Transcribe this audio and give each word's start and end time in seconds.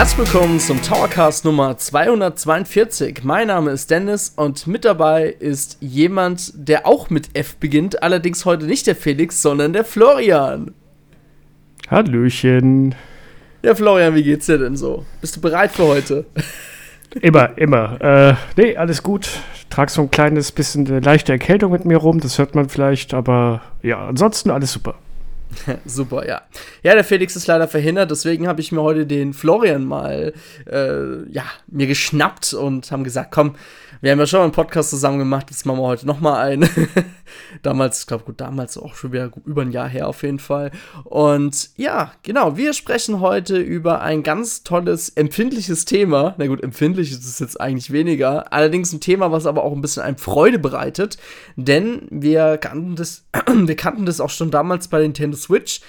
Herzlich 0.00 0.32
willkommen 0.32 0.58
zum 0.58 0.80
Towercast 0.80 1.44
Nummer 1.44 1.76
242. 1.76 3.22
Mein 3.22 3.48
Name 3.48 3.70
ist 3.70 3.90
Dennis 3.90 4.32
und 4.34 4.66
mit 4.66 4.86
dabei 4.86 5.26
ist 5.26 5.76
jemand, 5.80 6.52
der 6.54 6.86
auch 6.86 7.10
mit 7.10 7.28
F 7.36 7.56
beginnt, 7.56 8.02
allerdings 8.02 8.46
heute 8.46 8.64
nicht 8.64 8.86
der 8.86 8.96
Felix, 8.96 9.42
sondern 9.42 9.74
der 9.74 9.84
Florian. 9.84 10.72
Hallöchen. 11.90 12.94
Ja, 13.62 13.74
Florian, 13.74 14.14
wie 14.14 14.22
geht's 14.22 14.46
dir 14.46 14.56
denn 14.56 14.74
so? 14.74 15.04
Bist 15.20 15.36
du 15.36 15.42
bereit 15.42 15.70
für 15.70 15.84
heute? 15.84 16.24
Immer, 17.20 17.58
immer. 17.58 18.00
Äh, 18.00 18.34
nee, 18.56 18.76
alles 18.78 19.02
gut. 19.02 19.28
Trag 19.68 19.90
so 19.90 20.00
ein 20.00 20.10
kleines 20.10 20.50
bisschen 20.50 20.86
eine 20.86 21.00
leichte 21.00 21.32
Erkältung 21.32 21.72
mit 21.72 21.84
mir 21.84 21.98
rum, 21.98 22.20
das 22.20 22.38
hört 22.38 22.54
man 22.54 22.70
vielleicht, 22.70 23.12
aber 23.12 23.60
ja, 23.82 24.06
ansonsten 24.06 24.50
alles 24.50 24.72
super. 24.72 24.94
Super, 25.84 26.26
ja. 26.26 26.42
Ja, 26.82 26.94
der 26.94 27.04
Felix 27.04 27.36
ist 27.36 27.46
leider 27.46 27.68
verhindert, 27.68 28.10
deswegen 28.10 28.48
habe 28.48 28.60
ich 28.60 28.72
mir 28.72 28.82
heute 28.82 29.06
den 29.06 29.32
Florian 29.32 29.84
mal, 29.84 30.32
äh, 30.70 31.30
ja, 31.30 31.44
mir 31.66 31.86
geschnappt 31.86 32.54
und 32.54 32.90
haben 32.90 33.04
gesagt, 33.04 33.30
komm, 33.32 33.56
wir 34.00 34.12
haben 34.12 34.18
ja 34.18 34.26
schon 34.26 34.38
mal 34.38 34.44
einen 34.44 34.52
Podcast 34.52 34.90
zusammen 34.90 35.18
gemacht, 35.18 35.46
jetzt 35.50 35.66
machen 35.66 35.78
wir 35.78 35.86
heute 35.86 36.06
nochmal 36.06 36.52
einen. 36.52 36.68
damals, 37.62 38.00
ich 38.00 38.06
glaube, 38.06 38.24
gut, 38.24 38.40
damals 38.40 38.78
auch 38.78 38.94
schon 38.94 39.12
wieder 39.12 39.30
über 39.44 39.62
ein 39.62 39.72
Jahr 39.72 39.88
her 39.88 40.08
auf 40.08 40.22
jeden 40.22 40.38
Fall. 40.38 40.70
Und 41.04 41.70
ja, 41.76 42.12
genau, 42.22 42.56
wir 42.56 42.72
sprechen 42.72 43.20
heute 43.20 43.58
über 43.58 44.00
ein 44.00 44.22
ganz 44.22 44.62
tolles, 44.62 45.10
empfindliches 45.10 45.84
Thema. 45.84 46.34
Na 46.38 46.46
gut, 46.46 46.62
empfindlich 46.62 47.10
ist 47.10 47.26
es 47.26 47.38
jetzt 47.40 47.60
eigentlich 47.60 47.90
weniger. 47.92 48.52
Allerdings 48.52 48.92
ein 48.92 49.00
Thema, 49.00 49.32
was 49.32 49.46
aber 49.46 49.64
auch 49.64 49.72
ein 49.72 49.82
bisschen 49.82 50.02
einem 50.02 50.16
Freude 50.16 50.58
bereitet. 50.58 51.18
Denn 51.56 52.06
wir 52.10 52.56
kannten 52.56 52.96
das, 52.96 53.24
wir 53.54 53.76
kannten 53.76 54.06
das 54.06 54.20
auch 54.20 54.30
schon 54.30 54.50
damals 54.50 54.88
bei 54.88 55.00
Nintendo 55.00 55.36
Switch 55.40 55.80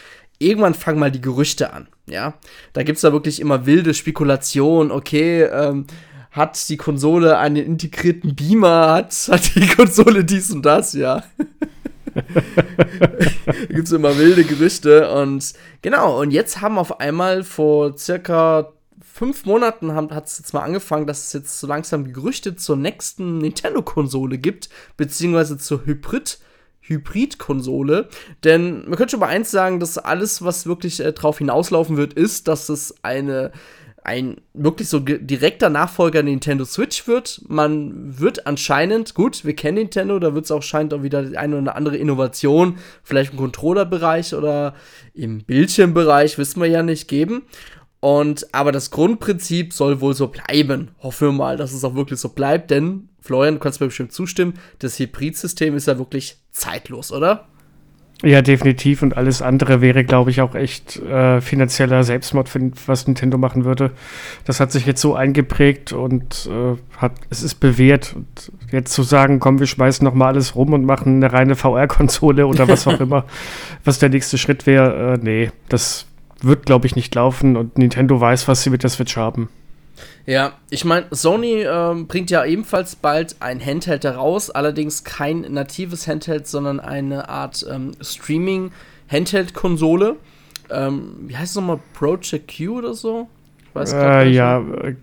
irgendwann 0.41 0.73
fangen 0.73 0.99
mal 0.99 1.11
die 1.11 1.21
Gerüchte 1.21 1.71
an, 1.73 1.87
ja. 2.07 2.33
Da 2.73 2.83
gibt 2.83 2.97
es 2.97 3.01
da 3.01 3.13
wirklich 3.13 3.39
immer 3.39 3.65
wilde 3.65 3.93
Spekulationen, 3.93 4.91
okay, 4.91 5.43
ähm, 5.43 5.85
hat 6.31 6.69
die 6.69 6.77
Konsole 6.77 7.37
einen 7.37 7.57
integrierten 7.57 8.35
Beamer, 8.35 8.93
hat, 8.93 9.13
hat 9.29 9.55
die 9.55 9.67
Konsole 9.67 10.23
dies 10.23 10.51
und 10.51 10.63
das, 10.63 10.93
ja. 10.93 11.23
da 12.13 13.53
gibt 13.69 13.87
es 13.87 13.91
immer 13.91 14.17
wilde 14.17 14.43
Gerüchte 14.43 15.11
und 15.13 15.53
genau, 15.81 16.19
und 16.19 16.31
jetzt 16.31 16.61
haben 16.61 16.77
auf 16.77 16.99
einmal 16.99 17.43
vor 17.43 17.97
circa 17.97 18.73
fünf 19.01 19.45
Monaten 19.45 19.93
hat 19.93 20.25
es 20.25 20.39
jetzt 20.39 20.53
mal 20.53 20.61
angefangen, 20.61 21.05
dass 21.05 21.25
es 21.25 21.33
jetzt 21.33 21.59
so 21.59 21.67
langsam 21.67 22.11
Gerüchte 22.11 22.55
zur 22.55 22.75
nächsten 22.75 23.37
Nintendo-Konsole 23.37 24.37
gibt, 24.37 24.69
beziehungsweise 24.97 25.57
zur 25.57 25.85
Hybrid- 25.85 26.39
Hybrid-Konsole. 26.81 28.09
Denn 28.43 28.83
man 28.87 28.95
könnte 28.95 29.11
schon 29.11 29.19
mal 29.19 29.27
eins 29.27 29.51
sagen, 29.51 29.79
dass 29.79 29.97
alles, 29.97 30.43
was 30.43 30.65
wirklich 30.65 30.99
äh, 30.99 31.13
drauf 31.13 31.37
hinauslaufen 31.37 31.97
wird, 31.97 32.13
ist, 32.13 32.47
dass 32.47 32.69
es 32.69 32.95
eine 33.03 33.51
ein 34.03 34.41
wirklich 34.53 34.89
so 34.89 34.99
direkter 34.99 35.69
Nachfolger 35.69 36.23
Nintendo 36.23 36.65
Switch 36.65 37.07
wird. 37.07 37.41
Man 37.47 38.19
wird 38.19 38.47
anscheinend, 38.47 39.13
gut, 39.13 39.45
wir 39.45 39.55
kennen 39.55 39.77
Nintendo, 39.77 40.17
da 40.17 40.33
wird 40.33 40.45
es 40.45 40.51
auch 40.51 40.63
scheint 40.63 40.93
auch 40.93 41.03
wieder 41.03 41.19
eine 41.35 41.59
oder 41.59 41.75
andere 41.75 41.97
Innovation, 41.97 42.77
vielleicht 43.03 43.33
im 43.33 43.37
Controller-Bereich 43.37 44.33
oder 44.33 44.73
im 45.13 45.43
Bildschirmbereich, 45.43 46.37
wissen 46.37 46.61
wir 46.61 46.67
ja 46.67 46.81
nicht, 46.81 47.07
geben. 47.07 47.43
Und 47.99 48.51
aber 48.55 48.71
das 48.71 48.89
Grundprinzip 48.89 49.73
soll 49.73 50.01
wohl 50.01 50.15
so 50.15 50.27
bleiben. 50.27 50.89
Hoffen 51.03 51.27
wir 51.27 51.33
mal, 51.33 51.57
dass 51.57 51.71
es 51.71 51.83
auch 51.83 51.93
wirklich 51.93 52.19
so 52.19 52.29
bleibt, 52.29 52.71
denn 52.71 53.09
Florian, 53.21 53.55
du 53.55 53.59
kannst 53.59 53.79
mir 53.79 53.87
bestimmt 53.87 54.11
zustimmen, 54.11 54.55
das 54.79 54.99
Hybrid-System 54.99 55.75
ist 55.75 55.87
ja 55.87 55.97
wirklich 55.97 56.37
zeitlos, 56.51 57.11
oder? 57.11 57.47
Ja, 58.23 58.43
definitiv. 58.43 59.01
Und 59.01 59.17
alles 59.17 59.41
andere 59.41 59.81
wäre, 59.81 60.03
glaube 60.03 60.29
ich, 60.29 60.41
auch 60.41 60.53
echt 60.53 60.97
äh, 60.97 61.41
finanzieller 61.41 62.03
Selbstmord, 62.03 62.49
was 62.85 63.07
Nintendo 63.07 63.37
machen 63.37 63.65
würde. 63.65 63.91
Das 64.45 64.59
hat 64.59 64.71
sich 64.71 64.85
jetzt 64.85 65.01
so 65.01 65.15
eingeprägt 65.15 65.91
und 65.91 66.47
äh, 66.51 66.77
hat, 66.97 67.13
es 67.31 67.41
ist 67.41 67.55
bewährt. 67.55 68.13
Und 68.15 68.51
jetzt 68.71 68.93
zu 68.93 69.01
sagen, 69.01 69.39
komm, 69.39 69.59
wir 69.59 69.65
schmeißen 69.65 70.05
noch 70.05 70.13
mal 70.13 70.27
alles 70.27 70.55
rum 70.55 70.73
und 70.73 70.85
machen 70.85 71.15
eine 71.15 71.33
reine 71.33 71.55
VR-Konsole 71.55 72.45
oder 72.45 72.67
was 72.67 72.85
auch 72.85 72.99
immer, 72.99 73.25
was 73.83 73.97
der 73.97 74.09
nächste 74.09 74.37
Schritt 74.37 74.67
wäre, 74.67 75.13
äh, 75.13 75.17
nee, 75.19 75.51
das 75.69 76.05
wird, 76.41 76.67
glaube 76.67 76.85
ich, 76.85 76.95
nicht 76.95 77.13
laufen. 77.15 77.57
Und 77.57 77.77
Nintendo 77.79 78.21
weiß, 78.21 78.47
was 78.47 78.61
sie 78.61 78.69
mit 78.69 78.83
der 78.83 78.91
Switch 78.91 79.17
haben. 79.17 79.49
Ja, 80.25 80.53
ich 80.69 80.85
meine, 80.85 81.07
Sony 81.11 81.63
ähm, 81.63 82.07
bringt 82.07 82.31
ja 82.31 82.45
ebenfalls 82.45 82.95
bald 82.95 83.35
ein 83.39 83.63
Handheld 83.63 84.03
heraus, 84.03 84.49
allerdings 84.49 85.03
kein 85.03 85.41
natives 85.41 86.07
Handheld, 86.07 86.47
sondern 86.47 86.79
eine 86.79 87.29
Art 87.29 87.63
ähm, 87.69 87.91
Streaming-Handheld-Konsole. 88.01 90.15
Ähm, 90.69 91.15
wie 91.27 91.35
heißt 91.35 91.51
es 91.51 91.55
nochmal? 91.55 91.79
Project 91.93 92.57
Q 92.57 92.77
oder 92.77 92.93
so? 92.93 93.27
Ich 93.67 93.75
weiß 93.75 93.93
äh, 93.93 94.29
ja, 94.29 94.59
äh, 94.59 94.95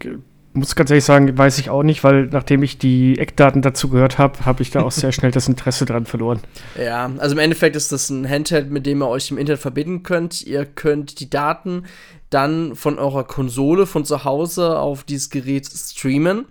muss 0.59 0.75
ganz 0.75 0.91
ehrlich 0.91 1.04
sagen, 1.04 1.37
weiß 1.37 1.59
ich 1.59 1.71
auch 1.71 1.82
nicht, 1.82 2.04
weil 2.04 2.27
nachdem 2.27 2.62
ich 2.62 2.78
die 2.78 3.19
Eckdaten 3.19 3.62
dazu 3.62 3.88
gehört 3.88 4.19
habe, 4.19 4.44
habe 4.44 4.62
ich 4.62 4.71
da 4.71 4.82
auch 4.82 4.91
sehr 4.91 5.12
schnell 5.12 5.31
das 5.31 5.48
Interesse 5.48 5.84
dran 5.84 6.06
verloren. 6.06 6.41
Ja, 6.82 7.10
also 7.19 7.34
im 7.34 7.38
Endeffekt 7.38 7.77
ist 7.77 7.93
das 7.93 8.10
ein 8.10 8.28
Handheld, 8.28 8.71
mit 8.71 8.87
dem 8.87 9.03
ihr 9.03 9.09
euch 9.09 9.31
im 9.31 9.38
Internet 9.38 9.60
verbinden 9.60 10.03
könnt. 10.03 10.43
Ihr 10.43 10.65
könnt 10.65 11.21
die 11.21 11.31
Daten 11.31 11.84
dann 12.31 12.77
von 12.77 12.99
eurer 12.99 13.25
Konsole 13.25 13.87
von 13.87 14.05
zu 14.05 14.25
Hause 14.25 14.78
auf 14.78 15.05
dieses 15.05 15.31
Gerät 15.31 15.66
streamen. 15.66 16.47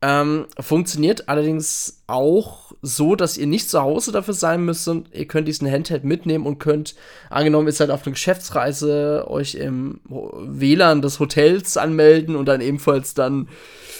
Ähm, 0.00 0.46
funktioniert 0.60 1.28
allerdings 1.28 2.04
auch 2.06 2.72
so, 2.82 3.16
dass 3.16 3.36
ihr 3.36 3.48
nicht 3.48 3.68
zu 3.68 3.82
Hause 3.82 4.12
dafür 4.12 4.34
sein 4.34 4.64
müsst 4.64 4.86
und 4.86 5.12
ihr 5.12 5.26
könnt 5.26 5.48
diesen 5.48 5.68
Handheld 5.68 6.04
mitnehmen 6.04 6.46
und 6.46 6.60
könnt, 6.60 6.94
angenommen, 7.30 7.66
ihr 7.66 7.72
seid 7.72 7.90
auf 7.90 8.06
einer 8.06 8.12
Geschäftsreise, 8.12 9.26
euch 9.28 9.56
im 9.56 10.00
WLAN 10.04 11.02
des 11.02 11.18
Hotels 11.18 11.76
anmelden 11.76 12.36
und 12.36 12.46
dann 12.46 12.60
ebenfalls 12.60 13.14
dann, 13.14 13.48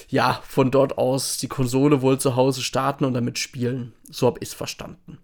ja, 0.09 0.41
von 0.47 0.71
dort 0.71 0.99
aus 0.99 1.37
die 1.37 1.49
Konsole 1.49 2.01
wohl 2.01 2.19
zu 2.21 2.37
Hause 2.37 2.63
starten 2.63 3.05
und 3.05 3.15
damit 3.15 3.39
spielen. 3.39 3.93
So 4.09 4.29
habe 4.29 4.39
ich 4.41 4.51
es 4.51 4.55
verstanden. 4.55 5.19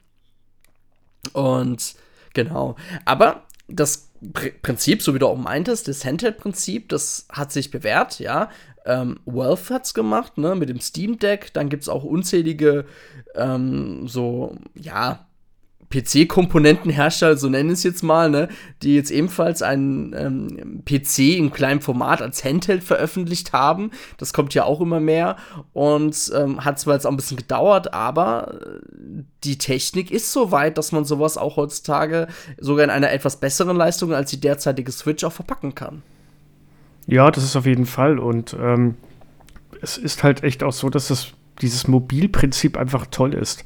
Und 1.33 1.95
genau. 2.35 2.75
Aber 3.05 3.45
das 3.69 4.09
Prinzip, 4.33 5.03
so 5.03 5.15
wie 5.15 5.19
du 5.19 5.27
auch 5.27 5.37
meintest, 5.37 5.89
das 5.89 6.05
Handheld-Prinzip, 6.05 6.89
das 6.89 7.27
hat 7.31 7.53
sich 7.53 7.71
bewährt, 7.71 8.19
ja. 8.19 8.51
Ähm, 8.87 9.21
Valve 9.25 9.73
hat's 9.75 9.95
gemacht, 9.95 10.37
ne, 10.39 10.55
mit 10.55 10.69
dem 10.69 10.81
Steam 10.81 11.19
Deck. 11.19 11.53
Dann 11.55 11.69
gibt's 11.69 11.89
auch 11.89 12.05
unzählige, 12.05 12.85
ähm, 13.35 14.07
so, 14.07 14.57
ja, 14.75 15.27
PC-Komponentenhersteller, 15.95 17.37
so 17.37 17.49
nennen 17.49 17.71
es 17.71 17.83
jetzt 17.83 18.03
mal, 18.03 18.31
ne, 18.31 18.49
die 18.83 18.95
jetzt 18.95 19.11
ebenfalls 19.11 19.63
einen 19.63 20.13
ähm, 20.13 20.83
PC 20.85 21.37
in 21.37 21.53
kleinem 21.53 21.81
Format 21.81 22.21
als 22.21 22.45
Handheld 22.45 22.83
veröffentlicht 22.83 23.53
haben. 23.53 23.91
Das 24.19 24.33
kommt 24.33 24.55
ja 24.55 24.65
auch 24.65 24.81
immer 24.81 25.01
mehr 25.01 25.37
und 25.73 26.33
ähm, 26.35 26.65
hat 26.65 26.81
zwar 26.81 26.95
jetzt 26.95 27.07
auch 27.07 27.11
ein 27.11 27.17
bisschen 27.17 27.37
gedauert, 27.37 27.95
aber 27.95 28.55
äh, 28.55 29.23
die 29.45 29.59
Technik 29.59 30.11
ist 30.11 30.33
so 30.33 30.51
weit, 30.51 30.79
dass 30.79 30.93
man 30.93 31.05
sowas 31.05 31.37
auch 31.37 31.57
heutzutage 31.57 32.29
sogar 32.59 32.85
in 32.85 32.91
einer 32.91 33.13
etwas 33.13 33.39
besseren 33.39 33.77
Leistung 33.77 34.13
als 34.13 34.31
die 34.31 34.41
derzeitige 34.41 34.91
Switch 34.91 35.23
auch 35.23 35.33
verpacken 35.33 35.75
kann. 35.75 36.03
Ja, 37.07 37.31
das 37.31 37.45
ist 37.45 37.55
auf 37.55 37.67
jeden 37.67 37.87
Fall 37.87 38.19
und 38.19 38.57
ähm, 38.59 38.97
es 39.83 39.99
ist 39.99 40.23
halt 40.25 40.43
echt 40.43 40.63
auch 40.63 40.73
so, 40.73 40.89
dass 40.89 41.09
das 41.09 41.33
dieses 41.61 41.87
Mobilprinzip 41.87 42.77
einfach 42.77 43.07
toll 43.07 43.35
ist. 43.35 43.65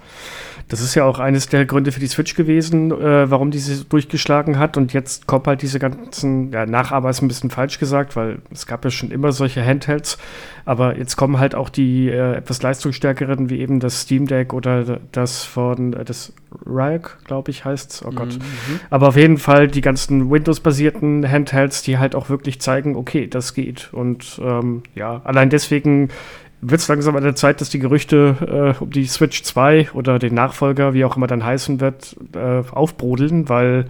Das 0.68 0.82
ist 0.82 0.94
ja 0.94 1.04
auch 1.04 1.18
eines 1.18 1.48
der 1.48 1.64
Gründe 1.64 1.92
für 1.92 2.00
die 2.00 2.08
Switch 2.08 2.34
gewesen, 2.34 2.90
äh, 2.90 3.30
warum 3.30 3.50
diese 3.50 3.84
durchgeschlagen 3.84 4.58
hat. 4.58 4.76
Und 4.76 4.92
jetzt 4.92 5.26
kommt 5.26 5.46
halt 5.46 5.62
diese 5.62 5.78
ganzen, 5.78 6.52
ja, 6.52 6.66
Nachahmer 6.66 7.08
ist 7.08 7.22
ein 7.22 7.28
bisschen 7.28 7.48
falsch 7.48 7.78
gesagt, 7.78 8.16
weil 8.16 8.40
es 8.52 8.66
gab 8.66 8.84
ja 8.84 8.90
schon 8.90 9.10
immer 9.10 9.32
solche 9.32 9.64
Handhelds. 9.64 10.18
Aber 10.66 10.98
jetzt 10.98 11.16
kommen 11.16 11.38
halt 11.38 11.54
auch 11.54 11.70
die 11.70 12.10
äh, 12.10 12.34
etwas 12.34 12.62
leistungsstärkeren, 12.62 13.48
wie 13.48 13.60
eben 13.60 13.80
das 13.80 14.02
Steam 14.02 14.26
Deck 14.26 14.52
oder 14.52 15.00
das 15.10 15.42
von, 15.42 15.94
äh, 15.94 16.04
das 16.04 16.34
Ryuk, 16.66 17.18
glaube 17.24 17.50
ich, 17.50 17.64
heißt 17.64 17.90
es. 17.90 18.04
Oh 18.04 18.10
Gott. 18.10 18.34
Mhm. 18.34 18.80
Aber 18.90 19.08
auf 19.08 19.16
jeden 19.16 19.38
Fall 19.38 19.68
die 19.68 19.80
ganzen 19.80 20.30
Windows-basierten 20.30 21.26
Handhelds, 21.26 21.82
die 21.82 21.96
halt 21.96 22.14
auch 22.14 22.28
wirklich 22.28 22.60
zeigen, 22.60 22.96
okay, 22.96 23.26
das 23.26 23.54
geht. 23.54 23.88
Und 23.92 24.38
ähm, 24.44 24.82
ja, 24.94 25.22
allein 25.24 25.48
deswegen 25.48 26.10
wird 26.60 26.80
es 26.80 26.88
langsam 26.88 27.16
an 27.16 27.22
der 27.22 27.36
Zeit, 27.36 27.60
dass 27.60 27.70
die 27.70 27.78
Gerüchte 27.78 28.74
äh, 28.78 28.82
um 28.82 28.90
die 28.90 29.06
Switch 29.06 29.42
2 29.42 29.90
oder 29.92 30.18
den 30.18 30.34
Nachfolger, 30.34 30.94
wie 30.94 31.04
auch 31.04 31.16
immer 31.16 31.26
dann 31.26 31.44
heißen 31.44 31.80
wird, 31.80 32.16
äh, 32.34 32.62
aufbrodeln, 32.70 33.48
weil 33.48 33.86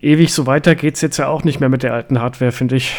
ewig 0.00 0.32
so 0.32 0.46
weiter 0.46 0.74
geht 0.74 0.96
es 0.96 1.00
jetzt 1.00 1.18
ja 1.18 1.28
auch 1.28 1.44
nicht 1.44 1.60
mehr 1.60 1.68
mit 1.68 1.82
der 1.82 1.94
alten 1.94 2.20
Hardware, 2.20 2.52
finde 2.52 2.76
ich. 2.76 2.96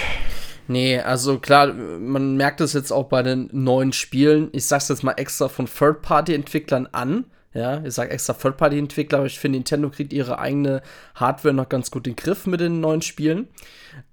Nee, 0.68 1.00
also 1.00 1.40
klar, 1.40 1.74
man 1.74 2.38
merkt 2.38 2.62
es 2.62 2.74
jetzt 2.74 2.92
auch 2.92 3.06
bei 3.06 3.22
den 3.22 3.50
neuen 3.52 3.92
Spielen. 3.92 4.50
Ich 4.54 4.66
sag's 4.66 4.88
jetzt 4.88 5.04
mal 5.04 5.14
extra 5.14 5.50
von 5.50 5.66
Third-Party-Entwicklern 5.66 6.88
an. 6.92 7.26
Ja, 7.54 7.84
ich 7.84 7.94
sag 7.94 8.12
extra 8.12 8.34
Third-Party-Entwickler, 8.34 9.20
aber 9.20 9.28
ich 9.28 9.38
finde, 9.38 9.60
Nintendo 9.60 9.90
kriegt 9.90 10.14
ihre 10.14 10.40
eigene 10.40 10.82
Hardware 11.16 11.54
noch 11.54 11.70
ganz 11.70 11.92
gut 11.92 12.08
in 12.08 12.16
den 12.16 12.24
Griff 12.24 12.48
mit 12.48 12.62
den 12.62 12.80
neuen 12.80 13.02
Spielen. 13.02 13.48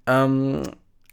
Ähm, 0.05 0.61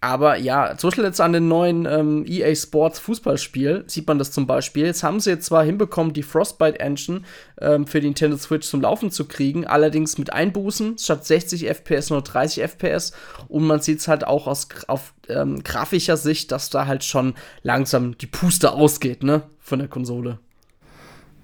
aber 0.00 0.36
ja, 0.36 0.76
zum 0.76 0.88
Beispiel 0.88 1.04
jetzt 1.04 1.20
an 1.20 1.32
den 1.32 1.48
neuen 1.48 1.84
ähm, 1.84 2.24
EA 2.24 2.54
Sports 2.54 3.00
Fußballspiel 3.00 3.84
sieht 3.88 4.06
man 4.06 4.18
das 4.18 4.30
zum 4.30 4.46
Beispiel. 4.46 4.86
Jetzt 4.86 5.02
haben 5.02 5.18
sie 5.18 5.30
jetzt 5.30 5.46
zwar 5.46 5.64
hinbekommen, 5.64 6.12
die 6.12 6.22
Frostbite 6.22 6.78
Engine 6.78 7.22
ähm, 7.60 7.84
für 7.84 8.00
die 8.00 8.06
Nintendo 8.06 8.36
Switch 8.36 8.68
zum 8.68 8.80
Laufen 8.80 9.10
zu 9.10 9.26
kriegen, 9.26 9.66
allerdings 9.66 10.16
mit 10.16 10.32
Einbußen, 10.32 10.98
statt 10.98 11.26
60 11.26 11.66
FPS 11.66 12.10
nur 12.10 12.22
30 12.22 12.62
FPS. 12.62 13.12
Und 13.48 13.66
man 13.66 13.80
sieht 13.80 13.98
es 13.98 14.06
halt 14.06 14.24
auch 14.24 14.46
aus, 14.46 14.68
auf 14.86 15.14
ähm, 15.28 15.64
grafischer 15.64 16.16
Sicht, 16.16 16.52
dass 16.52 16.70
da 16.70 16.86
halt 16.86 17.02
schon 17.02 17.34
langsam 17.62 18.16
die 18.18 18.26
Puste 18.26 18.72
ausgeht, 18.72 19.24
ne, 19.24 19.42
von 19.58 19.80
der 19.80 19.88
Konsole. 19.88 20.38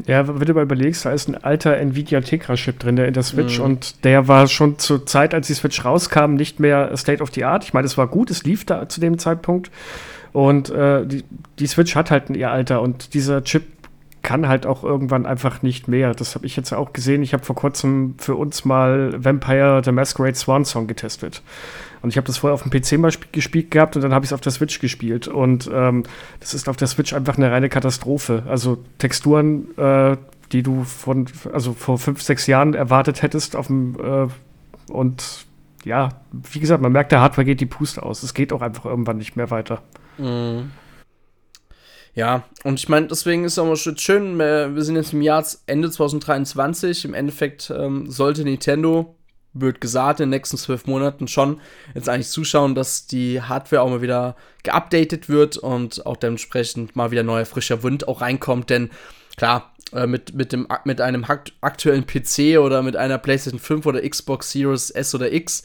Ja, 0.07 0.27
wenn 0.27 0.47
du 0.47 0.55
mal 0.55 0.65
überlegst, 0.65 1.05
da 1.05 1.13
ist 1.13 1.29
ein 1.29 1.43
alter 1.43 1.77
Nvidia 1.77 2.21
Tegra-Chip 2.21 2.79
drin, 2.79 2.97
der 2.97 3.07
in 3.09 3.15
der 3.15 3.23
Switch 3.23 3.59
mhm. 3.59 3.65
und 3.65 4.05
der 4.05 4.29
war 4.29 4.49
schon 4.49 4.79
zur 4.79 5.07
Zeit, 5.07 5.35
als 5.35 5.47
die 5.47 5.55
Switch 5.55 5.85
rauskam, 5.85 6.35
nicht 6.35 6.61
mehr 6.61 6.95
State 6.97 7.23
of 7.23 7.33
the 7.33 7.45
Art. 7.45 7.65
Ich 7.65 7.73
meine, 7.73 7.87
es 7.87 7.97
war 7.97 8.09
gut, 8.09 8.31
es 8.31 8.43
lief 8.45 8.65
da 8.65 8.89
zu 8.89 9.01
dem 9.01 9.19
Zeitpunkt. 9.19 9.71
Und 10.33 10.69
äh, 10.71 11.07
die, 11.07 11.25
die 11.61 11.67
Switch 11.69 11.95
hat 11.95 12.11
halt 12.11 12.29
ein 12.29 12.35
ihr 12.35 12.51
Alter 12.51 12.83
und 12.83 13.15
dieser 13.15 13.45
Chip 13.45 13.63
kann 14.23 14.49
halt 14.49 14.67
auch 14.67 14.83
irgendwann 14.83 15.27
einfach 15.27 15.63
nicht 15.63 15.87
mehr. 15.87 16.13
Das 16.13 16.35
habe 16.35 16.47
ich 16.47 16.57
jetzt 16.57 16.73
auch 16.73 16.93
gesehen. 16.93 17.23
Ich 17.23 17.33
habe 17.33 17.45
vor 17.45 17.55
kurzem 17.55 18.15
für 18.19 18.35
uns 18.35 18.65
mal 18.65 19.13
Vampire 19.23 19.83
the 19.85 19.93
Masquerade 19.93 20.35
Swan 20.35 20.65
Song 20.65 20.89
getestet. 20.89 21.43
Und 22.05 22.11
ich 22.11 22.19
habe 22.19 22.27
das 22.27 22.37
vorher 22.37 22.53
auf 22.53 22.63
dem 22.63 22.71
PC 22.71 22.99
mal 22.99 23.11
gespielt 23.33 23.71
gehabt 23.71 23.97
und 23.97 24.03
dann 24.03 24.13
habe 24.13 24.27
ich 24.27 24.29
es 24.29 24.35
auf 24.35 24.43
der 24.43 24.53
Switch 24.53 24.79
gespielt. 24.79 25.27
Und 25.27 25.71
ähm, 25.73 26.03
das 26.39 26.53
ist 26.53 26.69
auf 26.69 26.77
der 26.77 26.87
Switch 26.87 27.15
einfach 27.15 27.39
eine 27.39 27.51
reine 27.51 27.71
Katastrophe. 27.71 28.43
Also 28.47 28.85
Texturen, 28.99 29.75
äh, 29.79 30.19
die 30.53 30.63
du 30.63 30.85
von, 30.85 31.25
also 31.51 31.73
vor 31.73 31.97
fünf, 31.99 32.21
sechs 32.21 32.47
Jahren 32.47 32.75
erwartet 32.75 33.23
hättest 33.23 33.57
auf 33.57 33.69
dem 33.69 33.97
äh, 33.99 34.93
und 34.93 35.47
ja, 35.87 36.11
wie 36.31 36.61
gesagt, 36.61 36.83
man 36.83 36.93
merkt, 36.93 37.11
der 37.11 37.23
Hardware 37.23 37.47
geht 37.47 37.63
die 37.63 37.67
Puste 37.67 38.03
aus. 38.03 38.23
Es 38.23 38.35
geht 38.35 38.53
auch 38.53 38.61
einfach 38.61 38.85
irgendwann 38.85 39.17
nicht 39.17 39.37
mehr 39.37 39.51
weiter. 39.51 39.81
Mhm. 40.19 40.73
Ja, 42.15 42.43
und 42.65 42.79
ich 42.79 42.91
meine, 42.91 43.07
deswegen 43.07 43.45
ist 43.45 43.53
es 43.53 43.59
auch 43.59 43.65
mal 43.65 43.77
schön, 43.77 44.39
wir 44.39 44.83
sind 44.83 44.97
jetzt 44.97 45.15
im 45.15 45.23
Jahr 45.23 45.43
Ende 45.65 45.91
2023. 45.91 47.07
Im 47.07 47.15
Endeffekt 47.15 47.73
ähm, 47.75 48.11
sollte 48.11 48.45
Nintendo 48.45 49.17
wird 49.55 49.81
gesagt, 49.81 50.21
in 50.21 50.27
den 50.27 50.31
nächsten 50.31 50.57
zwölf 50.57 50.87
Monaten 50.87 51.29
schon 51.29 51.61
jetzt 51.95 52.09
eigentlich 52.09 52.29
zuschauen, 52.29 52.75
dass 52.75 53.07
die 53.07 53.41
Hardware 53.41 53.83
auch 53.83 53.89
mal 53.89 54.03
wieder 54.03 54.37
geupdatet 54.63 55.29
wird 55.29 55.57
und 55.57 56.05
auch 56.05 56.17
dementsprechend 56.17 56.97
mal 56.97 57.11
wieder 57.11 57.23
neuer 57.23 57.47
frischer 57.47 57.83
Wind 57.83 58.09
auch 58.09 58.21
reinkommt. 58.21 58.69
Denn 58.71 58.91
klar, 59.37 59.73
äh, 59.93 60.07
mit, 60.07 60.35
mit, 60.35 60.53
dem, 60.53 60.67
mit 60.85 61.01
einem 61.01 61.25
aktuellen 61.61 62.07
PC 62.07 62.59
oder 62.59 62.83
mit 62.83 62.97
einer 62.97 63.19
PlayStation 63.19 63.61
5 63.61 63.87
oder 63.87 64.09
Xbox 64.09 64.51
Series 64.51 64.91
S 64.91 65.15
oder 65.15 65.33
X 65.33 65.63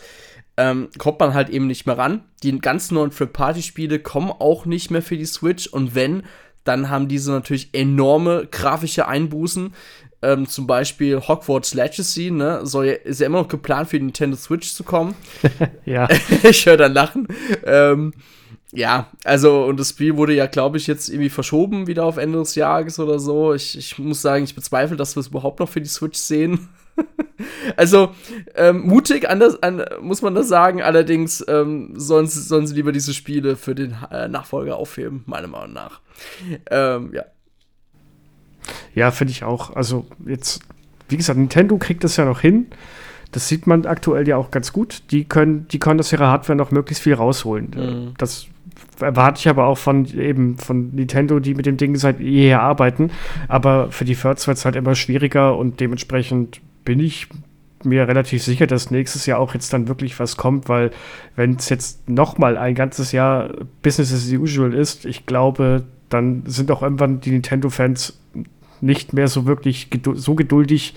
ähm, 0.57 0.89
kommt 0.97 1.19
man 1.19 1.33
halt 1.33 1.50
eben 1.50 1.68
nicht 1.68 1.86
mehr 1.86 1.97
ran. 1.97 2.24
Die 2.44 2.57
ganz 2.59 2.91
neuen 2.91 3.12
Third-Party-Spiele 3.12 4.00
kommen 4.00 4.30
auch 4.30 4.65
nicht 4.65 4.91
mehr 4.91 5.01
für 5.01 5.18
die 5.18 5.25
Switch 5.25 5.68
und 5.68 5.95
wenn, 5.95 6.24
dann 6.65 6.89
haben 6.89 7.07
diese 7.07 7.31
natürlich 7.31 7.69
enorme 7.74 8.45
grafische 8.51 9.07
Einbußen 9.07 9.74
ähm, 10.21 10.48
zum 10.48 10.68
Beispiel 10.68 11.19
Hogwarts 11.19 11.74
Legacy, 11.74 12.31
ne, 12.31 12.66
soll 12.66 12.88
ist 12.88 13.21
ja 13.21 13.27
immer 13.27 13.42
noch 13.42 13.48
geplant 13.48 13.89
für 13.89 14.00
die 14.00 14.06
Nintendo 14.06 14.36
Switch 14.36 14.74
zu 14.74 14.83
kommen. 14.83 15.16
ja. 15.86 16.07
ich 16.44 16.66
höre 16.66 16.77
dann 16.77 16.94
lachen. 16.94 17.27
Ähm, 17.66 18.13
ja, 18.71 19.07
also, 19.24 19.63
und 19.63 19.80
das 19.80 19.89
Spiel 19.89 20.16
wurde 20.18 20.33
ja, 20.33 20.45
glaube 20.45 20.77
ich, 20.77 20.86
jetzt 20.86 21.10
irgendwie 21.10 21.30
verschoben 21.30 21.88
wieder 21.88 22.06
auf 22.06 22.18
Ende 22.18 22.38
des 22.38 22.54
Jahres 22.56 23.00
oder 23.00 23.18
so. 23.18 23.54
Ich, 23.54 23.77
ich 23.77 23.98
muss 23.98 24.21
sagen, 24.21 24.44
ich 24.44 24.54
bezweifle, 24.54 24.95
dass 24.95 25.16
wir 25.16 25.21
es 25.21 25.27
überhaupt 25.27 25.60
noch 25.60 25.69
für 25.69 25.81
die 25.81 25.88
Switch 25.88 26.19
sehen. 26.19 26.69
also, 27.77 28.12
ähm, 28.56 28.81
mutig, 28.81 29.27
anders, 29.27 29.63
an, 29.63 29.83
muss 30.01 30.22
man 30.22 30.36
das 30.36 30.50
sagen. 30.50 30.83
Allerdings 30.83 31.44
ähm, 31.48 31.94
sollen, 31.95 32.27
sollen 32.27 32.68
sie 32.68 32.75
lieber 32.75 32.92
diese 32.92 33.13
Spiele 33.13 33.56
für 33.56 33.74
den 33.74 33.95
äh, 34.12 34.27
Nachfolger 34.27 34.75
aufheben, 34.75 35.24
meiner 35.25 35.48
Meinung 35.48 35.74
nach. 35.74 36.01
Ähm, 36.69 37.12
ja. 37.13 37.24
Ja, 38.95 39.12
finde 39.12 39.31
ich 39.31 39.44
auch. 39.44 39.75
Also 39.75 40.06
jetzt, 40.25 40.62
wie 41.07 41.18
gesagt, 41.18 41.39
Nintendo 41.39 41.77
kriegt 41.77 42.04
das 42.04 42.18
ja 42.18 42.25
noch 42.25 42.42
hin. 42.42 42.68
Das 43.31 43.48
sieht 43.48 43.68
man 43.68 43.86
aktuell 43.86 44.27
ja 44.27 44.38
auch 44.38 44.51
ganz 44.51 44.74
gut. 44.74 45.04
Die 45.12 45.25
können, 45.25 45.68
die 45.68 45.80
können 45.80 46.00
aus 46.00 46.12
ihrer 46.12 46.27
Hardware 46.27 46.57
noch 46.57 46.71
möglichst 46.71 47.04
viel 47.04 47.13
rausholen. 47.13 47.71
Mhm. 47.75 48.13
Das 48.18 48.48
erwarte 49.00 49.39
ich 49.39 49.48
aber 49.48 49.66
auch 49.66 49.77
von 49.77 50.06
eben 50.06 50.57
von 50.57 50.95
Nintendo, 50.95 51.39
die 51.39 51.54
mit 51.54 51.66
dem 51.66 51.77
Ding 51.77 51.95
seit 51.95 52.19
jeher 52.19 52.62
arbeiten. 52.62 53.12
Aber 53.48 53.92
für 53.92 54.06
die 54.06 54.16
Thirds 54.16 54.48
wird 54.48 54.57
es 54.57 54.66
halt 54.66 54.75
immer 54.75 54.95
schwieriger 54.95 55.57
und 55.57 55.80
dementsprechend 55.80 56.62
bin 56.86 57.00
ich 57.00 57.27
mir 57.83 58.07
relativ 58.07 58.44
sicher, 58.44 58.68
dass 58.68 58.92
nächstes 58.92 59.25
Jahr 59.25 59.39
auch 59.39 59.54
jetzt 59.54 59.72
dann 59.72 59.88
wirklich 59.88 60.19
was 60.19 60.38
kommt, 60.38 60.68
weil 60.68 60.92
wenn 61.36 61.56
es 61.56 61.69
jetzt 61.69 62.10
noch 62.10 62.38
mal 62.38 62.57
ein 62.57 62.75
ganzes 62.75 63.12
Jahr 63.12 63.51
Business 63.81 64.13
as 64.13 64.31
usual 64.31 64.74
ist, 64.74 65.06
ich 65.06 65.25
glaube, 65.25 65.83
dann 66.10 66.44
sind 66.45 66.72
auch 66.72 66.81
irgendwann 66.81 67.22
die 67.22 67.31
Nintendo-Fans 67.31 68.19
nicht 68.81 69.13
mehr 69.13 69.27
so 69.27 69.45
wirklich 69.45 69.89
gedu 69.89 70.15
so 70.15 70.35
geduldig, 70.35 70.93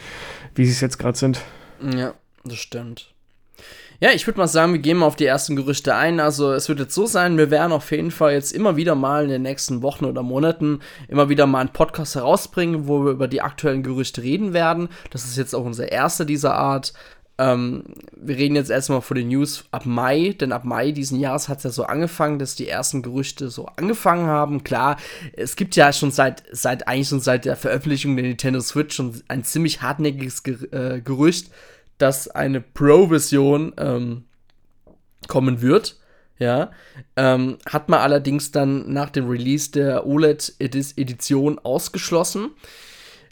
wie 0.54 0.64
sie 0.66 0.72
es 0.72 0.80
jetzt 0.80 0.98
gerade 0.98 1.18
sind. 1.18 1.40
Ja, 1.80 2.14
das 2.44 2.58
stimmt. 2.58 3.12
Ja, 4.02 4.10
ich 4.10 4.26
würde 4.26 4.40
mal 4.40 4.48
sagen, 4.48 4.72
wir 4.72 4.80
gehen 4.80 4.96
mal 4.96 5.06
auf 5.06 5.14
die 5.14 5.26
ersten 5.26 5.54
Gerüchte 5.54 5.94
ein. 5.94 6.18
Also 6.18 6.52
es 6.52 6.68
wird 6.68 6.80
jetzt 6.80 6.94
so 6.94 7.06
sein, 7.06 7.38
wir 7.38 7.52
werden 7.52 7.70
auf 7.70 7.92
jeden 7.92 8.10
Fall 8.10 8.32
jetzt 8.32 8.50
immer 8.50 8.74
wieder 8.74 8.96
mal 8.96 9.22
in 9.22 9.30
den 9.30 9.42
nächsten 9.42 9.80
Wochen 9.80 10.06
oder 10.06 10.24
Monaten 10.24 10.80
immer 11.06 11.28
wieder 11.28 11.46
mal 11.46 11.60
einen 11.60 11.72
Podcast 11.72 12.16
herausbringen, 12.16 12.88
wo 12.88 13.04
wir 13.04 13.12
über 13.12 13.28
die 13.28 13.42
aktuellen 13.42 13.84
Gerüchte 13.84 14.24
reden 14.24 14.54
werden. 14.54 14.88
Das 15.10 15.24
ist 15.24 15.36
jetzt 15.36 15.54
auch 15.54 15.64
unser 15.64 15.92
erster 15.92 16.24
dieser 16.24 16.56
Art. 16.56 16.94
Ähm, 17.42 17.82
wir 18.14 18.36
reden 18.36 18.54
jetzt 18.54 18.70
erstmal 18.70 19.00
von 19.00 19.16
den 19.16 19.28
News 19.28 19.64
ab 19.72 19.84
Mai, 19.84 20.36
denn 20.40 20.52
ab 20.52 20.64
Mai 20.64 20.92
diesen 20.92 21.18
Jahres 21.18 21.48
hat 21.48 21.58
es 21.58 21.64
ja 21.64 21.70
so 21.70 21.82
angefangen, 21.84 22.38
dass 22.38 22.54
die 22.54 22.68
ersten 22.68 23.02
Gerüchte 23.02 23.50
so 23.50 23.66
angefangen 23.66 24.26
haben. 24.26 24.62
Klar, 24.62 24.96
es 25.32 25.56
gibt 25.56 25.74
ja 25.74 25.92
schon 25.92 26.12
seit, 26.12 26.44
seit 26.52 26.86
eigentlich 26.86 27.08
schon 27.08 27.20
seit 27.20 27.44
der 27.44 27.56
Veröffentlichung 27.56 28.14
der 28.14 28.26
Nintendo 28.26 28.60
Switch 28.60 28.94
schon 28.94 29.20
ein 29.26 29.42
ziemlich 29.42 29.82
hartnäckiges 29.82 30.44
Ger 30.44 30.72
äh, 30.72 31.00
Gerücht, 31.00 31.50
dass 31.98 32.28
eine 32.28 32.60
Pro-Version 32.60 33.72
ähm, 33.76 34.24
kommen 35.26 35.62
wird. 35.62 35.98
Ja, 36.38 36.70
ähm, 37.16 37.58
hat 37.68 37.88
man 37.88 38.00
allerdings 38.00 38.52
dann 38.52 38.92
nach 38.92 39.10
dem 39.10 39.28
Release 39.28 39.70
der 39.70 40.06
OLED-Edition 40.06 41.58
ausgeschlossen. 41.60 42.50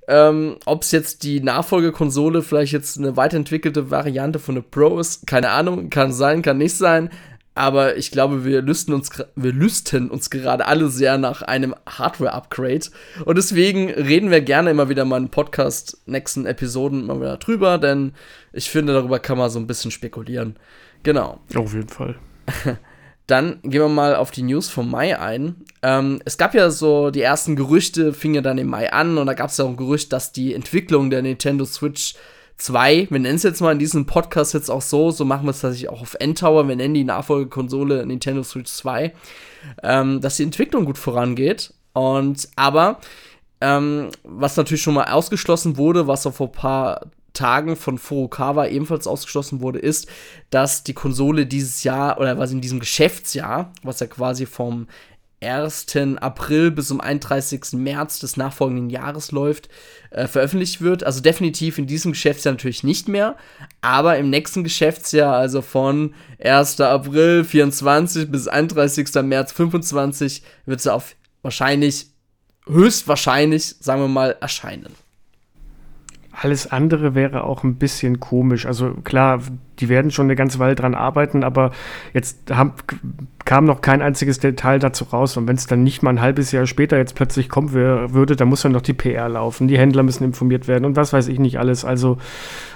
Ähm, 0.08 0.56
Ob 0.66 0.82
es 0.82 0.92
jetzt 0.92 1.22
die 1.22 1.40
Nachfolgekonsole 1.40 2.42
vielleicht 2.42 2.72
jetzt 2.72 2.98
eine 2.98 3.16
weiterentwickelte 3.16 3.90
Variante 3.90 4.38
von 4.38 4.56
der 4.56 4.62
Pro 4.62 4.98
ist, 4.98 5.26
keine 5.26 5.50
Ahnung, 5.50 5.90
kann 5.90 6.12
sein, 6.12 6.42
kann 6.42 6.58
nicht 6.58 6.76
sein. 6.76 7.10
Aber 7.54 7.96
ich 7.96 8.10
glaube, 8.10 8.44
wir 8.44 8.62
lüsten 8.62 8.94
uns, 8.94 9.10
wir 9.34 9.52
lüsten 9.52 10.08
uns 10.08 10.30
gerade 10.30 10.66
alle 10.66 10.88
sehr 10.88 11.18
nach 11.18 11.42
einem 11.42 11.74
Hardware-Upgrade. 11.86 12.86
Und 13.24 13.36
deswegen 13.36 13.90
reden 13.90 14.30
wir 14.30 14.40
gerne 14.40 14.70
immer 14.70 14.88
wieder 14.88 15.04
mal 15.04 15.20
in 15.20 15.28
Podcast, 15.28 16.00
nächsten 16.06 16.46
Episoden 16.46 17.06
mal 17.06 17.20
wieder 17.20 17.36
drüber, 17.36 17.78
denn 17.78 18.12
ich 18.52 18.70
finde, 18.70 18.92
darüber 18.92 19.18
kann 19.18 19.36
man 19.36 19.50
so 19.50 19.58
ein 19.58 19.66
bisschen 19.66 19.90
spekulieren. 19.90 20.56
Genau. 21.02 21.40
Auf 21.54 21.74
jeden 21.74 21.88
Fall. 21.88 22.16
Dann 23.30 23.60
gehen 23.62 23.80
wir 23.80 23.88
mal 23.88 24.16
auf 24.16 24.32
die 24.32 24.42
News 24.42 24.68
vom 24.68 24.90
Mai 24.90 25.16
ein. 25.18 25.54
Ähm, 25.82 26.20
es 26.24 26.36
gab 26.36 26.52
ja 26.52 26.68
so, 26.70 27.10
die 27.10 27.22
ersten 27.22 27.54
Gerüchte 27.54 28.12
fingen 28.12 28.34
ja 28.34 28.40
dann 28.40 28.58
im 28.58 28.66
Mai 28.66 28.92
an 28.92 29.18
und 29.18 29.26
da 29.26 29.34
gab 29.34 29.50
es 29.50 29.56
ja 29.56 29.64
auch 29.64 29.68
ein 29.68 29.76
Gerücht, 29.76 30.12
dass 30.12 30.32
die 30.32 30.52
Entwicklung 30.52 31.10
der 31.10 31.22
Nintendo 31.22 31.64
Switch 31.64 32.14
2, 32.56 33.06
wir 33.08 33.18
nennen 33.20 33.36
es 33.36 33.44
jetzt 33.44 33.60
mal 33.60 33.70
in 33.70 33.78
diesem 33.78 34.04
Podcast 34.04 34.52
jetzt 34.52 34.68
auch 34.68 34.82
so, 34.82 35.12
so 35.12 35.24
machen 35.24 35.46
wir 35.46 35.52
es 35.52 35.60
tatsächlich 35.60 35.90
auch 35.90 36.02
auf 36.02 36.16
Endtower, 36.18 36.66
wir 36.66 36.74
nennen 36.74 36.94
die 36.94 37.04
Nachfolgekonsole 37.04 38.04
Nintendo 38.04 38.42
Switch 38.42 38.70
2, 38.72 39.12
ähm, 39.84 40.20
dass 40.20 40.36
die 40.36 40.42
Entwicklung 40.42 40.84
gut 40.84 40.98
vorangeht. 40.98 41.72
Und 41.92 42.48
aber, 42.56 42.98
ähm, 43.60 44.08
was 44.24 44.56
natürlich 44.56 44.82
schon 44.82 44.94
mal 44.94 45.04
ausgeschlossen 45.04 45.76
wurde, 45.76 46.08
was 46.08 46.26
auch 46.26 46.34
vor 46.34 46.48
ein 46.48 46.52
paar 46.52 47.06
Tagen 47.32 47.76
von 47.76 47.98
Furukawa 47.98 48.66
ebenfalls 48.66 49.06
ausgeschlossen 49.06 49.60
wurde, 49.60 49.78
ist, 49.78 50.08
dass 50.50 50.82
die 50.84 50.94
Konsole 50.94 51.46
dieses 51.46 51.84
Jahr 51.84 52.18
oder 52.18 52.38
was 52.38 52.52
in 52.52 52.60
diesem 52.60 52.80
Geschäftsjahr, 52.80 53.72
was 53.82 54.00
ja 54.00 54.06
quasi 54.06 54.46
vom 54.46 54.86
1. 55.42 55.86
April 56.20 56.70
bis 56.70 56.88
zum 56.88 57.00
31. 57.00 57.72
März 57.72 58.18
des 58.18 58.36
nachfolgenden 58.36 58.90
Jahres 58.90 59.32
läuft, 59.32 59.68
äh, 60.10 60.26
veröffentlicht 60.26 60.82
wird. 60.82 61.04
Also 61.04 61.20
definitiv 61.20 61.78
in 61.78 61.86
diesem 61.86 62.12
Geschäftsjahr 62.12 62.52
natürlich 62.52 62.84
nicht 62.84 63.08
mehr, 63.08 63.36
aber 63.80 64.18
im 64.18 64.28
nächsten 64.28 64.64
Geschäftsjahr, 64.64 65.34
also 65.34 65.62
von 65.62 66.14
1. 66.38 66.80
April 66.80 67.44
24 67.44 68.30
bis 68.30 68.48
31. 68.48 69.22
März 69.22 69.52
25, 69.52 70.42
wird 70.66 70.80
sie 70.80 70.92
auf 70.92 71.16
wahrscheinlich, 71.42 72.08
höchstwahrscheinlich, 72.66 73.76
sagen 73.80 74.02
wir 74.02 74.08
mal, 74.08 74.36
erscheinen. 74.40 74.94
Alles 76.42 76.66
andere 76.66 77.14
wäre 77.14 77.44
auch 77.44 77.64
ein 77.64 77.76
bisschen 77.76 78.18
komisch. 78.18 78.64
Also 78.64 78.94
klar, 79.04 79.42
die 79.80 79.88
werden 79.88 80.10
schon 80.10 80.26
eine 80.26 80.36
ganze 80.36 80.58
Weile 80.58 80.74
dran 80.74 80.94
arbeiten, 80.94 81.44
aber 81.44 81.72
jetzt 82.12 82.54
haben, 82.54 82.72
kam 83.44 83.64
noch 83.64 83.80
kein 83.80 84.02
einziges 84.02 84.38
Detail 84.38 84.78
dazu 84.78 85.04
raus. 85.04 85.36
Und 85.36 85.48
wenn 85.48 85.56
es 85.56 85.66
dann 85.66 85.82
nicht 85.82 86.02
mal 86.02 86.10
ein 86.10 86.20
halbes 86.20 86.52
Jahr 86.52 86.66
später 86.66 86.98
jetzt 86.98 87.14
plötzlich 87.14 87.48
kommen 87.48 87.72
würde, 87.72 88.36
dann 88.36 88.48
muss 88.48 88.62
ja 88.62 88.70
noch 88.70 88.82
die 88.82 88.92
PR 88.92 89.28
laufen, 89.28 89.68
die 89.68 89.78
Händler 89.78 90.02
müssen 90.02 90.24
informiert 90.24 90.68
werden 90.68 90.84
und 90.84 90.96
was 90.96 91.12
weiß 91.12 91.28
ich 91.28 91.38
nicht 91.38 91.58
alles. 91.58 91.84
Also 91.84 92.18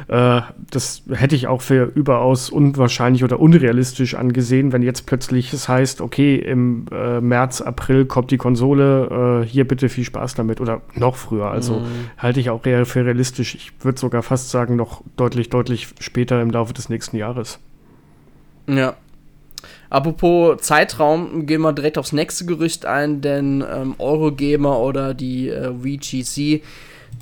äh, 0.09 0.41
das 0.71 1.03
hätte 1.13 1.37
ich 1.37 1.47
auch 1.47 1.63
für 1.63 1.85
überaus 1.95 2.51
unwahrscheinlich 2.51 3.25
oder 3.25 3.41
unrealistisch 3.41 4.15
angesehen, 4.15 4.73
wenn 4.73 4.83
jetzt 4.83 5.07
plötzlich 5.07 5.53
es 5.53 5.69
heißt, 5.69 6.01
okay, 6.01 6.37
im 6.37 6.87
äh, 6.91 7.21
März, 7.21 7.61
April 7.61 8.07
kommt 8.07 8.31
die 8.31 8.39
Konsole, 8.39 9.43
äh, 9.45 9.47
hier 9.47 9.67
bitte 9.67 9.89
viel 9.89 10.05
Spaß 10.05 10.35
damit 10.35 10.61
oder 10.61 10.83
noch 10.95 11.17
früher. 11.17 11.51
Also 11.51 11.81
mhm. 11.81 11.85
halte 12.19 12.41
ich 12.41 12.51
auch 12.51 12.63
für 12.63 13.05
realistisch. 13.05 13.55
Ich 13.55 13.73
würde 13.81 13.99
sogar 13.99 14.23
fast 14.23 14.51
sagen, 14.51 14.77
noch 14.77 15.03
deutlich, 15.17 15.51
deutlich 15.51 15.89
später 16.01 16.41
im 16.41 16.51
Laufe 16.51 16.73
des 16.73 16.89
nächsten 16.95 17.17
Jahres. 17.17 17.59
Ja. 18.69 18.97
Apropos 19.91 20.61
Zeitraum, 20.61 21.47
gehen 21.47 21.61
wir 21.61 21.73
direkt 21.73 21.99
aufs 21.99 22.13
nächste 22.13 22.47
Gerücht 22.47 22.87
ein, 22.87 23.21
denn 23.21 23.65
ähm, 23.69 23.95
Eurogamer 23.99 24.81
oder 24.81 25.15
die 25.15 25.49
äh, 25.49 25.73
VGC 25.73 26.63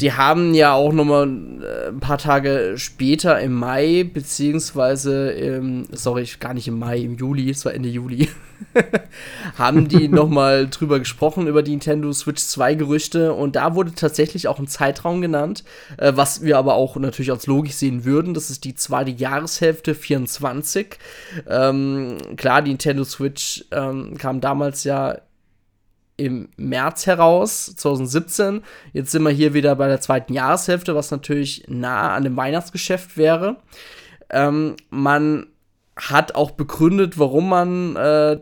die 0.01 0.13
haben 0.13 0.55
ja 0.55 0.73
auch 0.73 0.93
nochmal 0.93 1.29
äh, 1.29 1.89
ein 1.89 2.01
paar 2.01 2.19
Tage 2.19 2.75
später 2.77 3.41
im 3.41 3.55
Mai, 3.55 4.05
beziehungsweise 4.05 5.31
im, 5.31 5.87
sorry, 5.93 6.29
gar 6.41 6.55
nicht 6.55 6.69
im 6.69 6.79
Mai, 6.79 6.99
im 6.99 7.17
Juli, 7.17 7.51
es 7.51 7.65
war 7.65 7.75
Ende 7.75 7.89
Juli, 7.89 8.29
haben 9.59 9.89
die 9.89 10.09
nochmal 10.09 10.69
drüber 10.69 10.99
gesprochen, 10.99 11.47
über 11.47 11.63
die 11.63 11.73
Nintendo 11.73 12.13
Switch 12.13 12.43
2 12.43 12.75
Gerüchte 12.75 13.33
und 13.33 13.57
da 13.57 13.75
wurde 13.75 13.95
tatsächlich 13.95 14.49
auch 14.49 14.59
ein 14.59 14.69
Zeitraum 14.69 15.21
genannt, 15.21 15.65
äh, 15.99 16.13
was 16.15 16.43
wir 16.43 16.59
aber 16.59 16.75
auch 16.75 16.97
natürlich 16.97 17.31
als 17.31 17.47
logisch 17.47 17.75
sehen 17.75 18.05
würden. 18.05 18.35
Das 18.35 18.51
ist 18.51 18.65
die 18.65 18.75
zweite 18.75 19.11
Jahreshälfte 19.11 19.95
24. 19.95 20.99
Ähm, 21.49 22.19
klar, 22.37 22.63
die 22.63 22.71
Nintendo 22.71 23.05
Switch 23.05 23.65
ähm, 23.73 24.17
kam 24.17 24.41
damals 24.41 24.85
ja 24.85 25.19
im 26.25 26.49
März 26.57 27.07
heraus, 27.07 27.75
2017. 27.77 28.63
Jetzt 28.93 29.11
sind 29.11 29.23
wir 29.23 29.31
hier 29.31 29.55
wieder 29.55 29.75
bei 29.77 29.89
der 29.89 30.01
zweiten 30.01 30.33
Jahreshälfte, 30.33 30.95
was 30.95 31.11
natürlich 31.11 31.65
nah 31.69 32.15
an 32.15 32.25
dem 32.25 32.37
Weihnachtsgeschäft 32.37 33.17
wäre. 33.17 33.57
Ähm, 34.31 34.77
man 34.91 35.47
hat 35.97 36.35
auch 36.35 36.53
begründet, 36.53 37.19
warum 37.19 37.49
man 37.49 37.97
äh, 37.97 38.41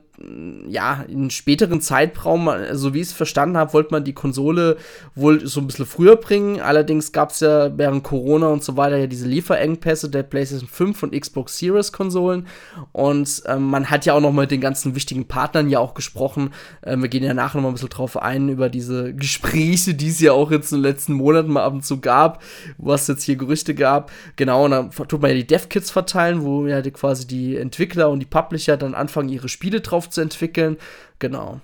ja, 0.68 1.04
in 1.08 1.30
späteren 1.30 1.80
Zeitraum, 1.80 2.50
so 2.72 2.92
wie 2.92 3.00
ich 3.00 3.08
es 3.08 3.12
verstanden 3.12 3.56
habe, 3.56 3.72
wollte 3.72 3.92
man 3.92 4.04
die 4.04 4.12
Konsole 4.12 4.76
wohl 5.14 5.46
so 5.46 5.60
ein 5.60 5.66
bisschen 5.66 5.86
früher 5.86 6.16
bringen. 6.16 6.60
Allerdings 6.60 7.12
gab 7.12 7.30
es 7.30 7.40
ja 7.40 7.76
während 7.78 8.04
Corona 8.04 8.48
und 8.48 8.62
so 8.62 8.76
weiter 8.76 8.98
ja 8.98 9.06
diese 9.06 9.26
Lieferengpässe 9.26 10.10
der 10.10 10.22
PlayStation 10.22 10.68
5 10.68 11.04
und 11.04 11.18
Xbox 11.18 11.56
Series 11.56 11.92
Konsolen. 11.92 12.46
Und 12.92 13.42
ähm, 13.46 13.70
man 13.70 13.88
hat 13.88 14.04
ja 14.04 14.12
auch 14.12 14.20
noch 14.20 14.32
mit 14.32 14.50
den 14.50 14.60
ganzen 14.60 14.94
wichtigen 14.94 15.26
Partnern 15.26 15.70
ja 15.70 15.78
auch 15.78 15.94
gesprochen. 15.94 16.50
Ähm, 16.84 17.00
wir 17.00 17.08
gehen 17.08 17.24
ja 17.24 17.32
nachher 17.32 17.56
noch 17.56 17.62
mal 17.62 17.68
ein 17.68 17.74
bisschen 17.74 17.88
drauf 17.88 18.20
ein, 18.20 18.50
über 18.50 18.68
diese 18.68 19.14
Gespräche, 19.14 19.94
die 19.94 20.08
es 20.08 20.20
ja 20.20 20.32
auch 20.32 20.50
jetzt 20.50 20.70
in 20.72 20.78
den 20.78 20.84
letzten 20.84 21.14
Monaten 21.14 21.50
mal 21.50 21.64
ab 21.64 21.72
und 21.72 21.84
zu 21.84 21.98
gab, 21.98 22.42
was 22.76 23.08
jetzt 23.08 23.22
hier 23.22 23.36
Gerüchte 23.36 23.74
gab. 23.74 24.10
Genau, 24.36 24.66
und 24.66 24.72
dann 24.72 24.90
tut 24.90 25.22
man 25.22 25.30
ja 25.30 25.36
die 25.36 25.46
Dev-Kits 25.46 25.90
verteilen, 25.90 26.42
wo 26.42 26.66
ja 26.66 26.82
die, 26.82 26.90
quasi 26.90 27.26
die 27.26 27.56
Entwickler 27.56 28.10
und 28.10 28.20
die 28.20 28.26
Publisher 28.26 28.76
dann 28.76 28.94
anfangen, 28.94 29.30
ihre 29.30 29.48
Spiele 29.48 29.80
drauf 29.80 30.09
zu 30.10 30.20
entwickeln. 30.20 30.76
Genau. 31.18 31.60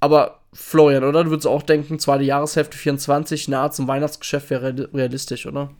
Aber 0.00 0.40
Florian, 0.52 1.04
oder? 1.04 1.24
Du 1.24 1.30
würdest 1.30 1.46
auch 1.46 1.62
denken, 1.62 1.98
zweite 1.98 2.24
Jahreshälfte 2.24 2.76
24, 2.76 3.48
nahe 3.48 3.70
zum 3.70 3.88
Weihnachtsgeschäft 3.88 4.50
wäre 4.50 4.88
realistisch, 4.92 5.46
oder? 5.46 5.70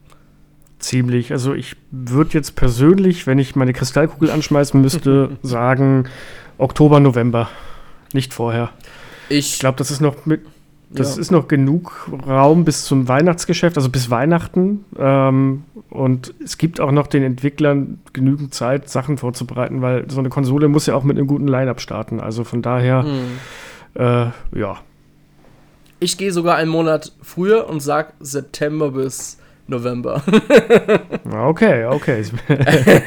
Ziemlich. 0.79 1.33
Also 1.33 1.55
ich 1.55 1.77
würde 1.91 2.33
jetzt 2.33 2.57
persönlich, 2.57 3.27
wenn 3.27 3.39
ich 3.39 3.55
meine 3.55 3.73
Kristallkugel 3.73 4.31
anschmeißen 4.31 4.81
müsste, 4.81 5.37
sagen 5.43 6.09
Oktober, 6.59 7.01
November. 7.01 7.49
Nicht 8.13 8.35
vorher. 8.35 8.71
Ich, 9.29 9.55
ich 9.55 9.59
glaube, 9.59 9.79
das 9.79 9.91
ist 9.91 10.01
noch 10.01 10.27
mit, 10.27 10.43
das 10.95 11.17
ja. 11.17 11.23
ist 11.23 11.31
noch 11.31 11.49
genug 11.49 12.11
Raum 12.27 12.65
bis 12.65 12.85
zum 12.85 13.09
Weihnachtsgeschäft, 13.09 13.77
also 13.77 13.89
bis 13.89 14.11
Weihnachten. 14.11 14.85
Ähm, 14.99 15.65
und 15.89 16.35
es 16.43 16.59
gibt 16.59 16.81
auch 16.81 16.93
noch 16.93 17.07
den 17.07 17.23
Entwicklern 17.23 18.01
genügend 18.13 18.55
Zeit, 18.55 18.89
Sachen 18.89 19.17
vorzubereiten, 19.17 19.83
weil 19.83 20.11
so 20.11 20.19
eine 20.19 20.29
Konsole 20.29 20.69
muss 20.69 20.87
ja 20.87 20.95
auch 20.95 21.05
mit 21.05 21.17
einem 21.17 21.27
guten 21.27 21.49
Line-Up 21.49 21.81
starten. 21.81 22.21
Also 22.21 22.45
von 22.45 22.63
daher, 22.63 23.05
hm. 23.05 23.39
äh, 23.95 24.59
ja. 24.59 24.79
Ich 26.01 26.19
gehe 26.19 26.33
sogar 26.33 26.57
einen 26.57 26.71
Monat 26.71 27.13
früher 27.23 27.69
und 27.69 27.81
sage 27.81 28.13
September 28.21 28.91
bis 28.91 29.39
November. 29.67 30.23
okay, 31.31 31.87
okay. 31.87 32.25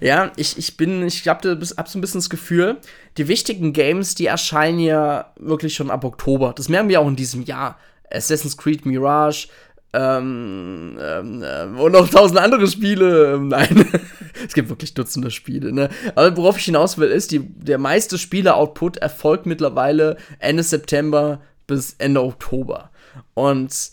Ja, 0.00 0.30
ich, 0.36 0.56
ich 0.56 0.76
bin, 0.76 1.02
ich 1.06 1.26
habe 1.26 1.58
hab 1.76 1.88
so 1.88 1.98
ein 1.98 2.00
bisschen 2.00 2.20
das 2.20 2.30
Gefühl, 2.30 2.78
die 3.16 3.28
wichtigen 3.28 3.72
Games, 3.72 4.14
die 4.14 4.26
erscheinen 4.26 4.78
ja 4.78 5.32
wirklich 5.36 5.74
schon 5.74 5.90
ab 5.90 6.04
Oktober. 6.04 6.52
Das 6.56 6.68
merken 6.68 6.88
wir 6.88 7.00
auch 7.00 7.08
in 7.08 7.16
diesem 7.16 7.42
Jahr. 7.42 7.78
Assassin's 8.12 8.56
Creed 8.56 8.86
Mirage, 8.86 9.48
ähm, 9.92 10.98
ähm, 11.00 11.44
ähm 11.44 11.78
und 11.78 11.92
noch 11.92 12.08
tausend 12.08 12.38
andere 12.38 12.66
Spiele. 12.66 13.34
Ähm, 13.34 13.48
nein, 13.48 13.86
es 14.46 14.54
gibt 14.54 14.68
wirklich 14.68 14.94
Dutzende 14.94 15.30
Spiele. 15.30 15.72
Ne? 15.72 15.88
Aber 16.14 16.36
worauf 16.36 16.58
ich 16.58 16.64
hinaus 16.64 16.98
will, 16.98 17.08
ist, 17.08 17.32
die, 17.32 17.40
der 17.40 17.78
meiste 17.78 18.18
Spiele-Output 18.18 18.98
erfolgt 18.98 19.46
mittlerweile 19.46 20.16
Ende 20.38 20.62
September 20.62 21.40
bis 21.66 21.94
Ende 21.98 22.22
Oktober. 22.22 22.90
Und 23.34 23.90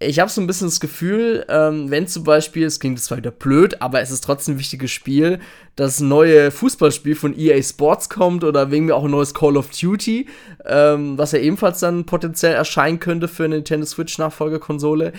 ich 0.00 0.20
habe 0.20 0.30
so 0.30 0.40
ein 0.40 0.46
bisschen 0.46 0.68
das 0.68 0.78
Gefühl, 0.78 1.44
ähm, 1.48 1.90
wenn 1.90 2.06
zum 2.06 2.22
Beispiel, 2.22 2.64
es 2.64 2.78
klingt 2.78 3.00
zwar 3.00 3.18
wieder 3.18 3.32
blöd, 3.32 3.82
aber 3.82 4.00
es 4.00 4.12
ist 4.12 4.22
trotzdem 4.22 4.54
ein 4.54 4.58
wichtiges 4.58 4.92
Spiel, 4.92 5.40
das 5.74 6.00
neue 6.00 6.52
Fußballspiel 6.52 7.16
von 7.16 7.36
EA 7.36 7.60
Sports 7.62 8.08
kommt 8.08 8.44
oder 8.44 8.70
wegen 8.70 8.86
mir 8.86 8.94
auch 8.94 9.04
ein 9.04 9.10
neues 9.10 9.34
Call 9.34 9.56
of 9.56 9.70
Duty, 9.70 10.28
ähm, 10.64 11.18
was 11.18 11.32
ja 11.32 11.40
ebenfalls 11.40 11.80
dann 11.80 12.06
potenziell 12.06 12.54
erscheinen 12.54 13.00
könnte 13.00 13.26
für 13.26 13.44
eine 13.44 13.56
Nintendo 13.56 13.86
Switch 13.86 14.18
Nachfolgekonsole. 14.18 15.12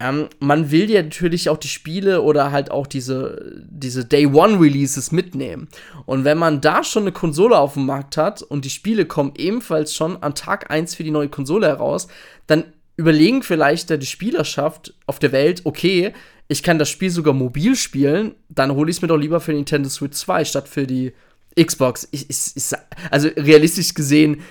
Ähm, 0.00 0.28
man 0.38 0.70
will 0.70 0.90
ja 0.90 1.02
natürlich 1.02 1.50
auch 1.50 1.58
die 1.58 1.68
Spiele 1.68 2.22
oder 2.22 2.52
halt 2.52 2.70
auch 2.70 2.86
diese, 2.86 3.62
diese 3.68 4.06
Day 4.06 4.26
One 4.26 4.60
Releases 4.60 5.12
mitnehmen. 5.12 5.68
Und 6.06 6.24
wenn 6.24 6.38
man 6.38 6.62
da 6.62 6.84
schon 6.84 7.02
eine 7.02 7.12
Konsole 7.12 7.58
auf 7.58 7.74
dem 7.74 7.84
Markt 7.84 8.16
hat 8.16 8.40
und 8.40 8.64
die 8.64 8.70
Spiele 8.70 9.04
kommen 9.04 9.34
ebenfalls 9.36 9.94
schon 9.94 10.22
an 10.22 10.34
Tag 10.34 10.70
1 10.70 10.94
für 10.94 11.04
die 11.04 11.10
neue 11.10 11.28
Konsole 11.28 11.66
heraus, 11.66 12.08
dann 12.46 12.64
überlegen 12.96 13.42
vielleicht 13.42 13.90
die 13.90 14.06
Spielerschaft 14.06 14.94
auf 15.06 15.18
der 15.18 15.32
Welt, 15.32 15.62
okay, 15.64 16.12
ich 16.48 16.62
kann 16.62 16.78
das 16.78 16.88
Spiel 16.88 17.10
sogar 17.10 17.34
mobil 17.34 17.76
spielen, 17.76 18.34
dann 18.48 18.72
hole 18.72 18.90
ich 18.90 18.96
es 18.96 19.02
mir 19.02 19.08
doch 19.08 19.16
lieber 19.16 19.40
für 19.40 19.52
Nintendo 19.52 19.88
Switch 19.88 20.16
2 20.16 20.44
statt 20.44 20.68
für 20.68 20.86
die 20.86 21.12
Xbox. 21.60 22.08
Ich, 22.12 22.30
ich, 22.30 22.52
ich, 22.54 22.64
also 23.10 23.28
realistisch 23.36 23.94
gesehen 23.94 24.42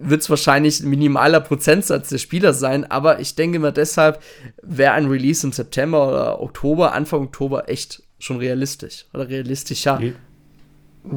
wird 0.00 0.22
es 0.22 0.30
wahrscheinlich 0.30 0.80
ein 0.80 0.90
minimaler 0.90 1.40
Prozentsatz 1.40 2.10
der 2.10 2.18
Spieler 2.18 2.52
sein, 2.52 2.88
aber 2.88 3.20
ich 3.20 3.34
denke 3.34 3.58
mal 3.58 3.72
deshalb 3.72 4.22
wäre 4.62 4.92
ein 4.92 5.06
Release 5.06 5.44
im 5.46 5.52
September 5.52 6.08
oder 6.08 6.40
Oktober, 6.40 6.92
Anfang 6.92 7.22
Oktober 7.22 7.68
echt 7.68 8.02
schon 8.18 8.36
realistisch 8.38 9.06
oder 9.12 9.28
realistischer. 9.28 9.96
Okay. 9.96 10.14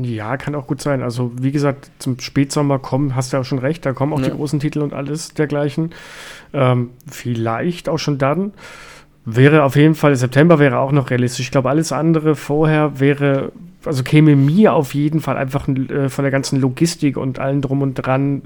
Ja, 0.01 0.37
kann 0.37 0.55
auch 0.55 0.67
gut 0.67 0.81
sein. 0.81 1.01
Also, 1.01 1.31
wie 1.39 1.51
gesagt, 1.51 1.91
zum 1.99 2.19
Spätsommer 2.19 2.79
kommen, 2.79 3.15
hast 3.15 3.31
du 3.31 3.37
ja 3.37 3.41
auch 3.41 3.45
schon 3.45 3.59
recht, 3.59 3.85
da 3.85 3.93
kommen 3.93 4.13
auch 4.13 4.19
ja. 4.19 4.25
die 4.25 4.31
großen 4.31 4.59
Titel 4.59 4.79
und 4.79 4.93
alles 4.93 5.33
dergleichen. 5.33 5.91
Ähm, 6.53 6.91
vielleicht 7.09 7.89
auch 7.89 7.97
schon 7.97 8.17
dann. 8.17 8.53
Wäre 9.25 9.63
auf 9.63 9.75
jeden 9.75 9.93
Fall, 9.93 10.15
September 10.15 10.57
wäre 10.57 10.79
auch 10.79 10.91
noch 10.91 11.11
realistisch. 11.11 11.45
Ich 11.45 11.51
glaube, 11.51 11.69
alles 11.69 11.91
andere 11.91 12.35
vorher 12.35 12.99
wäre, 12.99 13.51
also 13.85 14.01
käme 14.01 14.35
mir 14.35 14.73
auf 14.73 14.95
jeden 14.95 15.19
Fall 15.19 15.37
einfach 15.37 15.67
äh, 15.67 16.09
von 16.09 16.23
der 16.23 16.31
ganzen 16.31 16.59
Logistik 16.59 17.17
und 17.17 17.37
allem 17.37 17.61
drum 17.61 17.81
und 17.83 17.95
dran, 17.95 18.41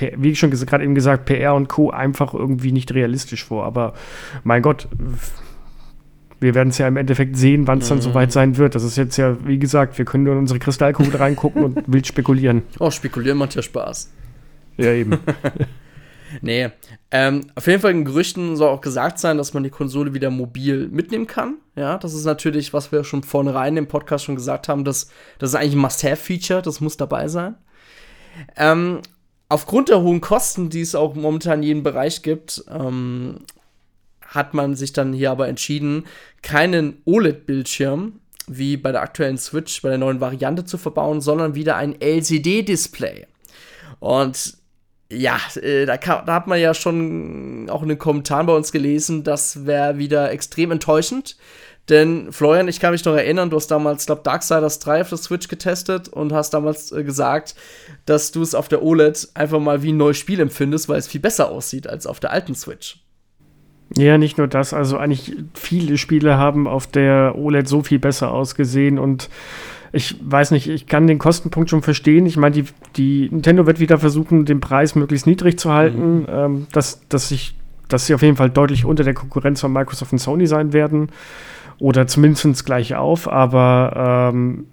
äh, 0.00 0.12
wie 0.16 0.34
schon 0.34 0.50
gerade 0.50 0.82
eben 0.82 0.96
gesagt, 0.96 1.26
PR 1.26 1.54
und 1.54 1.68
Co. 1.68 1.90
einfach 1.90 2.34
irgendwie 2.34 2.72
nicht 2.72 2.92
realistisch 2.92 3.44
vor. 3.44 3.64
Aber 3.64 3.94
mein 4.42 4.62
Gott, 4.62 4.88
wir 6.46 6.54
werden 6.54 6.68
es 6.68 6.78
ja 6.78 6.86
im 6.86 6.96
Endeffekt 6.96 7.36
sehen, 7.36 7.66
wann 7.66 7.80
es 7.80 7.88
dann 7.88 7.98
mhm. 7.98 8.02
soweit 8.02 8.30
sein 8.30 8.56
wird. 8.56 8.76
Das 8.76 8.84
ist 8.84 8.96
jetzt 8.96 9.16
ja, 9.16 9.36
wie 9.44 9.58
gesagt, 9.58 9.98
wir 9.98 10.04
können 10.04 10.22
nur 10.22 10.34
in 10.34 10.38
unsere 10.38 10.60
Kristallkugel 10.60 11.16
reingucken 11.18 11.64
und 11.64 11.82
wild 11.88 12.06
spekulieren. 12.06 12.62
Oh, 12.78 12.88
spekulieren 12.88 13.36
macht 13.36 13.56
ja 13.56 13.62
Spaß. 13.62 14.12
Ja, 14.76 14.92
eben. 14.92 15.18
nee. 16.40 16.68
Ähm, 17.10 17.40
auf 17.56 17.66
jeden 17.66 17.82
Fall 17.82 17.90
in 17.90 18.04
Gerüchten 18.04 18.54
soll 18.54 18.68
auch 18.68 18.80
gesagt 18.80 19.18
sein, 19.18 19.38
dass 19.38 19.54
man 19.54 19.64
die 19.64 19.70
Konsole 19.70 20.14
wieder 20.14 20.30
mobil 20.30 20.86
mitnehmen 20.88 21.26
kann. 21.26 21.56
Ja, 21.74 21.98
das 21.98 22.14
ist 22.14 22.24
natürlich, 22.24 22.72
was 22.72 22.92
wir 22.92 23.02
schon 23.02 23.24
vornherein 23.24 23.76
im 23.76 23.88
Podcast 23.88 24.24
schon 24.24 24.36
gesagt 24.36 24.68
haben, 24.68 24.84
dass 24.84 25.08
das 25.40 25.50
ist 25.50 25.56
eigentlich 25.56 25.74
ein 25.74 25.80
Must-Have-Feature, 25.80 26.62
das 26.62 26.80
muss 26.80 26.96
dabei 26.96 27.26
sein. 27.26 27.56
Ähm, 28.56 29.00
aufgrund 29.48 29.88
der 29.88 30.00
hohen 30.00 30.20
Kosten, 30.20 30.70
die 30.70 30.82
es 30.82 30.94
auch 30.94 31.16
momentan 31.16 31.58
in 31.58 31.64
jedem 31.64 31.82
Bereich 31.82 32.22
gibt, 32.22 32.64
ähm, 32.70 33.40
hat 34.36 34.54
man 34.54 34.76
sich 34.76 34.92
dann 34.92 35.12
hier 35.12 35.32
aber 35.32 35.48
entschieden, 35.48 36.04
keinen 36.42 37.02
OLED-Bildschirm 37.04 38.20
wie 38.46 38.76
bei 38.76 38.92
der 38.92 39.02
aktuellen 39.02 39.38
Switch, 39.38 39.82
bei 39.82 39.88
der 39.88 39.98
neuen 39.98 40.20
Variante 40.20 40.64
zu 40.64 40.78
verbauen, 40.78 41.20
sondern 41.20 41.56
wieder 41.56 41.76
ein 41.76 42.00
LCD-Display. 42.00 43.26
Und 43.98 44.58
ja, 45.10 45.38
äh, 45.60 45.86
da, 45.86 45.96
kann, 45.96 46.26
da, 46.26 46.34
hat 46.34 46.46
man 46.46 46.60
ja 46.60 46.74
schon 46.74 47.68
auch 47.70 47.82
in 47.82 47.88
den 47.88 47.98
Kommentaren 47.98 48.46
bei 48.46 48.54
uns 48.54 48.72
gelesen, 48.72 49.24
das 49.24 49.66
wäre 49.66 49.98
wieder 49.98 50.30
extrem 50.30 50.70
enttäuschend. 50.70 51.36
Denn 51.88 52.32
Florian, 52.32 52.66
ich 52.66 52.80
kann 52.80 52.90
mich 52.90 53.04
noch 53.04 53.14
erinnern, 53.14 53.48
du 53.48 53.56
hast 53.56 53.68
damals, 53.68 54.06
glaube 54.06 54.22
Darksiders 54.24 54.80
3 54.80 55.02
auf 55.02 55.08
der 55.10 55.18
Switch 55.18 55.46
getestet 55.46 56.08
und 56.08 56.32
hast 56.32 56.50
damals 56.50 56.90
äh, 56.90 57.04
gesagt, 57.04 57.54
dass 58.06 58.32
du 58.32 58.42
es 58.42 58.56
auf 58.56 58.66
der 58.66 58.82
OLED 58.82 59.28
einfach 59.34 59.60
mal 59.60 59.82
wie 59.82 59.92
ein 59.92 59.96
neues 59.96 60.16
Spiel 60.16 60.40
empfindest, 60.40 60.88
weil 60.88 60.98
es 60.98 61.06
viel 61.06 61.20
besser 61.20 61.48
aussieht 61.48 61.86
als 61.86 62.06
auf 62.06 62.18
der 62.18 62.32
alten 62.32 62.56
Switch. 62.56 63.05
Ja, 63.94 64.18
nicht 64.18 64.38
nur 64.38 64.48
das, 64.48 64.74
also 64.74 64.98
eigentlich 64.98 65.36
viele 65.54 65.96
Spiele 65.96 66.36
haben 66.38 66.66
auf 66.66 66.86
der 66.86 67.34
OLED 67.36 67.68
so 67.68 67.82
viel 67.82 67.98
besser 67.98 68.32
ausgesehen 68.32 68.98
und 68.98 69.28
ich 69.92 70.16
weiß 70.20 70.50
nicht, 70.50 70.68
ich 70.68 70.86
kann 70.86 71.06
den 71.06 71.18
Kostenpunkt 71.18 71.70
schon 71.70 71.82
verstehen. 71.82 72.26
Ich 72.26 72.36
meine, 72.36 72.54
die, 72.54 72.64
die 72.96 73.28
Nintendo 73.30 73.66
wird 73.66 73.80
wieder 73.80 73.98
versuchen, 73.98 74.44
den 74.44 74.60
Preis 74.60 74.94
möglichst 74.94 75.26
niedrig 75.26 75.58
zu 75.58 75.72
halten, 75.72 76.18
mhm. 76.20 76.26
ähm, 76.28 76.66
dass, 76.72 77.06
dass, 77.08 77.30
ich, 77.30 77.54
dass 77.88 78.06
sie 78.06 78.14
auf 78.14 78.22
jeden 78.22 78.36
Fall 78.36 78.50
deutlich 78.50 78.84
unter 78.84 79.04
der 79.04 79.14
Konkurrenz 79.14 79.60
von 79.60 79.72
Microsoft 79.72 80.12
und 80.12 80.18
Sony 80.18 80.46
sein 80.46 80.72
werden 80.72 81.08
oder 81.78 82.06
zumindest 82.06 82.66
gleich 82.66 82.94
auf, 82.94 83.28
aber 83.30 84.32
ähm, 84.34 84.66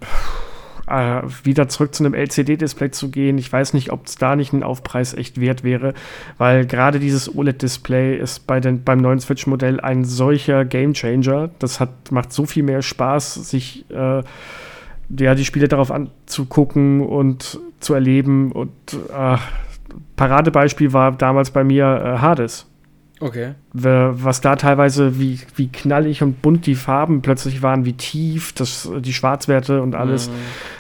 äh, 0.88 1.22
wieder 1.44 1.68
zurück 1.68 1.96
zu 1.96 2.04
einem 2.04 2.14
LCD-Display 2.14 2.92
zu 2.92 3.10
gehen, 3.10 3.38
ich 3.38 3.52
weiß 3.52 3.74
nicht, 3.74 3.92
ob 3.92 4.06
es 4.06 4.16
da 4.16 4.36
nicht 4.36 4.54
ein 4.54 4.64
Aufpreis 4.64 5.14
echt 5.14 5.40
wert 5.40 5.64
wäre, 5.64 5.94
weil 6.38 6.66
gerade 6.66 7.00
dieses 7.00 7.34
OLED-Display 7.34 8.18
ist 8.18 8.48
bei 8.48 8.60
den, 8.60 8.84
beim 8.84 9.00
neuen 9.00 9.20
Switch-Modell 9.20 9.80
ein 9.80 10.06
solcher 10.06 10.66
Gamechanger. 10.66 11.50
Das 11.60 11.80
hat, 11.80 12.12
macht 12.12 12.34
so 12.34 12.46
viel 12.46 12.64
mehr 12.64 12.82
Spaß, 12.82 13.36
sich 13.50 13.86
äh, 13.90 14.24
ja, 15.20 15.36
die 15.36 15.46
Spiele 15.46 15.68
darauf 15.68 15.92
anzugucken 15.92 17.02
und 17.02 17.60
zu 17.80 17.94
erleben. 17.94 18.52
Und 18.52 18.72
äh, 18.94 19.38
Paradebeispiel 20.16 20.94
war 20.94 21.12
damals 21.12 21.52
bei 21.52 21.64
mir 21.64 21.86
äh, 21.86 22.18
Hades. 22.20 22.68
Okay. 23.24 23.54
Was 23.72 24.42
da 24.42 24.58
teilweise, 24.58 25.18
wie, 25.18 25.40
wie 25.56 25.70
knallig 25.70 26.22
und 26.22 26.42
bunt 26.42 26.66
die 26.66 26.76
Farben 26.76 27.22
plötzlich 27.22 27.62
waren, 27.62 27.86
wie 27.86 27.94
tief, 27.94 28.52
das, 28.52 28.92
die 29.00 29.14
Schwarzwerte 29.14 29.82
und 29.82 29.96
alles. 29.96 30.28
Mhm. 30.28 30.34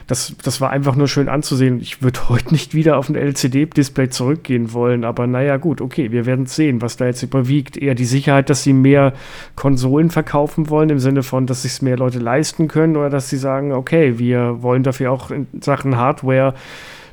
Das, 0.07 0.35
das 0.43 0.59
war 0.59 0.69
einfach 0.69 0.97
nur 0.97 1.07
schön 1.07 1.29
anzusehen. 1.29 1.79
Ich 1.79 2.03
würde 2.03 2.27
heute 2.27 2.51
nicht 2.51 2.73
wieder 2.73 2.97
auf 2.97 3.07
ein 3.07 3.15
LCD-Display 3.15 4.09
zurückgehen 4.09 4.73
wollen, 4.73 5.05
aber 5.05 5.25
naja, 5.25 5.55
gut, 5.55 5.79
okay, 5.79 6.11
wir 6.11 6.25
werden 6.25 6.45
sehen, 6.45 6.81
was 6.81 6.97
da 6.97 7.05
jetzt 7.05 7.23
überwiegt. 7.23 7.77
Eher 7.77 7.95
die 7.95 8.03
Sicherheit, 8.03 8.49
dass 8.49 8.61
sie 8.61 8.73
mehr 8.73 9.13
Konsolen 9.55 10.09
verkaufen 10.09 10.69
wollen, 10.69 10.89
im 10.89 10.99
Sinne 10.99 11.23
von, 11.23 11.47
dass 11.47 11.61
sich 11.61 11.81
mehr 11.81 11.95
Leute 11.95 12.19
leisten 12.19 12.67
können, 12.67 12.97
oder 12.97 13.09
dass 13.09 13.29
sie 13.29 13.37
sagen, 13.37 13.71
okay, 13.71 14.19
wir 14.19 14.61
wollen 14.61 14.83
dafür 14.83 15.13
auch 15.13 15.31
in 15.31 15.47
Sachen 15.61 15.95
Hardware 15.95 16.55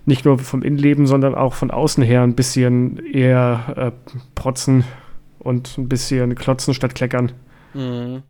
nicht 0.06 0.24
nur 0.24 0.40
vom 0.40 0.62
Innenleben, 0.62 1.06
sondern 1.06 1.36
auch 1.36 1.54
von 1.54 1.70
außen 1.70 2.02
her 2.02 2.22
ein 2.22 2.34
bisschen 2.34 2.98
eher 3.06 3.60
äh, 3.76 4.12
protzen 4.34 4.82
und 5.40 5.76
ein 5.78 5.88
bisschen 5.88 6.34
klotzen 6.34 6.74
statt 6.74 6.94
kleckern. 6.94 7.32
Mhm. 7.74 8.22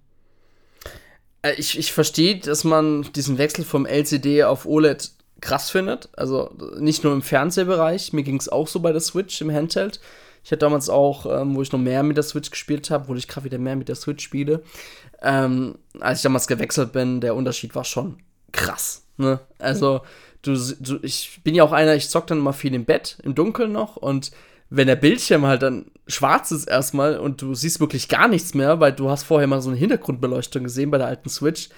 Äh, 1.43 1.55
ich, 1.55 1.79
ich 1.79 1.93
verstehe, 1.93 2.39
dass 2.39 2.65
man 2.65 3.03
diesen 3.15 3.39
Wechsel 3.39 3.65
vom 3.65 3.87
LCD 3.87 4.45
auf 4.45 4.67
OLED 4.67 5.11
krass 5.41 5.71
findet. 5.71 6.09
Also 6.17 6.51
nicht 6.79 7.05
nur 7.05 7.13
im 7.13 7.23
Fernsehbereich, 7.23 8.13
mir 8.13 8.23
ging 8.23 8.37
es 8.37 8.49
auch 8.49 8.69
so 8.69 8.81
bei 8.81 8.93
der 8.93 9.01
Switch 9.01 9.41
im 9.41 9.53
Handheld. 9.53 10.01
Ich 10.43 10.51
hatte 10.51 10.61
damals 10.61 10.89
auch, 10.89 11.27
ähm, 11.27 11.55
wo 11.55 11.63
ich 11.63 11.73
noch 11.73 11.79
mehr 11.79 12.03
mit 12.03 12.17
der 12.17 12.25
Switch 12.25 12.51
gespielt 12.51 12.91
habe, 12.91 13.09
wo 13.09 13.15
ich 13.15 13.29
gerade 13.29 13.45
wieder 13.45 13.59
mehr 13.59 13.77
mit 13.77 13.89
der 13.89 13.95
Switch 13.95 14.25
spiele. 14.25 14.63
Ähm, 15.23 15.77
als 15.99 16.21
ich 16.21 16.23
damals 16.23 16.47
gewechselt 16.47 16.93
bin, 16.93 17.21
der 17.21 17.35
Unterschied 17.35 17.75
war 17.75 17.85
schon 17.85 18.19
krass. 18.53 19.05
Ne? 19.19 19.39
Also, 19.59 20.01
du, 20.43 20.57
du, 20.81 20.99
ich 21.03 21.41
bin 21.45 21.55
ja 21.55 21.63
auch 21.63 21.73
einer, 21.73 21.95
ich 21.95 22.09
zock 22.09 22.27
dann 22.27 22.39
immer 22.39 22.55
viel 22.55 22.75
im 22.75 22.87
Bett, 22.87 23.19
im 23.23 23.35
Dunkeln 23.35 23.73
noch 23.73 23.97
und 23.97 24.31
wenn 24.71 24.87
der 24.87 24.97
Bildschirm 24.97 25.47
halt 25.47 25.63
dann 25.63 25.87
schwarz 26.07 26.53
ist 26.53 26.69
erstmal 26.69 27.19
und 27.19 27.43
du 27.43 27.55
siehst 27.55 27.81
wirklich 27.81 28.09
gar 28.09 28.29
nichts 28.29 28.55
mehr, 28.55 28.81
weil 28.81 28.93
du 28.93 29.11
hast 29.11 29.25
vorher 29.25 29.49
mal 29.49 29.61
so 29.61 29.71
eine 29.71 29.79
Hintergrundbeleuchtung 29.79 30.65
gesehen 30.65 30.91
bei 30.91 30.99
der 30.99 31.09
alten 31.09 31.29
Switch. 31.29 31.69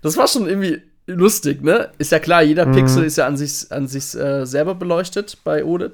Das 0.00 0.16
war 0.16 0.28
schon 0.28 0.48
irgendwie 0.48 0.80
lustig, 1.06 1.62
ne? 1.62 1.90
Ist 1.98 2.12
ja 2.12 2.20
klar, 2.20 2.42
jeder 2.42 2.66
mhm. 2.66 2.72
Pixel 2.72 3.04
ist 3.04 3.16
ja 3.16 3.26
an 3.26 3.36
sich, 3.36 3.70
an 3.70 3.88
sich 3.88 4.14
äh, 4.14 4.46
selber 4.46 4.74
beleuchtet 4.74 5.38
bei 5.44 5.64
OLED. 5.64 5.92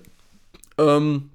Ähm, 0.79 1.31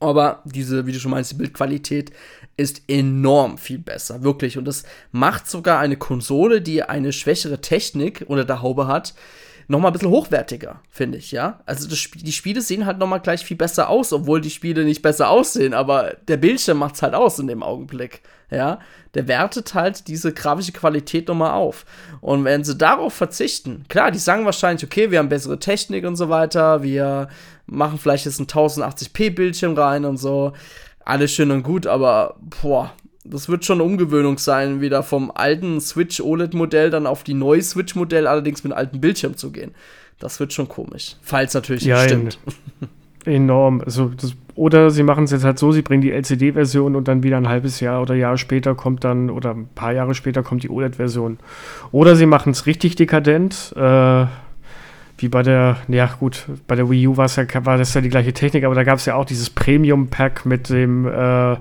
aber 0.00 0.42
diese, 0.44 0.86
wie 0.86 0.92
du 0.92 1.00
schon 1.00 1.10
meinst, 1.10 1.32
die 1.32 1.36
Bildqualität 1.36 2.12
ist 2.56 2.82
enorm 2.88 3.58
viel 3.58 3.78
besser, 3.78 4.22
wirklich. 4.22 4.58
Und 4.58 4.64
das 4.64 4.84
macht 5.10 5.48
sogar 5.48 5.80
eine 5.80 5.96
Konsole, 5.96 6.60
die 6.60 6.82
eine 6.82 7.12
schwächere 7.12 7.60
Technik 7.60 8.24
unter 8.26 8.44
der 8.44 8.62
Haube 8.62 8.86
hat, 8.86 9.14
noch 9.68 9.80
mal 9.80 9.88
ein 9.88 9.92
bisschen 9.92 10.08
hochwertiger, 10.08 10.80
finde 10.90 11.18
ich, 11.18 11.30
ja. 11.30 11.60
Also 11.66 11.88
das, 11.88 12.08
die 12.14 12.32
Spiele 12.32 12.62
sehen 12.62 12.86
halt 12.86 12.98
noch 12.98 13.06
mal 13.06 13.18
gleich 13.18 13.44
viel 13.44 13.56
besser 13.56 13.90
aus, 13.90 14.12
obwohl 14.14 14.40
die 14.40 14.50
Spiele 14.50 14.84
nicht 14.84 15.02
besser 15.02 15.28
aussehen, 15.28 15.74
aber 15.74 16.16
der 16.26 16.38
Bildschirm 16.38 16.78
macht's 16.78 17.02
halt 17.02 17.14
aus 17.14 17.38
in 17.38 17.46
dem 17.46 17.62
Augenblick, 17.62 18.22
ja. 18.50 18.80
Der 19.14 19.28
wertet 19.28 19.74
halt 19.74 20.08
diese 20.08 20.32
grafische 20.32 20.72
Qualität 20.72 21.28
noch 21.28 21.34
mal 21.34 21.52
auf. 21.52 21.84
Und 22.20 22.44
wenn 22.44 22.64
sie 22.64 22.76
darauf 22.76 23.14
verzichten, 23.14 23.84
klar, 23.88 24.10
die 24.10 24.18
sagen 24.18 24.44
wahrscheinlich, 24.44 24.84
okay, 24.84 25.10
wir 25.10 25.18
haben 25.18 25.28
bessere 25.28 25.58
Technik 25.58 26.06
und 26.06 26.16
so 26.16 26.28
weiter, 26.28 26.82
wir 26.82 27.28
machen 27.66 27.98
vielleicht 27.98 28.24
jetzt 28.24 28.38
einen 28.38 28.48
1080p 28.48 29.34
Bildschirm 29.34 29.74
rein 29.74 30.04
und 30.04 30.16
so, 30.16 30.52
alles 31.04 31.32
schön 31.32 31.50
und 31.50 31.62
gut, 31.62 31.86
aber 31.86 32.36
boah, 32.62 32.92
das 33.30 33.48
wird 33.48 33.64
schon 33.64 33.80
eine 33.80 33.84
Umgewöhnung 33.84 34.38
sein, 34.38 34.80
wieder 34.80 35.02
vom 35.02 35.30
alten 35.34 35.80
Switch 35.80 36.20
OLED-Modell 36.20 36.90
dann 36.90 37.06
auf 37.06 37.22
die 37.22 37.34
neue 37.34 37.62
Switch-Modell, 37.62 38.26
allerdings 38.26 38.64
mit 38.64 38.72
einem 38.72 38.78
alten 38.78 39.00
Bildschirm 39.00 39.36
zu 39.36 39.50
gehen. 39.50 39.72
Das 40.18 40.40
wird 40.40 40.52
schon 40.52 40.68
komisch. 40.68 41.16
Falls 41.22 41.54
natürlich 41.54 41.84
ja, 41.84 42.02
stimmt. 42.02 42.38
Enorm. 43.24 43.82
Also 43.84 44.10
das, 44.16 44.34
oder 44.54 44.90
sie 44.90 45.02
machen 45.02 45.24
es 45.24 45.30
jetzt 45.30 45.44
halt 45.44 45.58
so, 45.58 45.70
sie 45.70 45.82
bringen 45.82 46.02
die 46.02 46.10
LCD-Version 46.10 46.96
und 46.96 47.06
dann 47.08 47.22
wieder 47.22 47.36
ein 47.36 47.48
halbes 47.48 47.80
Jahr 47.80 48.02
oder 48.02 48.14
Jahr 48.14 48.36
später 48.38 48.74
kommt 48.74 49.04
dann, 49.04 49.30
oder 49.30 49.54
ein 49.54 49.68
paar 49.74 49.92
Jahre 49.92 50.14
später 50.14 50.42
kommt 50.42 50.62
die 50.62 50.70
OLED-Version. 50.70 51.38
Oder 51.92 52.16
sie 52.16 52.26
machen 52.26 52.50
es 52.50 52.66
richtig 52.66 52.96
dekadent, 52.96 53.72
äh, 53.76 54.26
wie 55.18 55.28
bei 55.28 55.42
der, 55.42 55.76
ja 55.88 56.06
gut, 56.18 56.46
bei 56.66 56.76
der 56.76 56.88
Wii 56.88 57.08
U 57.08 57.16
war 57.16 57.28
ja, 57.28 57.66
war 57.66 57.76
das 57.76 57.92
ja 57.94 58.00
die 58.00 58.08
gleiche 58.08 58.32
Technik, 58.32 58.64
aber 58.64 58.74
da 58.74 58.84
gab 58.84 58.98
es 58.98 59.06
ja 59.06 59.16
auch 59.16 59.24
dieses 59.24 59.50
Premium-Pack 59.50 60.46
mit 60.46 60.70
dem 60.70 61.06
äh, 61.06 61.56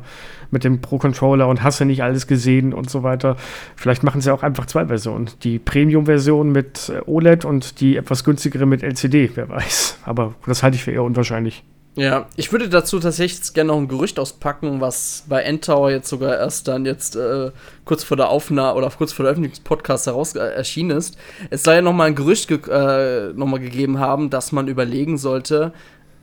mit 0.51 0.63
dem 0.63 0.79
Pro-Controller 0.79 1.47
und 1.47 1.63
hast 1.63 1.79
du 1.79 1.85
nicht 1.85 2.03
alles 2.03 2.27
gesehen 2.27 2.73
und 2.73 2.89
so 2.89 3.03
weiter. 3.03 3.35
Vielleicht 3.75 4.03
machen 4.03 4.21
sie 4.21 4.33
auch 4.33 4.43
einfach 4.43 4.65
zwei 4.65 4.85
Versionen. 4.85 5.29
Die 5.43 5.59
Premium-Version 5.59 6.51
mit 6.51 6.89
äh, 6.89 7.01
OLED 7.05 7.45
und 7.45 7.81
die 7.81 7.97
etwas 7.97 8.23
günstigere 8.23 8.65
mit 8.65 8.83
LCD, 8.83 9.31
wer 9.35 9.49
weiß. 9.49 9.99
Aber 10.05 10.35
das 10.45 10.63
halte 10.63 10.75
ich 10.75 10.83
für 10.83 10.91
eher 10.91 11.03
unwahrscheinlich. 11.03 11.63
Ja, 11.97 12.27
ich 12.35 12.51
würde 12.51 12.69
dazu 12.69 12.99
tatsächlich 12.99 13.53
gerne 13.53 13.69
noch 13.69 13.77
ein 13.77 13.87
Gerücht 13.87 14.19
auspacken, 14.19 14.81
was 14.81 15.23
bei 15.27 15.41
Endtower 15.41 15.89
jetzt 15.89 16.07
sogar 16.07 16.37
erst 16.37 16.67
dann 16.67 16.85
jetzt 16.85 17.15
äh, 17.15 17.49
kurz 17.85 18.03
vor 18.03 18.15
der 18.15 18.29
Aufnahme 18.29 18.77
oder 18.77 18.91
kurz 18.91 19.13
vor 19.13 19.23
der 19.23 19.31
Öffentlichung 19.31 19.55
des 19.55 19.63
Podcasts 19.63 20.05
heraus 20.05 20.35
äh, 20.35 20.39
erschienen 20.39 20.91
ist. 20.91 21.17
Es 21.49 21.63
soll 21.63 21.73
ja 21.73 21.81
noch 21.81 21.93
mal 21.93 22.03
ein 22.03 22.13
Gerücht 22.13 22.49
ge 22.49 22.59
äh, 22.69 23.33
noch 23.33 23.47
mal 23.47 23.59
gegeben 23.59 23.97
haben, 23.97 24.29
dass 24.29 24.51
man 24.51 24.67
überlegen 24.67 25.17
sollte, 25.17 25.73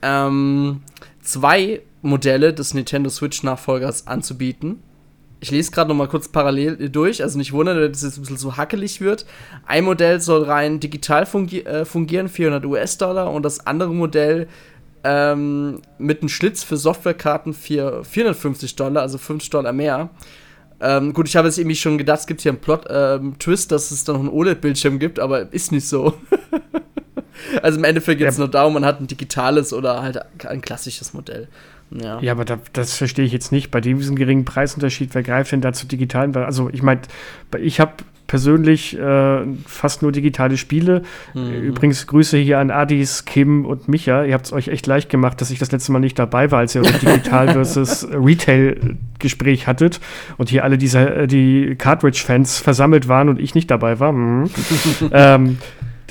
ähm, 0.00 0.82
zwei 1.22 1.82
Modelle 2.02 2.54
des 2.54 2.72
Nintendo 2.72 3.10
Switch-Nachfolgers 3.10 4.06
anzubieten. 4.06 4.80
Ich 5.40 5.50
lese 5.50 5.72
gerade 5.72 5.88
noch 5.88 5.96
mal 5.96 6.08
kurz 6.08 6.28
parallel 6.28 6.88
durch, 6.88 7.20
also 7.20 7.36
nicht 7.36 7.52
wundern, 7.52 7.76
dass 7.90 8.04
es 8.04 8.16
ein 8.16 8.20
bisschen 8.20 8.36
so 8.36 8.56
hackelig 8.56 9.00
wird. 9.00 9.26
Ein 9.66 9.84
Modell 9.84 10.20
soll 10.20 10.44
rein 10.44 10.78
digital 10.78 11.26
fungi 11.26 11.62
äh, 11.62 11.84
fungieren, 11.84 12.28
400 12.28 12.64
US-Dollar, 12.64 13.32
und 13.32 13.42
das 13.42 13.66
andere 13.66 13.92
Modell 13.92 14.46
ähm, 15.04 15.82
mit 15.98 16.20
einem 16.20 16.28
Schlitz 16.28 16.62
für 16.62 16.76
Softwarekarten 16.76 17.54
für 17.54 18.04
450 18.04 18.74
Dollar, 18.76 19.02
also 19.02 19.18
50 19.18 19.50
Dollar 19.50 19.72
mehr. 19.72 20.10
Ähm, 20.80 21.12
gut, 21.12 21.28
ich 21.28 21.36
habe 21.36 21.46
jetzt 21.46 21.58
irgendwie 21.58 21.76
schon 21.76 21.98
gedacht, 21.98 22.20
es 22.20 22.26
gibt 22.26 22.40
hier 22.40 22.52
einen 22.52 22.60
Plot-Twist, 22.60 23.70
ähm, 23.70 23.74
dass 23.74 23.90
es 23.90 24.04
da 24.04 24.12
noch 24.14 24.20
einen 24.20 24.28
OLED-Bildschirm 24.28 24.98
gibt, 24.98 25.18
aber 25.18 25.52
ist 25.52 25.72
nicht 25.72 25.86
so. 25.86 26.14
also 27.62 27.78
im 27.78 27.84
Endeffekt 27.84 28.18
geht 28.18 28.28
es 28.28 28.36
ja. 28.36 28.40
nur 28.40 28.50
darum, 28.50 28.74
man 28.74 28.84
hat 28.84 29.00
ein 29.00 29.06
digitales 29.06 29.72
oder 29.72 30.02
halt 30.02 30.20
ein 30.46 30.60
klassisches 30.60 31.14
Modell. 31.14 31.48
Ja, 31.90 32.20
ja 32.20 32.32
aber 32.32 32.44
da, 32.44 32.58
das 32.72 32.96
verstehe 32.96 33.24
ich 33.24 33.32
jetzt 33.32 33.52
nicht. 33.52 33.70
Bei 33.70 33.80
diesem 33.80 34.16
geringen 34.16 34.44
Preisunterschied, 34.44 35.14
wer 35.14 35.22
greift 35.22 35.52
denn 35.52 35.60
da 35.60 35.72
zu 35.72 35.86
digitalen? 35.86 36.34
Also 36.36 36.68
ich 36.70 36.82
meine, 36.82 37.02
ich 37.58 37.78
habe 37.78 37.92
persönlich 38.26 38.98
äh, 38.98 39.40
fast 39.66 40.02
nur 40.02 40.12
digitale 40.12 40.56
Spiele. 40.56 41.02
Mhm. 41.34 41.52
Übrigens 41.62 42.06
Grüße 42.06 42.38
hier 42.38 42.58
an 42.58 42.70
Adis, 42.70 43.24
Kim 43.24 43.64
und 43.64 43.88
Micha. 43.88 44.24
Ihr 44.24 44.34
habt 44.34 44.46
es 44.46 44.52
euch 44.52 44.68
echt 44.68 44.86
leicht 44.86 45.10
gemacht, 45.10 45.40
dass 45.40 45.50
ich 45.50 45.58
das 45.58 45.70
letzte 45.72 45.92
Mal 45.92 45.98
nicht 45.98 46.18
dabei 46.18 46.50
war, 46.50 46.60
als 46.60 46.74
ihr 46.74 46.82
euer 46.84 46.92
Digital 46.92 47.52
versus 47.52 48.06
Retail 48.10 48.96
Gespräch 49.18 49.66
hattet 49.66 50.00
und 50.36 50.48
hier 50.48 50.64
alle 50.64 50.78
diese 50.78 50.98
äh, 51.00 51.26
die 51.26 51.76
Cartridge-Fans 51.76 52.58
versammelt 52.58 53.08
waren 53.08 53.28
und 53.28 53.40
ich 53.40 53.54
nicht 53.54 53.70
dabei 53.70 54.00
war. 54.00 54.12
Mhm. 54.12 54.50
ähm, 55.12 55.58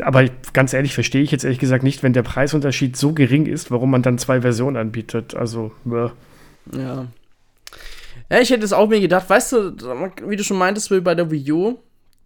aber 0.02 0.26
ganz 0.54 0.74
ehrlich, 0.74 0.94
verstehe 0.94 1.22
ich 1.22 1.32
jetzt 1.32 1.44
ehrlich 1.44 1.60
gesagt 1.60 1.84
nicht, 1.84 2.04
wenn 2.04 2.14
der 2.14 2.24
Preisunterschied 2.24 2.98
so 2.98 3.14
gering 3.14 3.46
ist, 3.46 3.70
warum 3.70 3.92
man 3.92 4.02
dann 4.02 4.18
zwei 4.18 4.42
Versionen 4.42 4.78
anbietet. 4.78 5.36
Also, 5.36 5.72
äh. 5.86 6.10
ja. 6.78 7.08
Ja, 8.30 8.40
ich 8.40 8.50
hätte 8.50 8.66
es 8.66 8.74
auch 8.74 8.90
mir 8.90 9.00
gedacht, 9.00 9.30
weißt 9.30 9.52
du, 9.52 9.76
wie 10.28 10.36
du 10.36 10.44
schon 10.44 10.58
meintest, 10.58 10.90
bei 11.04 11.14
der 11.14 11.30
Wii 11.30 11.52
U, 11.52 11.80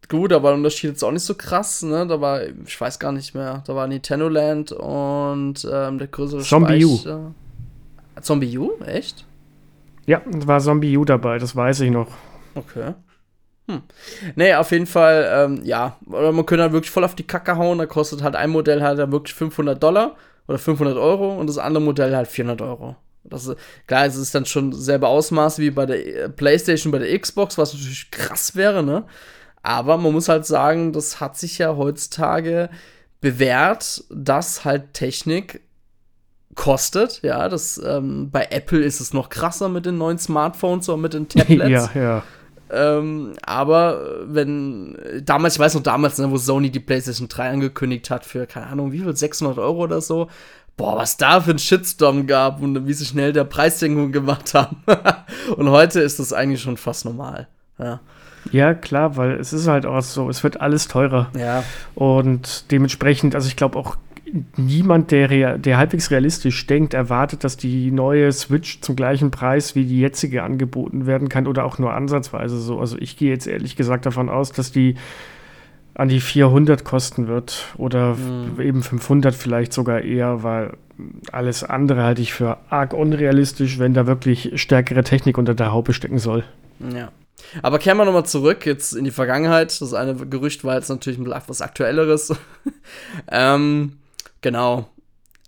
gut, 0.10 0.32
da 0.32 0.44
war 0.44 0.52
der 0.52 0.58
Unterschied 0.58 0.92
jetzt 0.92 1.04
auch 1.04 1.12
nicht 1.12 1.24
so 1.24 1.36
krass, 1.36 1.84
ne? 1.84 2.08
Da 2.08 2.22
war, 2.22 2.42
ich 2.44 2.80
weiß 2.80 3.00
gar 3.00 3.12
nicht 3.12 3.34
mehr, 3.36 3.64
da 3.66 3.76
war 3.76 3.88
Nintendo 3.88 4.28
Land 4.28 4.72
und 4.72 5.68
ähm, 5.72 5.98
der 5.98 6.08
größere 6.08 6.42
Zombie 6.42 6.86
U. 6.86 7.00
Zombie 8.22 8.58
U? 8.58 8.72
Echt? 8.86 9.26
Ja, 10.06 10.22
da 10.26 10.48
war 10.48 10.60
Zombie 10.60 10.98
U 10.98 11.06
dabei, 11.06 11.38
das 11.38 11.56
weiß 11.56 11.82
ich 11.82 11.92
noch. 11.92 12.08
Okay. 12.56 12.94
Hm. 13.70 13.82
Nee, 14.36 14.56
auf 14.56 14.72
jeden 14.72 14.88
Fall, 14.88 15.30
ähm, 15.32 15.62
ja. 15.64 15.98
Oder 16.06 16.32
man 16.32 16.46
könnte 16.46 16.64
halt 16.64 16.72
wirklich 16.74 16.92
voll 16.92 17.04
auf 17.04 17.16
die 17.16 17.28
Kacke 17.28 17.58
hauen. 17.58 17.78
Da 17.78 17.86
kostet 17.86 18.24
halt 18.24 18.36
ein 18.36 18.50
Modell 18.50 18.82
halt 18.82 18.98
dann 18.98 19.12
wirklich 19.12 19.36
500 19.36 19.82
Dollar 19.82 20.16
oder 20.48 20.58
500 20.58 20.98
Euro 20.98 21.38
und 21.38 21.48
das 21.48 21.58
andere 21.58 21.84
Modell 21.84 22.16
halt 22.16 22.28
400 22.30 22.62
Euro. 22.62 22.96
Das 23.26 23.46
ist, 23.46 23.58
klar, 23.86 24.06
es 24.06 24.16
ist 24.16 24.34
dann 24.34 24.46
schon 24.46 24.72
selber 24.72 25.10
Ausmaß 25.10 25.60
wie 25.60 25.72
bei 25.72 25.86
der 25.86 26.24
äh, 26.24 26.30
PlayStation, 26.30 26.92
bei 26.92 27.00
der 27.00 27.20
Xbox, 27.20 27.58
was 27.58 27.74
natürlich 27.74 28.10
krass 28.10 28.56
wäre, 28.56 28.84
ne? 28.84 29.04
Aber 29.68 29.98
man 29.98 30.14
muss 30.14 30.30
halt 30.30 30.46
sagen, 30.46 30.94
das 30.94 31.20
hat 31.20 31.38
sich 31.38 31.58
ja 31.58 31.76
heutzutage 31.76 32.70
bewährt, 33.20 34.06
dass 34.10 34.64
halt 34.64 34.94
Technik 34.94 35.60
kostet. 36.56 37.22
Ja, 37.22 37.50
das 37.50 37.78
ähm, 37.86 38.32
bei 38.32 38.48
Apple 38.50 38.80
ist 38.80 39.02
es 39.02 39.12
noch 39.12 39.28
krasser 39.28 39.68
mit 39.68 39.86
den 39.86 39.98
neuen 39.98 40.20
Smartphones 40.20 40.88
oder 40.88 40.98
mit 40.98 41.14
den 41.14 41.28
Tablets. 41.28 41.90
ja, 41.94 42.02
ja. 42.02 42.24
Ähm, 42.70 43.34
aber 43.46 44.22
wenn 44.24 44.98
damals, 45.26 45.56
ich 45.56 45.60
weiß 45.60 45.76
noch 45.76 45.84
damals, 45.84 46.18
ne, 46.18 46.32
wo 46.32 46.38
Sony 46.38 46.70
die 46.70 46.80
PlayStation 46.80 47.28
3 47.28 47.50
angekündigt 47.50 48.10
hat 48.10 48.26
für, 48.26 48.48
keine 48.48 48.68
Ahnung, 48.68 48.94
wie 48.94 49.00
viel, 49.00 49.14
600 49.14 49.58
Euro 49.58 49.84
oder 49.84 50.00
so. 50.00 50.30
Boah, 50.78 50.96
was 50.96 51.18
da 51.18 51.42
für 51.42 51.52
ein 51.52 51.60
Shitstorm 51.60 52.26
gab 52.26 52.62
und 52.62 52.88
wie 52.88 52.94
sie 52.94 53.06
schnell 53.06 53.34
der 53.34 53.44
Preissenkung 53.44 54.12
gemacht 54.14 54.54
haben. 54.54 54.82
und 55.58 55.70
heute 55.70 56.00
ist 56.00 56.20
das 56.20 56.32
eigentlich 56.32 56.62
schon 56.62 56.78
fast 56.78 57.04
normal. 57.04 57.50
Ja. 57.78 58.00
Ja, 58.52 58.74
klar, 58.74 59.18
weil 59.18 59.32
es 59.34 59.54
ist 59.54 59.68
halt 59.68 59.86
auch 59.86 60.02
so, 60.02 60.30
es 60.30 60.44
wird 60.44 60.62
alles 60.62 60.88
teurer. 60.88 61.30
Ja. 61.38 61.64
Und 61.96 62.72
dementsprechend, 62.72 63.36
also 63.36 63.48
ich 63.48 63.56
glaube 63.56 63.78
auch 63.78 63.98
niemand, 64.58 65.12
der, 65.12 65.58
der 65.58 65.78
halbwegs 65.78 66.12
realistisch 66.12 66.68
denkt, 66.68 66.94
erwartet, 66.94 67.44
dass 67.44 67.58
die 67.58 67.92
neue 67.92 68.32
Switch 68.32 68.82
zum 68.82 68.96
gleichen 68.96 69.32
Preis 69.32 69.76
wie 69.76 69.86
die 69.86 70.00
jetzige 70.00 70.44
angeboten 70.44 71.06
werden 71.06 71.30
kann 71.30 71.48
oder 71.48 71.66
auch 71.66 71.78
nur 71.80 71.94
ansatzweise 71.94 72.60
so. 72.60 72.80
Also 72.80 72.98
ich 72.98 73.18
gehe 73.18 73.30
jetzt 73.30 73.48
ehrlich 73.48 73.76
gesagt 73.76 74.06
davon 74.06 74.30
aus, 74.30 74.52
dass 74.52 74.72
die 74.72 74.96
an 75.94 76.10
die 76.10 76.20
400 76.20 76.84
kosten 76.84 77.28
wird 77.28 77.74
oder 77.78 78.16
mhm. 78.16 78.62
eben 78.62 78.84
500 78.84 79.34
vielleicht 79.34 79.74
sogar 79.74 80.02
eher, 80.02 80.44
weil 80.44 80.74
alles 81.32 81.64
andere 81.64 82.04
halte 82.04 82.22
ich 82.22 82.34
für 82.34 82.58
arg 82.70 82.94
unrealistisch, 82.94 83.80
wenn 83.80 83.94
da 83.94 84.06
wirklich 84.06 84.52
stärkere 84.62 85.04
Technik 85.04 85.38
unter 85.38 85.56
der 85.56 85.72
Haube 85.72 85.94
stecken 85.94 86.20
soll. 86.20 86.44
Ja. 86.80 87.10
Aber 87.62 87.80
kehren 87.80 87.98
wir 87.98 88.06
nochmal 88.06 88.26
zurück 88.26 88.66
jetzt 88.66 88.94
in 88.94 89.04
die 89.04 89.12
Vergangenheit. 89.12 89.80
Das 89.80 89.94
eine 89.94 90.16
Gerücht 90.16 90.64
war 90.64 90.76
jetzt 90.76 90.90
natürlich 90.90 91.20
etwas 91.20 91.62
aktuelleres. 91.62 92.34
ähm, 93.32 94.00
genau. 94.42 94.90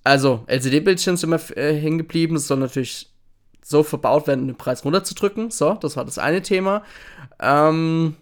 Also, 0.04 0.44
LCD-Bildschirm 0.48 1.18
sind 1.18 1.30
immer 1.30 1.58
äh, 1.58 1.74
hängen 1.74 1.98
geblieben. 1.98 2.36
Das 2.36 2.48
soll 2.48 2.58
natürlich 2.58 3.10
so 3.64 3.84
verbaut 3.84 4.28
werden, 4.28 4.42
um 4.42 4.48
den 4.48 4.56
Preis 4.56 4.84
runterzudrücken. 4.86 5.52
So, 5.52 5.74
das 5.76 5.96
war 5.96 6.06
das 6.06 6.18
eine 6.18 6.42
Thema. 6.42 6.84
Ähm, 7.40 8.16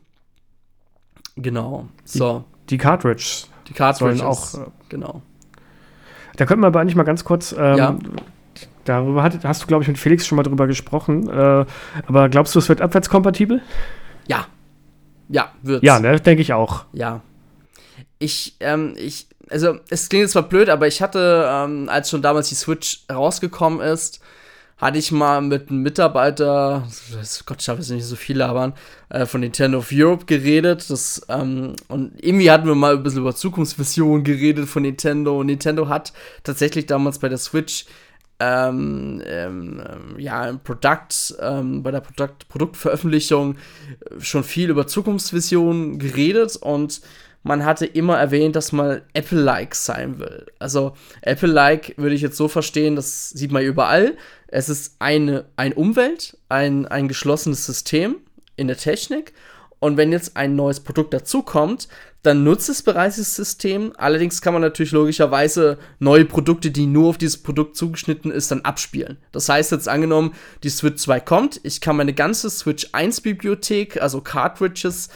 genau. 1.35 1.87
So. 2.03 2.43
Die, 2.63 2.69
die 2.71 2.77
Cartridges. 2.77 3.49
Die 3.67 3.73
Cartridges. 3.73 4.19
Sollen 4.19 4.31
auch. 4.31 4.53
Äh, 4.67 4.71
genau. 4.89 5.21
Da 6.35 6.45
könnten 6.45 6.63
wir 6.63 6.67
aber 6.67 6.81
eigentlich 6.81 6.95
mal 6.95 7.03
ganz 7.03 7.23
kurz 7.23 7.53
ähm, 7.57 7.77
ja. 7.77 7.97
Darüber 8.87 9.21
hat, 9.23 9.43
hast 9.43 9.63
du, 9.63 9.67
glaube 9.67 9.83
ich, 9.83 9.87
mit 9.87 9.97
Felix 9.97 10.25
schon 10.25 10.37
mal 10.37 10.43
drüber 10.43 10.65
gesprochen. 10.65 11.29
Äh, 11.29 11.65
aber 12.07 12.29
glaubst 12.29 12.55
du, 12.55 12.59
es 12.59 12.69
wird 12.69 12.81
abwärtskompatibel? 12.81 13.61
Ja. 14.27 14.47
Ja, 15.29 15.51
wird 15.61 15.83
Ja, 15.83 15.99
ne, 15.99 16.19
denke 16.21 16.41
ich 16.41 16.53
auch. 16.53 16.85
Ja. 16.93 17.21
Ich, 18.17 18.55
ähm, 18.61 18.95
ich, 18.97 19.27
also, 19.49 19.79
es 19.89 20.07
klingt 20.07 20.21
jetzt 20.21 20.31
zwar 20.31 20.43
blöd, 20.43 20.69
aber 20.69 20.87
ich 20.87 21.01
hatte, 21.01 21.47
ähm, 21.49 21.89
als 21.89 22.09
schon 22.09 22.21
damals 22.21 22.49
die 22.49 22.55
Switch 22.55 23.01
rausgekommen 23.11 23.81
ist, 23.81 24.21
hatte 24.77 24.99
ich 24.99 25.11
mal 25.11 25.41
mit 25.41 25.69
einem 25.69 25.81
Mitarbeiter, 25.81 26.87
Gott, 27.45 27.61
ich 27.61 27.67
habe 27.67 27.79
jetzt 27.79 27.89
nicht 27.89 28.05
so 28.05 28.15
viel 28.15 28.37
labern, 28.37 28.73
äh, 29.09 29.25
von 29.25 29.41
Nintendo 29.41 29.79
of 29.79 29.89
Europe 29.91 30.25
geredet. 30.25 30.89
Das, 30.89 31.23
ähm, 31.29 31.75
und 31.87 32.13
irgendwie 32.23 32.51
hatten 32.51 32.67
wir 32.67 32.75
mal 32.75 32.95
ein 32.95 33.03
bisschen 33.03 33.21
über 33.21 33.35
Zukunftsvisionen 33.35 34.23
geredet 34.23 34.69
von 34.69 34.83
Nintendo. 34.83 35.39
Und 35.39 35.47
Nintendo 35.47 35.89
hat 35.89 36.13
tatsächlich 36.43 36.85
damals 36.85 37.17
bei 37.17 37.27
der 37.27 37.39
Switch 37.39 37.85
ähm, 38.39 39.21
ähm, 39.25 39.83
ja, 40.17 40.47
im 40.47 40.59
Produkt, 40.59 41.35
ähm, 41.39 41.83
bei 41.83 41.91
der 41.91 42.01
Produkt 42.01 42.47
Produktveröffentlichung 42.49 43.55
schon 44.19 44.43
viel 44.43 44.69
über 44.69 44.87
Zukunftsvisionen 44.87 45.97
geredet 45.99 46.55
und 46.57 47.01
man 47.43 47.63
hatte 47.63 47.85
immer 47.85 48.17
erwähnt, 48.17 48.55
dass 48.55 48.71
man 48.71 49.01
Apple-like 49.13 49.73
sein 49.73 50.19
will. 50.19 50.45
Also 50.59 50.93
Apple-like 51.21 51.93
würde 51.97 52.15
ich 52.15 52.21
jetzt 52.21 52.37
so 52.37 52.47
verstehen, 52.47 52.95
das 52.95 53.29
sieht 53.29 53.51
man 53.51 53.63
überall. 53.63 54.17
Es 54.47 54.69
ist 54.69 54.97
eine, 54.99 55.45
ein 55.55 55.73
Umwelt, 55.73 56.37
ein, 56.49 56.85
ein 56.87 57.07
geschlossenes 57.07 57.65
System 57.65 58.17
in 58.57 58.67
der 58.67 58.77
Technik. 58.77 59.33
Und 59.79 59.97
wenn 59.97 60.11
jetzt 60.11 60.35
ein 60.35 60.55
neues 60.55 60.79
Produkt 60.79 61.13
dazukommt, 61.13 61.87
dann 62.23 62.43
nutzt 62.43 62.67
es 62.67 62.81
bereits 62.81 63.17
das 63.17 63.35
System. 63.35 63.93
Allerdings 63.95 64.41
kann 64.41 64.53
man 64.53 64.61
natürlich 64.61 64.91
logischerweise 64.91 65.77
neue 65.99 66.25
Produkte, 66.25 66.71
die 66.71 66.85
nur 66.85 67.09
auf 67.09 67.17
dieses 67.17 67.41
Produkt 67.41 67.77
zugeschnitten 67.77 68.31
ist, 68.31 68.51
dann 68.51 68.61
abspielen. 68.61 69.17
Das 69.31 69.47
heißt 69.47 69.71
jetzt 69.71 69.87
angenommen, 69.87 70.33
die 70.63 70.69
Switch 70.69 71.01
2 71.01 71.19
kommt, 71.21 71.61
ich 71.63 71.79
kann 71.79 71.95
meine 71.95 72.13
ganze 72.13 72.49
Switch 72.49 72.89
1 72.91 73.21
Bibliothek, 73.21 74.01
also 74.01 74.19
Cartridges, 74.21 75.09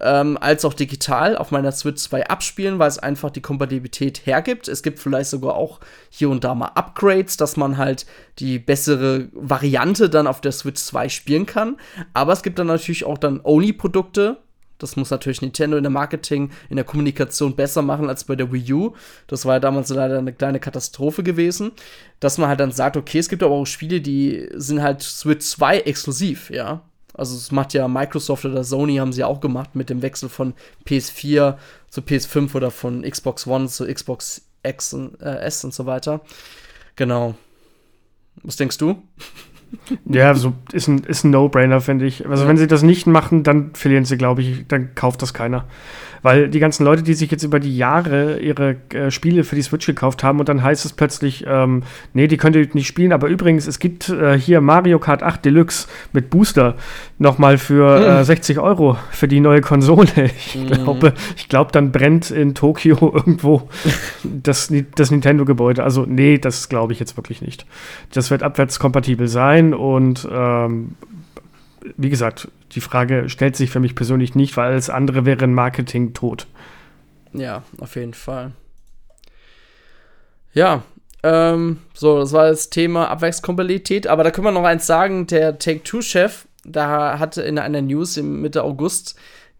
ähm, 0.00 0.36
als 0.40 0.64
auch 0.64 0.74
digital 0.74 1.36
auf 1.36 1.50
meiner 1.50 1.72
Switch 1.72 2.02
2 2.02 2.28
abspielen, 2.28 2.78
weil 2.78 2.88
es 2.88 2.98
einfach 2.98 3.30
die 3.30 3.40
Kompatibilität 3.40 4.26
hergibt. 4.26 4.68
Es 4.68 4.82
gibt 4.82 4.98
vielleicht 4.98 5.30
sogar 5.30 5.54
auch 5.54 5.80
hier 6.10 6.30
und 6.30 6.44
da 6.44 6.54
mal 6.54 6.72
Upgrades, 6.74 7.36
dass 7.36 7.56
man 7.56 7.76
halt 7.76 8.06
die 8.38 8.58
bessere 8.58 9.28
Variante 9.32 10.10
dann 10.10 10.26
auf 10.26 10.40
der 10.40 10.52
Switch 10.52 10.82
2 10.82 11.08
spielen 11.08 11.46
kann. 11.46 11.76
Aber 12.12 12.32
es 12.32 12.42
gibt 12.42 12.58
dann 12.58 12.66
natürlich 12.66 13.04
auch 13.04 13.18
dann 13.18 13.40
Only-Produkte, 13.42 14.38
das 14.78 14.96
muss 14.96 15.10
natürlich 15.10 15.42
Nintendo 15.42 15.76
in 15.76 15.84
der 15.84 15.90
Marketing, 15.90 16.50
in 16.68 16.76
der 16.76 16.84
Kommunikation 16.84 17.56
besser 17.56 17.82
machen 17.82 18.08
als 18.08 18.24
bei 18.24 18.36
der 18.36 18.52
Wii 18.52 18.72
U. 18.72 18.94
Das 19.26 19.46
war 19.46 19.54
ja 19.54 19.60
damals 19.60 19.88
leider 19.88 20.18
eine 20.18 20.32
kleine 20.32 20.60
Katastrophe 20.60 21.22
gewesen. 21.22 21.72
Dass 22.20 22.38
man 22.38 22.48
halt 22.48 22.60
dann 22.60 22.72
sagt, 22.72 22.96
okay, 22.96 23.18
es 23.18 23.28
gibt 23.28 23.42
aber 23.42 23.54
auch 23.54 23.64
Spiele, 23.64 24.00
die 24.00 24.48
sind 24.54 24.82
halt 24.82 25.02
Switch 25.02 25.46
2 25.46 25.80
exklusiv, 25.80 26.50
ja. 26.50 26.82
Also 27.16 27.36
es 27.36 27.50
macht 27.50 27.72
ja 27.72 27.88
Microsoft 27.88 28.44
oder 28.44 28.62
Sony 28.62 28.96
haben 28.96 29.12
sie 29.12 29.24
auch 29.24 29.40
gemacht 29.40 29.74
mit 29.74 29.88
dem 29.88 30.02
Wechsel 30.02 30.28
von 30.28 30.54
PS4 30.86 31.56
zu 31.88 32.00
PS5 32.02 32.54
oder 32.54 32.70
von 32.70 33.02
Xbox 33.02 33.46
One 33.46 33.68
zu 33.68 33.86
Xbox 33.86 34.42
X 34.62 34.92
und, 34.92 35.20
äh, 35.20 35.38
S 35.40 35.64
und 35.64 35.72
so 35.72 35.86
weiter. 35.86 36.20
Genau. 36.94 37.34
Was 38.42 38.56
denkst 38.56 38.78
du? 38.78 39.02
Ja, 40.04 40.34
so 40.34 40.52
ist 40.72 40.88
ein, 40.88 41.04
ist 41.04 41.24
ein 41.24 41.30
No-Brainer, 41.30 41.80
finde 41.80 42.06
ich. 42.06 42.28
Also, 42.28 42.44
ja. 42.44 42.48
wenn 42.48 42.56
sie 42.56 42.66
das 42.66 42.82
nicht 42.82 43.06
machen, 43.06 43.42
dann 43.42 43.70
verlieren 43.74 44.04
sie, 44.04 44.16
glaube 44.16 44.42
ich, 44.42 44.66
dann 44.68 44.94
kauft 44.94 45.22
das 45.22 45.34
keiner. 45.34 45.64
Weil 46.22 46.48
die 46.48 46.58
ganzen 46.58 46.84
Leute, 46.84 47.04
die 47.04 47.14
sich 47.14 47.30
jetzt 47.30 47.44
über 47.44 47.60
die 47.60 47.76
Jahre 47.76 48.40
ihre 48.40 48.76
äh, 48.92 49.12
Spiele 49.12 49.44
für 49.44 49.54
die 49.54 49.62
Switch 49.62 49.86
gekauft 49.86 50.24
haben 50.24 50.40
und 50.40 50.48
dann 50.48 50.62
heißt 50.62 50.84
es 50.84 50.92
plötzlich, 50.92 51.44
ähm, 51.46 51.84
nee, 52.14 52.26
die 52.26 52.36
könnt 52.36 52.56
ihr 52.56 52.66
nicht 52.72 52.88
spielen, 52.88 53.12
aber 53.12 53.28
übrigens, 53.28 53.68
es 53.68 53.78
gibt 53.78 54.08
äh, 54.08 54.36
hier 54.38 54.60
Mario 54.60 54.98
Kart 54.98 55.22
8 55.22 55.44
Deluxe 55.44 55.86
mit 56.12 56.30
Booster 56.30 56.74
nochmal 57.18 57.58
für 57.58 57.98
mhm. 57.98 58.22
äh, 58.22 58.24
60 58.24 58.58
Euro 58.58 58.96
für 59.10 59.28
die 59.28 59.40
neue 59.40 59.60
Konsole. 59.60 60.06
Ich 60.36 60.56
mhm. 60.56 60.66
glaube, 60.66 61.14
ich 61.36 61.48
glaube, 61.48 61.72
dann 61.72 61.92
brennt 61.92 62.30
in 62.30 62.54
Tokio 62.54 62.96
irgendwo 63.14 63.68
das, 64.24 64.72
das 64.94 65.10
Nintendo-Gebäude. 65.10 65.82
Also, 65.82 66.04
nee, 66.06 66.38
das 66.38 66.68
glaube 66.68 66.92
ich 66.92 67.00
jetzt 67.00 67.16
wirklich 67.16 67.40
nicht. 67.40 67.66
Das 68.12 68.30
wird 68.30 68.42
abwärtskompatibel 68.42 69.28
sein 69.28 69.55
und 69.74 70.26
ähm, 70.30 70.96
wie 71.96 72.10
gesagt, 72.10 72.48
die 72.72 72.80
Frage 72.80 73.28
stellt 73.28 73.56
sich 73.56 73.70
für 73.70 73.80
mich 73.80 73.94
persönlich 73.94 74.34
nicht, 74.34 74.56
weil 74.56 74.72
alles 74.72 74.90
andere 74.90 75.24
wäre 75.24 75.44
ein 75.44 75.54
Marketing 75.54 76.14
tot. 76.14 76.46
Ja, 77.32 77.62
auf 77.78 77.96
jeden 77.96 78.14
Fall. 78.14 78.52
Ja, 80.52 80.82
ähm, 81.22 81.78
so, 81.94 82.18
das 82.18 82.32
war 82.32 82.48
das 82.48 82.70
Thema 82.70 83.08
Abwärtskompatibilität, 83.08 84.06
aber 84.06 84.24
da 84.24 84.30
können 84.30 84.46
wir 84.46 84.52
noch 84.52 84.64
eins 84.64 84.86
sagen, 84.86 85.26
der 85.26 85.58
Take-Two-Chef, 85.58 86.46
da 86.64 87.18
hatte 87.18 87.42
in 87.42 87.58
einer 87.58 87.82
News 87.82 88.16
im 88.16 88.40
Mitte 88.40 88.62
August 88.62 89.16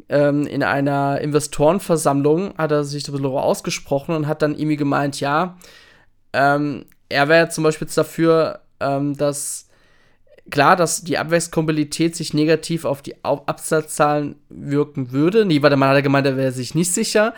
ähm, 0.09 0.47
in 0.47 0.63
einer 0.63 1.21
Investorenversammlung 1.21 2.55
hat 2.59 2.71
er 2.71 2.85
sich 2.85 3.03
darüber 3.03 3.43
ausgesprochen 3.43 4.15
und 4.15 4.27
hat 4.27 4.43
dann 4.43 4.55
irgendwie 4.55 4.77
gemeint, 4.77 5.21
ja, 5.21 5.57
ähm, 6.33 6.87
er 7.09 7.29
wäre 7.29 7.49
zum 7.49 7.65
Beispiel 7.65 7.89
dafür, 7.93 8.61
ähm, 8.81 9.17
dass 9.17 9.66
klar, 10.51 10.77
dass 10.77 11.03
die 11.03 11.19
Abwärtskompatibilität 11.19 12.17
sich 12.17 12.35
negativ 12.35 12.85
auf 12.85 13.03
die 13.03 13.23
Absatzzahlen 13.25 14.37
wirken 14.49 15.13
würde. 15.13 15.45
Nee, 15.45 15.63
warte 15.63 15.77
mal, 15.77 15.89
hat 15.89 15.97
er 15.97 16.03
gemeint, 16.03 16.27
er 16.27 16.37
wäre 16.37 16.53
sich 16.53 16.75
nicht 16.75 16.93
sicher. 16.93 17.35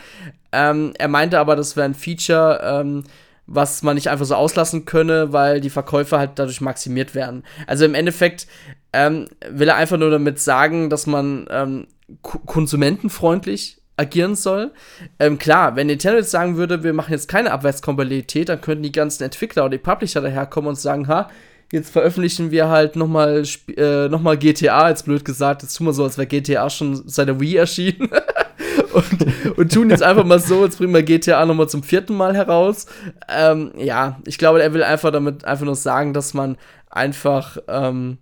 Ähm, 0.53 0.93
er 0.99 1.09
meinte 1.09 1.39
aber, 1.39 1.57
das 1.57 1.77
wäre 1.77 1.87
ein 1.87 1.95
Feature, 1.95 2.61
ähm, 2.63 3.05
was 3.47 3.83
man 3.83 3.95
nicht 3.95 4.11
einfach 4.11 4.27
so 4.27 4.35
auslassen 4.35 4.85
könne, 4.85 5.33
weil 5.33 5.61
die 5.61 5.71
Verkäufe 5.71 6.19
halt 6.19 6.33
dadurch 6.37 6.61
maximiert 6.61 7.15
werden. 7.15 7.45
Also 7.67 7.85
im 7.85 7.95
Endeffekt 7.95 8.47
ähm, 8.93 9.27
will 9.51 9.69
er 9.69 9.77
einfach 9.77 9.97
nur 9.97 10.11
damit 10.11 10.39
sagen, 10.39 10.91
dass 10.91 11.07
man 11.07 11.47
ähm, 11.51 11.87
konsumentenfreundlich 12.23 13.79
agieren 13.97 14.35
soll. 14.35 14.73
Ähm, 15.19 15.39
klar, 15.39 15.77
wenn 15.77 15.89
Nintendo 15.89 16.19
jetzt 16.19 16.31
sagen 16.31 16.57
würde, 16.57 16.85
wir 16.85 16.93
machen 16.93 17.13
jetzt 17.13 17.29
keine 17.29 17.51
Abwärtskompatibilität, 17.51 18.49
dann 18.49 18.61
könnten 18.61 18.85
die 18.85 18.93
ganzen 18.93 19.25
Entwickler 19.25 19.65
oder 19.65 19.77
die 19.77 19.79
Publisher 19.79 20.21
daherkommen 20.21 20.69
und 20.69 20.77
sagen, 20.77 21.09
ha, 21.09 21.29
jetzt 21.73 21.91
veröffentlichen 21.91 22.51
wir 22.51 22.69
halt 22.69 22.97
nochmal 22.97 23.45
äh, 23.77 24.09
noch 24.09 24.39
GTA, 24.39 24.89
jetzt 24.89 25.05
blöd 25.05 25.25
gesagt, 25.25 25.63
jetzt 25.63 25.75
tun 25.75 25.87
wir 25.87 25.93
so, 25.93 26.05
als 26.05 26.17
wäre 26.17 26.27
GTA 26.27 26.71
schon 26.71 27.09
seit 27.09 27.29
der 27.29 27.41
Wii 27.41 27.57
erschienen. 27.57 28.09
und, 28.93 29.59
und, 29.59 29.73
tun 29.73 29.91
jetzt 29.91 30.03
einfach 30.03 30.25
mal 30.25 30.41
so, 30.41 30.65
jetzt 30.65 30.79
bringen 30.79 30.95
wir 30.95 31.03
GTA 31.03 31.45
nochmal 31.45 31.69
zum 31.69 31.83
vierten 31.83 32.17
Mal 32.17 32.35
heraus. 32.35 32.87
Ähm, 33.29 33.73
ja, 33.77 34.19
ich 34.25 34.39
glaube, 34.39 34.63
er 34.63 34.73
will 34.73 34.83
einfach 34.83 35.13
damit 35.13 35.45
einfach 35.45 35.67
nur 35.67 35.77
sagen, 35.77 36.15
dass 36.15 36.33
man 36.33 36.57
einfach, 36.91 37.59
ähm, 37.69 38.19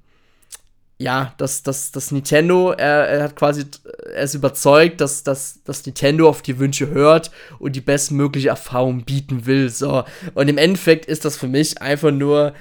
ja, 0.98 1.35
dass 1.37 1.62
das, 1.62 1.92
das 1.92 2.11
Nintendo, 2.11 2.72
er, 2.72 3.06
er 3.06 3.22
hat 3.24 3.37
quasi, 3.37 3.64
er 4.12 4.22
ist 4.22 4.35
überzeugt, 4.35 5.00
dass, 5.00 5.22
dass, 5.22 5.62
dass 5.62 5.87
Nintendo 5.87 6.28
auf 6.28 6.42
die 6.42 6.59
Wünsche 6.59 6.88
hört 6.88 7.30
und 7.59 7.76
die 7.76 7.80
bestmögliche 7.80 8.48
Erfahrung 8.48 9.04
bieten 9.04 9.46
will. 9.46 9.68
So. 9.68 10.04
Und 10.35 10.48
im 10.48 10.59
Endeffekt 10.59 11.04
ist 11.06 11.24
das 11.24 11.37
für 11.37 11.48
mich 11.48 11.80
einfach 11.80 12.11
nur 12.11 12.54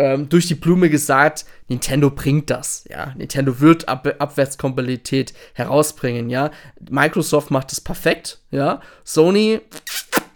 ähm, 0.00 0.30
durch 0.30 0.46
die 0.46 0.54
Blume 0.54 0.88
gesagt, 0.88 1.44
Nintendo 1.68 2.10
bringt 2.10 2.48
das, 2.48 2.84
ja. 2.88 3.12
Nintendo 3.18 3.60
wird 3.60 3.86
Ab 3.86 4.06
Abwärtskompatibilität 4.18 5.34
herausbringen, 5.52 6.30
ja. 6.30 6.50
Microsoft 6.88 7.50
macht 7.50 7.70
das 7.70 7.82
perfekt, 7.82 8.40
ja. 8.50 8.80
Sony, 9.04 9.60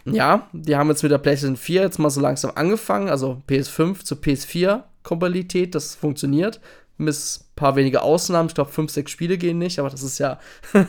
ja, 0.05 0.47
die 0.53 0.75
haben 0.75 0.89
jetzt 0.89 1.01
mit 1.01 1.11
der 1.11 1.17
PlayStation 1.17 1.57
4 1.57 1.81
jetzt 1.81 1.97
mal 1.97 2.11
so 2.11 2.21
langsam 2.21 2.51
angefangen, 2.53 3.09
also 3.09 3.41
PS5 3.49 4.03
zu 4.03 4.15
PS4 4.15 4.83
Kompatibilität, 5.01 5.73
das 5.73 5.95
funktioniert. 5.95 6.59
Mit 6.97 7.15
ein 7.15 7.55
paar 7.55 7.75
wenige 7.75 8.03
Ausnahmen, 8.03 8.49
ich 8.49 8.55
glaube, 8.55 8.71
fünf, 8.71 8.91
sechs 8.91 9.11
Spiele 9.11 9.37
gehen 9.37 9.57
nicht, 9.57 9.79
aber 9.79 9.89
das 9.89 10.03
ist 10.03 10.19
ja, 10.19 10.39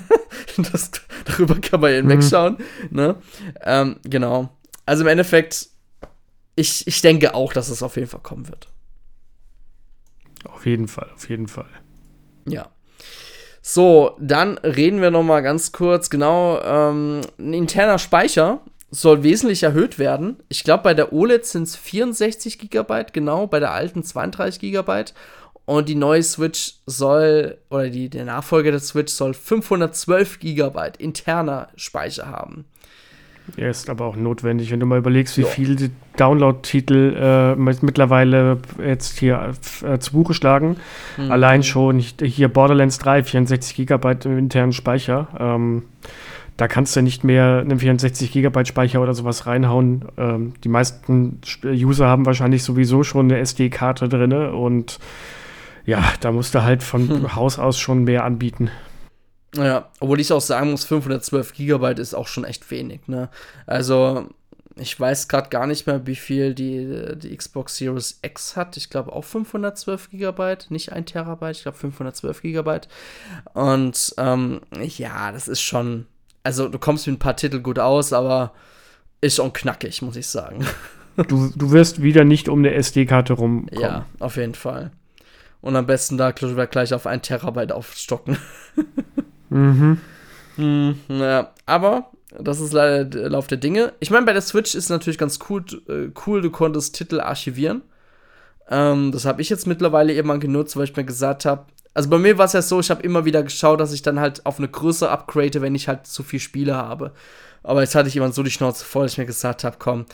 das, 0.72 0.90
darüber 1.24 1.56
kann 1.60 1.80
man 1.80 1.94
ja 1.94 2.02
mhm. 2.02 2.08
wegschauen, 2.10 2.58
ne? 2.90 3.16
Ähm, 3.62 3.96
genau. 4.04 4.50
Also 4.84 5.02
im 5.02 5.08
Endeffekt, 5.08 5.70
ich, 6.56 6.86
ich 6.86 7.00
denke 7.02 7.34
auch, 7.34 7.52
dass 7.52 7.68
es 7.68 7.82
auf 7.82 7.96
jeden 7.96 8.08
Fall 8.08 8.20
kommen 8.20 8.48
wird. 8.48 8.68
Auf 10.44 10.66
jeden 10.66 10.88
Fall, 10.88 11.10
auf 11.14 11.28
jeden 11.28 11.48
Fall. 11.48 11.68
Ja. 12.48 12.70
So, 13.62 14.16
dann 14.20 14.58
reden 14.58 15.00
wir 15.00 15.10
noch 15.10 15.22
mal 15.22 15.40
ganz 15.42 15.72
kurz. 15.72 16.08
Genau, 16.08 16.60
ähm, 16.62 17.20
ein 17.38 17.52
interner 17.52 17.98
Speicher 17.98 18.60
soll 18.90 19.22
wesentlich 19.22 19.64
erhöht 19.64 19.98
werden. 19.98 20.36
Ich 20.48 20.64
glaube, 20.64 20.84
bei 20.84 20.94
der 20.94 21.12
OLED 21.12 21.44
sind 21.44 21.64
es 21.64 21.76
64 21.76 22.58
GB, 22.58 23.06
genau, 23.12 23.46
bei 23.46 23.58
der 23.58 23.72
alten 23.72 24.02
32 24.02 24.60
GB. 24.60 25.04
Und 25.64 25.88
die 25.88 25.96
neue 25.96 26.22
Switch 26.22 26.74
soll, 26.86 27.58
oder 27.70 27.90
die, 27.90 28.08
der 28.08 28.24
Nachfolger 28.24 28.70
der 28.70 28.80
Switch 28.80 29.12
soll 29.12 29.34
512 29.34 30.38
GB 30.38 30.92
interner 30.98 31.68
Speicher 31.74 32.26
haben. 32.30 32.66
Ja, 33.56 33.68
ist 33.68 33.88
aber 33.88 34.06
auch 34.06 34.16
notwendig, 34.16 34.70
wenn 34.70 34.80
du 34.80 34.86
mal 34.86 34.98
überlegst, 34.98 35.36
wie 35.38 35.42
ja. 35.42 35.46
viele 35.46 35.90
Download-Titel 36.16 37.16
äh, 37.16 37.54
mittlerweile 37.56 38.58
jetzt 38.84 39.18
hier 39.18 39.52
äh, 39.84 39.98
zu 39.98 40.12
Buche 40.12 40.34
schlagen. 40.34 40.76
Mhm. 41.16 41.30
Allein 41.30 41.62
schon 41.62 41.98
hier 42.00 42.48
Borderlands 42.48 42.98
3, 42.98 43.22
64 43.24 43.86
GB 43.86 44.16
im 44.24 44.38
internen 44.38 44.72
Speicher. 44.72 45.28
Ähm, 45.38 45.84
da 46.56 46.68
kannst 46.68 46.96
du 46.96 47.02
nicht 47.02 47.22
mehr 47.22 47.60
einen 47.60 47.78
64 47.78 48.32
GB 48.32 48.64
Speicher 48.64 49.02
oder 49.02 49.14
sowas 49.14 49.46
reinhauen. 49.46 50.06
Ähm, 50.16 50.54
die 50.64 50.68
meisten 50.68 51.40
User 51.64 52.06
haben 52.06 52.24
wahrscheinlich 52.24 52.62
sowieso 52.62 53.02
schon 53.02 53.30
eine 53.30 53.38
SD-Karte 53.38 54.08
drin 54.08 54.32
und 54.32 54.98
ja, 55.84 56.02
da 56.20 56.32
musst 56.32 56.54
du 56.54 56.62
halt 56.62 56.82
von 56.82 57.08
hm. 57.08 57.34
Haus 57.36 57.58
aus 57.58 57.78
schon 57.78 58.04
mehr 58.04 58.24
anbieten. 58.24 58.70
Ja, 59.56 59.90
obwohl 60.00 60.20
ich 60.20 60.32
auch 60.32 60.40
sagen 60.40 60.70
muss, 60.70 60.84
512 60.84 61.54
Gigabyte 61.54 61.98
ist 61.98 62.14
auch 62.14 62.26
schon 62.26 62.44
echt 62.44 62.70
wenig, 62.70 63.08
ne? 63.08 63.30
Also, 63.66 64.28
ich 64.78 64.98
weiß 64.98 65.28
gerade 65.28 65.48
gar 65.48 65.66
nicht 65.66 65.86
mehr, 65.86 66.06
wie 66.06 66.14
viel 66.14 66.54
die, 66.54 67.16
die 67.16 67.34
Xbox 67.34 67.76
Series 67.76 68.18
X 68.22 68.56
hat. 68.56 68.76
Ich 68.76 68.90
glaube 68.90 69.12
auch 69.12 69.24
512 69.24 70.10
Gigabyte, 70.10 70.70
nicht 70.70 70.92
ein 70.92 71.06
Terabyte, 71.06 71.56
ich 71.56 71.62
glaube 71.62 71.78
512 71.78 72.42
Gigabyte. 72.42 72.88
Und 73.54 74.14
ähm, 74.18 74.60
ja, 74.78 75.32
das 75.32 75.48
ist 75.48 75.62
schon, 75.62 76.06
also 76.42 76.68
du 76.68 76.78
kommst 76.78 77.06
mit 77.06 77.16
ein 77.16 77.18
paar 77.18 77.36
Titel 77.36 77.60
gut 77.60 77.78
aus, 77.78 78.12
aber 78.12 78.52
ist 79.22 79.36
schon 79.36 79.52
knackig, 79.52 80.02
muss 80.02 80.16
ich 80.16 80.26
sagen. 80.26 80.64
Du, 81.28 81.50
du 81.56 81.70
wirst 81.70 82.02
wieder 82.02 82.24
nicht 82.24 82.46
um 82.50 82.58
eine 82.58 82.74
SD-Karte 82.74 83.32
rumkommen. 83.32 83.80
Ja, 83.80 84.04
auf 84.18 84.36
jeden 84.36 84.54
Fall. 84.54 84.90
Und 85.62 85.74
am 85.74 85.86
besten 85.86 86.18
da 86.18 86.32
gleich 86.32 86.92
auf 86.92 87.06
ein 87.06 87.22
Terabyte 87.22 87.72
aufstocken. 87.72 88.36
Mhm. 89.50 89.98
Hm, 90.56 90.98
naja, 91.08 91.52
aber 91.66 92.10
das 92.38 92.60
ist 92.60 92.72
leider 92.72 93.04
der 93.04 93.30
Lauf 93.30 93.46
der 93.46 93.58
Dinge. 93.58 93.92
Ich 94.00 94.10
meine, 94.10 94.26
bei 94.26 94.32
der 94.32 94.42
Switch 94.42 94.74
ist 94.74 94.88
natürlich 94.88 95.18
ganz 95.18 95.38
cool, 95.48 95.64
äh, 95.88 96.10
cool 96.26 96.42
du 96.42 96.50
konntest 96.50 96.94
Titel 96.94 97.20
archivieren. 97.20 97.82
Ähm, 98.68 99.12
das 99.12 99.24
habe 99.24 99.42
ich 99.42 99.48
jetzt 99.48 99.66
mittlerweile 99.66 100.12
irgendwann 100.12 100.40
genutzt, 100.40 100.76
weil 100.76 100.84
ich 100.84 100.96
mir 100.96 101.04
gesagt 101.04 101.44
habe, 101.44 101.66
also 101.94 102.10
bei 102.10 102.18
mir 102.18 102.36
war 102.36 102.44
es 102.44 102.52
ja 102.52 102.62
so, 102.62 102.80
ich 102.80 102.90
habe 102.90 103.02
immer 103.02 103.24
wieder 103.24 103.42
geschaut, 103.42 103.80
dass 103.80 103.92
ich 103.92 104.02
dann 104.02 104.20
halt 104.20 104.44
auf 104.44 104.58
eine 104.58 104.68
Größe 104.68 105.08
upgrade, 105.08 105.62
wenn 105.62 105.74
ich 105.74 105.88
halt 105.88 106.06
zu 106.06 106.22
viel 106.22 106.40
Spiele 106.40 106.74
habe. 106.74 107.12
Aber 107.62 107.80
jetzt 107.80 107.94
hatte 107.94 108.08
ich 108.08 108.16
immer 108.16 108.30
so 108.32 108.42
die 108.42 108.50
Schnauze 108.50 108.84
voll, 108.84 109.04
dass 109.04 109.12
ich 109.12 109.18
mir 109.18 109.26
gesagt 109.26 109.64
habe, 109.64 109.76
komm, 109.78 110.04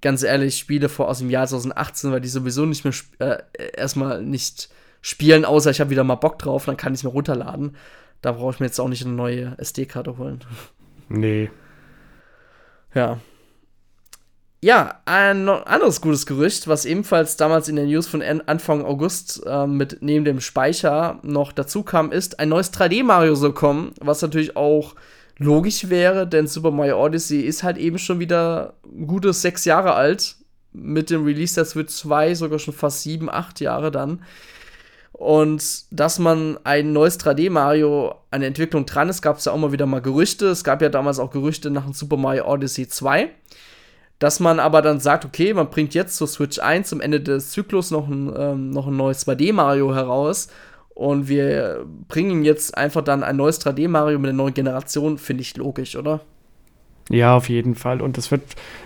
ganz 0.00 0.22
ehrlich, 0.22 0.58
Spiele 0.58 0.88
vor 0.88 1.08
aus 1.08 1.20
dem 1.20 1.30
Jahr 1.30 1.46
2018, 1.46 2.10
weil 2.10 2.20
die 2.20 2.28
sowieso 2.28 2.66
nicht 2.66 2.84
mehr 2.84 2.94
äh, 3.20 3.70
erstmal 3.76 4.22
nicht 4.22 4.68
spielen, 5.00 5.44
außer 5.44 5.70
ich 5.70 5.80
habe 5.80 5.90
wieder 5.90 6.04
mal 6.04 6.16
Bock 6.16 6.38
drauf, 6.38 6.64
dann 6.64 6.76
kann 6.76 6.92
ich 6.92 7.00
es 7.00 7.04
mir 7.04 7.10
runterladen. 7.10 7.76
Da 8.22 8.32
brauche 8.32 8.54
ich 8.54 8.60
mir 8.60 8.66
jetzt 8.66 8.80
auch 8.80 8.88
nicht 8.88 9.04
eine 9.04 9.14
neue 9.14 9.56
SD-Karte 9.58 10.18
holen. 10.18 10.40
Nee. 11.08 11.50
Ja. 12.94 13.20
Ja, 14.60 15.00
ein 15.04 15.48
anderes 15.48 16.00
gutes 16.00 16.26
Gerücht, 16.26 16.66
was 16.66 16.84
ebenfalls 16.84 17.36
damals 17.36 17.68
in 17.68 17.76
der 17.76 17.86
News 17.86 18.08
von 18.08 18.22
Anfang 18.22 18.84
August 18.84 19.40
äh, 19.46 19.68
mit 19.68 19.98
neben 20.00 20.24
dem 20.24 20.40
Speicher 20.40 21.20
noch 21.22 21.52
dazu 21.52 21.84
kam, 21.84 22.10
ist, 22.10 22.40
ein 22.40 22.48
neues 22.48 22.72
3D-Mario 22.72 23.36
soll 23.36 23.54
kommen, 23.54 23.92
was 24.00 24.20
natürlich 24.20 24.56
auch 24.56 24.96
logisch 25.38 25.88
wäre, 25.88 26.26
denn 26.26 26.48
Super 26.48 26.72
Mario 26.72 27.00
Odyssey 27.04 27.40
ist 27.40 27.62
halt 27.62 27.78
eben 27.78 27.98
schon 27.98 28.18
wieder 28.18 28.74
gutes 29.06 29.42
sechs 29.42 29.64
Jahre 29.64 29.94
alt. 29.94 30.34
Mit 30.72 31.10
dem 31.10 31.24
Release 31.24 31.54
der 31.54 31.64
Switch 31.64 31.94
2 31.94 32.34
sogar 32.34 32.58
schon 32.58 32.74
fast 32.74 33.02
sieben, 33.02 33.30
acht 33.30 33.60
Jahre 33.60 33.90
dann. 33.90 34.22
Und 35.18 35.84
dass 35.90 36.20
man 36.20 36.58
ein 36.62 36.92
neues 36.92 37.18
3D-Mario 37.18 38.14
an 38.30 38.40
der 38.40 38.46
Entwicklung 38.46 38.86
dran 38.86 39.08
ist, 39.08 39.20
gab 39.20 39.38
es 39.38 39.46
ja 39.46 39.52
auch 39.52 39.56
mal 39.56 39.72
wieder 39.72 39.84
mal 39.84 40.00
Gerüchte. 40.00 40.46
Es 40.46 40.62
gab 40.62 40.80
ja 40.80 40.88
damals 40.90 41.18
auch 41.18 41.32
Gerüchte 41.32 41.70
nach 41.70 41.82
dem 41.82 41.92
Super 41.92 42.16
Mario 42.16 42.46
Odyssey 42.46 42.86
2. 42.86 43.28
Dass 44.20 44.38
man 44.38 44.60
aber 44.60 44.80
dann 44.80 45.00
sagt, 45.00 45.24
okay, 45.24 45.52
man 45.54 45.70
bringt 45.70 45.92
jetzt 45.92 46.16
zur 46.16 46.28
Switch 46.28 46.60
1 46.60 46.88
zum 46.88 47.00
Ende 47.00 47.20
des 47.20 47.50
Zyklus 47.50 47.90
noch 47.90 48.06
ein, 48.06 48.32
ähm, 48.36 48.70
noch 48.70 48.86
ein 48.86 48.96
neues 48.96 49.26
2D-Mario 49.26 49.92
heraus. 49.92 50.50
Und 50.90 51.28
wir 51.28 51.84
bringen 52.06 52.44
jetzt 52.44 52.78
einfach 52.78 53.02
dann 53.02 53.24
ein 53.24 53.36
neues 53.36 53.60
3D-Mario 53.60 54.20
mit 54.20 54.28
der 54.28 54.34
neuen 54.34 54.54
Generation, 54.54 55.18
finde 55.18 55.42
ich 55.42 55.56
logisch, 55.56 55.96
oder? 55.96 56.20
Ja, 57.10 57.36
auf 57.36 57.48
jeden 57.48 57.74
Fall. 57.74 58.02
Und 58.02 58.18
das 58.18 58.30
wird, 58.30 58.42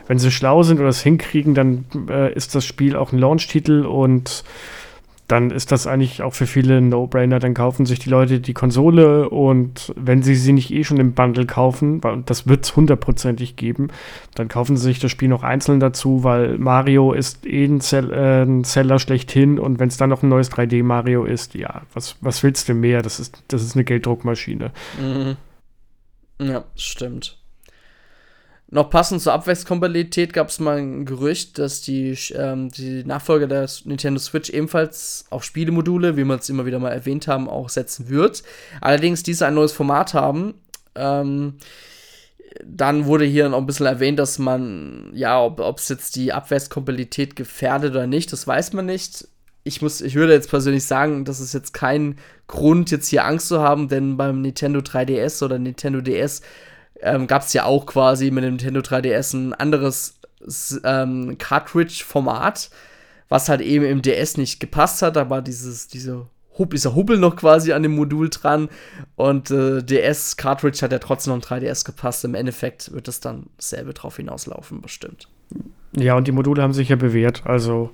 wenn 0.06 0.18
sie 0.18 0.30
schlau 0.30 0.62
sind 0.62 0.80
oder 0.80 0.88
es 0.88 1.02
hinkriegen, 1.02 1.54
dann 1.54 1.84
äh, 2.08 2.32
ist 2.32 2.54
das 2.54 2.64
Spiel 2.64 2.96
auch 2.96 3.12
ein 3.12 3.18
Launch-Titel 3.18 3.84
und 3.84 4.44
dann 5.32 5.50
ist 5.50 5.72
das 5.72 5.86
eigentlich 5.86 6.20
auch 6.20 6.34
für 6.34 6.46
viele 6.46 6.76
ein 6.76 6.90
No-Brainer. 6.90 7.38
Dann 7.38 7.54
kaufen 7.54 7.86
sich 7.86 7.98
die 7.98 8.10
Leute 8.10 8.38
die 8.40 8.52
Konsole 8.52 9.30
und 9.30 9.90
wenn 9.96 10.22
sie 10.22 10.34
sie 10.34 10.52
nicht 10.52 10.70
eh 10.70 10.84
schon 10.84 10.98
im 10.98 11.14
Bundle 11.14 11.46
kaufen, 11.46 12.00
und 12.00 12.28
das 12.28 12.46
wird 12.46 12.66
es 12.66 12.76
hundertprozentig 12.76 13.56
geben, 13.56 13.88
dann 14.34 14.48
kaufen 14.48 14.76
sie 14.76 14.82
sich 14.82 14.98
das 14.98 15.10
Spiel 15.10 15.30
noch 15.30 15.42
einzeln 15.42 15.80
dazu, 15.80 16.22
weil 16.22 16.58
Mario 16.58 17.14
ist 17.14 17.46
eh 17.46 17.64
ein, 17.64 17.80
Sell 17.80 18.12
äh, 18.12 18.42
ein 18.42 18.64
Seller 18.64 18.98
schlechthin 18.98 19.58
und 19.58 19.80
wenn 19.80 19.88
es 19.88 19.96
dann 19.96 20.10
noch 20.10 20.22
ein 20.22 20.28
neues 20.28 20.52
3D-Mario 20.52 21.24
ist, 21.24 21.54
ja, 21.54 21.80
was, 21.94 22.16
was 22.20 22.42
willst 22.42 22.68
du 22.68 22.74
mehr? 22.74 23.00
Das 23.00 23.18
ist, 23.18 23.42
das 23.48 23.62
ist 23.62 23.74
eine 23.74 23.84
Gelddruckmaschine. 23.84 24.70
Mhm. 25.00 25.36
Ja, 26.46 26.64
stimmt. 26.76 27.41
Noch 28.74 28.88
passend 28.88 29.20
zur 29.20 29.34
Abwärtskompatibilität 29.34 30.32
gab 30.32 30.48
es 30.48 30.58
mal 30.58 30.78
ein 30.78 31.04
Gerücht, 31.04 31.58
dass 31.58 31.82
die, 31.82 32.16
ähm, 32.34 32.70
die 32.70 33.04
Nachfolger 33.04 33.46
der 33.46 33.68
Nintendo 33.84 34.18
Switch 34.18 34.48
ebenfalls 34.48 35.26
auf 35.28 35.44
Spielemodule, 35.44 36.16
wie 36.16 36.24
wir 36.24 36.36
es 36.36 36.48
immer 36.48 36.64
wieder 36.64 36.78
mal 36.78 36.88
erwähnt 36.88 37.28
haben, 37.28 37.50
auch 37.50 37.68
setzen 37.68 38.08
wird. 38.08 38.42
Allerdings 38.80 39.22
diese 39.22 39.44
ein 39.46 39.52
neues 39.52 39.72
Format 39.72 40.14
haben. 40.14 40.54
Ähm, 40.94 41.58
dann 42.64 43.04
wurde 43.04 43.26
hier 43.26 43.50
noch 43.50 43.58
ein 43.58 43.66
bisschen 43.66 43.84
erwähnt, 43.84 44.18
dass 44.18 44.38
man, 44.38 45.10
ja, 45.12 45.44
ob 45.44 45.78
es 45.78 45.90
jetzt 45.90 46.16
die 46.16 46.32
Abwärtskompatibilität 46.32 47.36
gefährdet 47.36 47.90
oder 47.90 48.06
nicht, 48.06 48.32
das 48.32 48.46
weiß 48.46 48.72
man 48.72 48.86
nicht. 48.86 49.28
Ich 49.64 49.82
muss, 49.82 50.00
ich 50.00 50.14
würde 50.14 50.32
jetzt 50.32 50.48
persönlich 50.48 50.84
sagen, 50.84 51.26
das 51.26 51.40
ist 51.40 51.52
jetzt 51.52 51.74
kein 51.74 52.16
Grund, 52.48 52.90
jetzt 52.90 53.08
hier 53.08 53.26
Angst 53.26 53.48
zu 53.48 53.60
haben, 53.60 53.88
denn 53.88 54.16
beim 54.16 54.40
Nintendo 54.40 54.80
3DS 54.80 55.44
oder 55.44 55.58
Nintendo 55.58 56.00
DS 56.00 56.40
ähm, 57.02 57.26
gab 57.26 57.42
es 57.42 57.52
ja 57.52 57.64
auch 57.64 57.86
quasi 57.86 58.30
mit 58.30 58.44
dem 58.44 58.54
Nintendo 58.54 58.80
3DS 58.80 59.34
ein 59.34 59.54
anderes 59.54 60.18
ähm, 60.84 61.36
Cartridge-Format, 61.38 62.70
was 63.28 63.48
halt 63.48 63.60
eben 63.60 63.84
im 63.84 64.02
DS 64.02 64.36
nicht 64.36 64.60
gepasst 64.60 65.02
hat. 65.02 65.16
Da 65.16 65.30
war 65.30 65.42
dieses, 65.42 65.88
diese 65.88 66.26
Hub, 66.58 66.70
dieser 66.70 66.94
Hubbel 66.94 67.18
noch 67.18 67.36
quasi 67.36 67.72
an 67.72 67.82
dem 67.82 67.94
Modul 67.94 68.28
dran 68.28 68.68
und 69.16 69.50
äh, 69.50 69.82
DS-Cartridge 69.82 70.80
hat 70.82 70.92
ja 70.92 70.98
trotzdem 70.98 71.34
noch 71.34 71.50
ein 71.50 71.62
3DS 71.62 71.84
gepasst. 71.84 72.24
Im 72.24 72.34
Endeffekt 72.34 72.92
wird 72.92 73.08
es 73.08 73.20
dann 73.20 73.46
dasselbe 73.56 73.94
drauf 73.94 74.16
hinauslaufen, 74.16 74.82
bestimmt. 74.82 75.28
Ja, 75.96 76.14
und 76.14 76.26
die 76.26 76.32
Module 76.32 76.62
haben 76.62 76.72
sich 76.72 76.88
ja 76.88 76.96
bewährt. 76.96 77.42
Also 77.44 77.90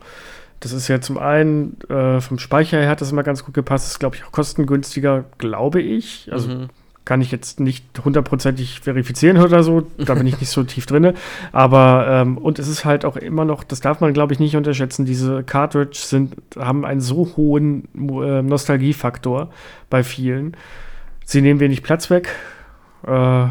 Das 0.61 0.73
ist 0.73 0.88
ja 0.88 1.01
zum 1.01 1.18
einen 1.18 1.81
äh, 1.88 2.21
vom 2.21 2.38
Speicher 2.38 2.79
her 2.79 2.88
hat 2.88 3.01
das 3.01 3.12
immer 3.12 3.23
ganz 3.23 3.44
gut 3.44 3.55
gepasst. 3.55 3.87
Das 3.87 3.92
ist, 3.92 3.99
glaube 4.01 4.16
ich, 4.16 4.25
auch 4.25 4.33
kostengünstiger, 4.33 5.25
glaube 5.38 5.81
ich. 5.81 6.29
Also 6.33 6.49
mhm. 6.49 6.68
Kann 7.09 7.23
ich 7.23 7.33
jetzt 7.33 7.59
nicht 7.59 7.87
hundertprozentig 8.05 8.81
verifizieren 8.81 9.38
oder 9.38 9.62
so. 9.62 9.87
Da 9.97 10.12
bin 10.12 10.27
ich 10.27 10.38
nicht 10.40 10.51
so 10.51 10.62
tief 10.62 10.85
drin. 10.85 11.14
Aber, 11.53 12.07
ähm, 12.07 12.37
und 12.37 12.59
es 12.59 12.68
ist 12.68 12.85
halt 12.85 13.07
auch 13.07 13.16
immer 13.16 13.47
noch, 13.47 13.64
das 13.64 13.81
darf 13.81 14.03
man, 14.03 14.12
glaube 14.12 14.35
ich, 14.35 14.40
nicht 14.40 14.57
unterschätzen. 14.57 15.07
Diese 15.07 15.42
Cartridge 15.42 16.01
sind, 16.03 16.37
haben 16.55 16.85
einen 16.85 17.01
so 17.01 17.33
hohen 17.35 17.88
äh, 17.97 18.42
Nostalgiefaktor 18.42 19.49
bei 19.88 20.05
vielen. 20.05 20.55
Sie 21.25 21.40
nehmen 21.40 21.61
wenig 21.61 21.83
Platz 21.83 22.11
weg. 22.11 22.29
Äh, 23.07 23.47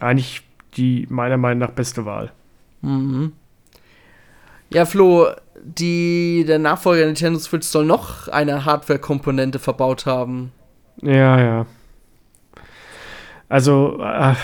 eigentlich 0.00 0.42
die 0.76 1.08
meiner 1.10 1.38
Meinung 1.38 1.58
nach 1.58 1.72
beste 1.72 2.04
Wahl. 2.04 2.30
Mhm. 2.82 3.32
Ja, 4.72 4.84
Flo, 4.84 5.26
die, 5.60 6.44
der 6.46 6.60
Nachfolger 6.60 7.00
der 7.00 7.06
Nintendo 7.08 7.40
Switch 7.40 7.66
soll 7.66 7.84
noch 7.84 8.28
eine 8.28 8.64
Hardware-Komponente 8.64 9.58
verbaut 9.58 10.06
haben. 10.06 10.52
Ja, 11.02 11.40
ja. 11.40 11.66
Also, 13.48 14.00
äh, 14.02 14.34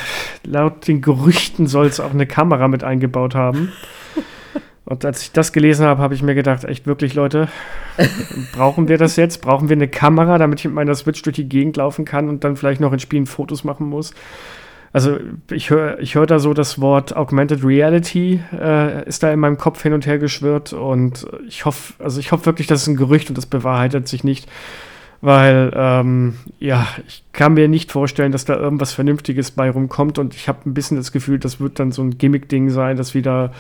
laut 0.44 0.86
den 0.86 1.00
Gerüchten 1.00 1.66
soll 1.66 1.86
es 1.86 2.00
auch 2.00 2.12
eine 2.12 2.26
Kamera 2.26 2.68
mit 2.68 2.84
eingebaut 2.84 3.34
haben. 3.34 3.72
Und 4.84 5.04
als 5.04 5.22
ich 5.22 5.32
das 5.32 5.52
gelesen 5.52 5.86
habe, 5.86 6.02
habe 6.02 6.14
ich 6.14 6.22
mir 6.22 6.34
gedacht, 6.34 6.64
echt 6.64 6.86
wirklich, 6.86 7.14
Leute, 7.14 7.48
brauchen 8.54 8.88
wir 8.88 8.98
das 8.98 9.16
jetzt? 9.16 9.40
Brauchen 9.40 9.68
wir 9.68 9.76
eine 9.76 9.88
Kamera, 9.88 10.38
damit 10.38 10.60
ich 10.60 10.66
mit 10.66 10.74
meiner 10.74 10.94
Switch 10.94 11.22
durch 11.22 11.36
die 11.36 11.48
Gegend 11.48 11.76
laufen 11.76 12.04
kann 12.04 12.28
und 12.28 12.44
dann 12.44 12.56
vielleicht 12.56 12.80
noch 12.80 12.92
in 12.92 12.98
Spielen 12.98 13.26
Fotos 13.26 13.64
machen 13.64 13.86
muss? 13.86 14.12
Also 14.92 15.18
ich 15.50 15.70
höre 15.70 15.98
ich 16.00 16.14
hör 16.14 16.26
da 16.26 16.38
so 16.38 16.52
das 16.52 16.78
Wort 16.78 17.16
Augmented 17.16 17.64
Reality 17.64 18.42
äh, 18.52 19.08
ist 19.08 19.22
da 19.22 19.32
in 19.32 19.40
meinem 19.40 19.56
Kopf 19.56 19.82
hin 19.82 19.94
und 19.94 20.06
her 20.06 20.18
geschwirrt 20.18 20.74
und 20.74 21.26
ich 21.48 21.64
hoffe, 21.64 21.94
also 21.98 22.20
ich 22.20 22.30
hoffe 22.30 22.44
wirklich, 22.44 22.66
das 22.66 22.82
ist 22.82 22.88
ein 22.88 22.96
Gerücht 22.96 23.30
und 23.30 23.38
das 23.38 23.46
bewahrheitet 23.46 24.06
sich 24.06 24.22
nicht, 24.22 24.50
weil 25.22 25.72
ähm, 25.74 26.34
ja, 26.58 26.86
ich 27.06 27.24
kann 27.32 27.54
mir 27.54 27.68
nicht 27.68 27.90
vorstellen, 27.92 28.32
dass 28.32 28.44
da 28.44 28.56
irgendwas 28.56 28.92
Vernünftiges 28.92 29.52
bei 29.52 29.70
rumkommt 29.70 30.18
und 30.18 30.34
ich 30.34 30.48
habe 30.48 30.68
ein 30.68 30.74
bisschen 30.74 30.96
das 30.96 31.12
Gefühl, 31.12 31.38
das 31.38 31.60
wird 31.60 31.78
dann 31.78 31.92
so 31.92 32.02
ein 32.02 32.18
Gimmick-Ding 32.18 32.70
sein, 32.70 32.96
das 32.96 33.14
wieder 33.14 33.52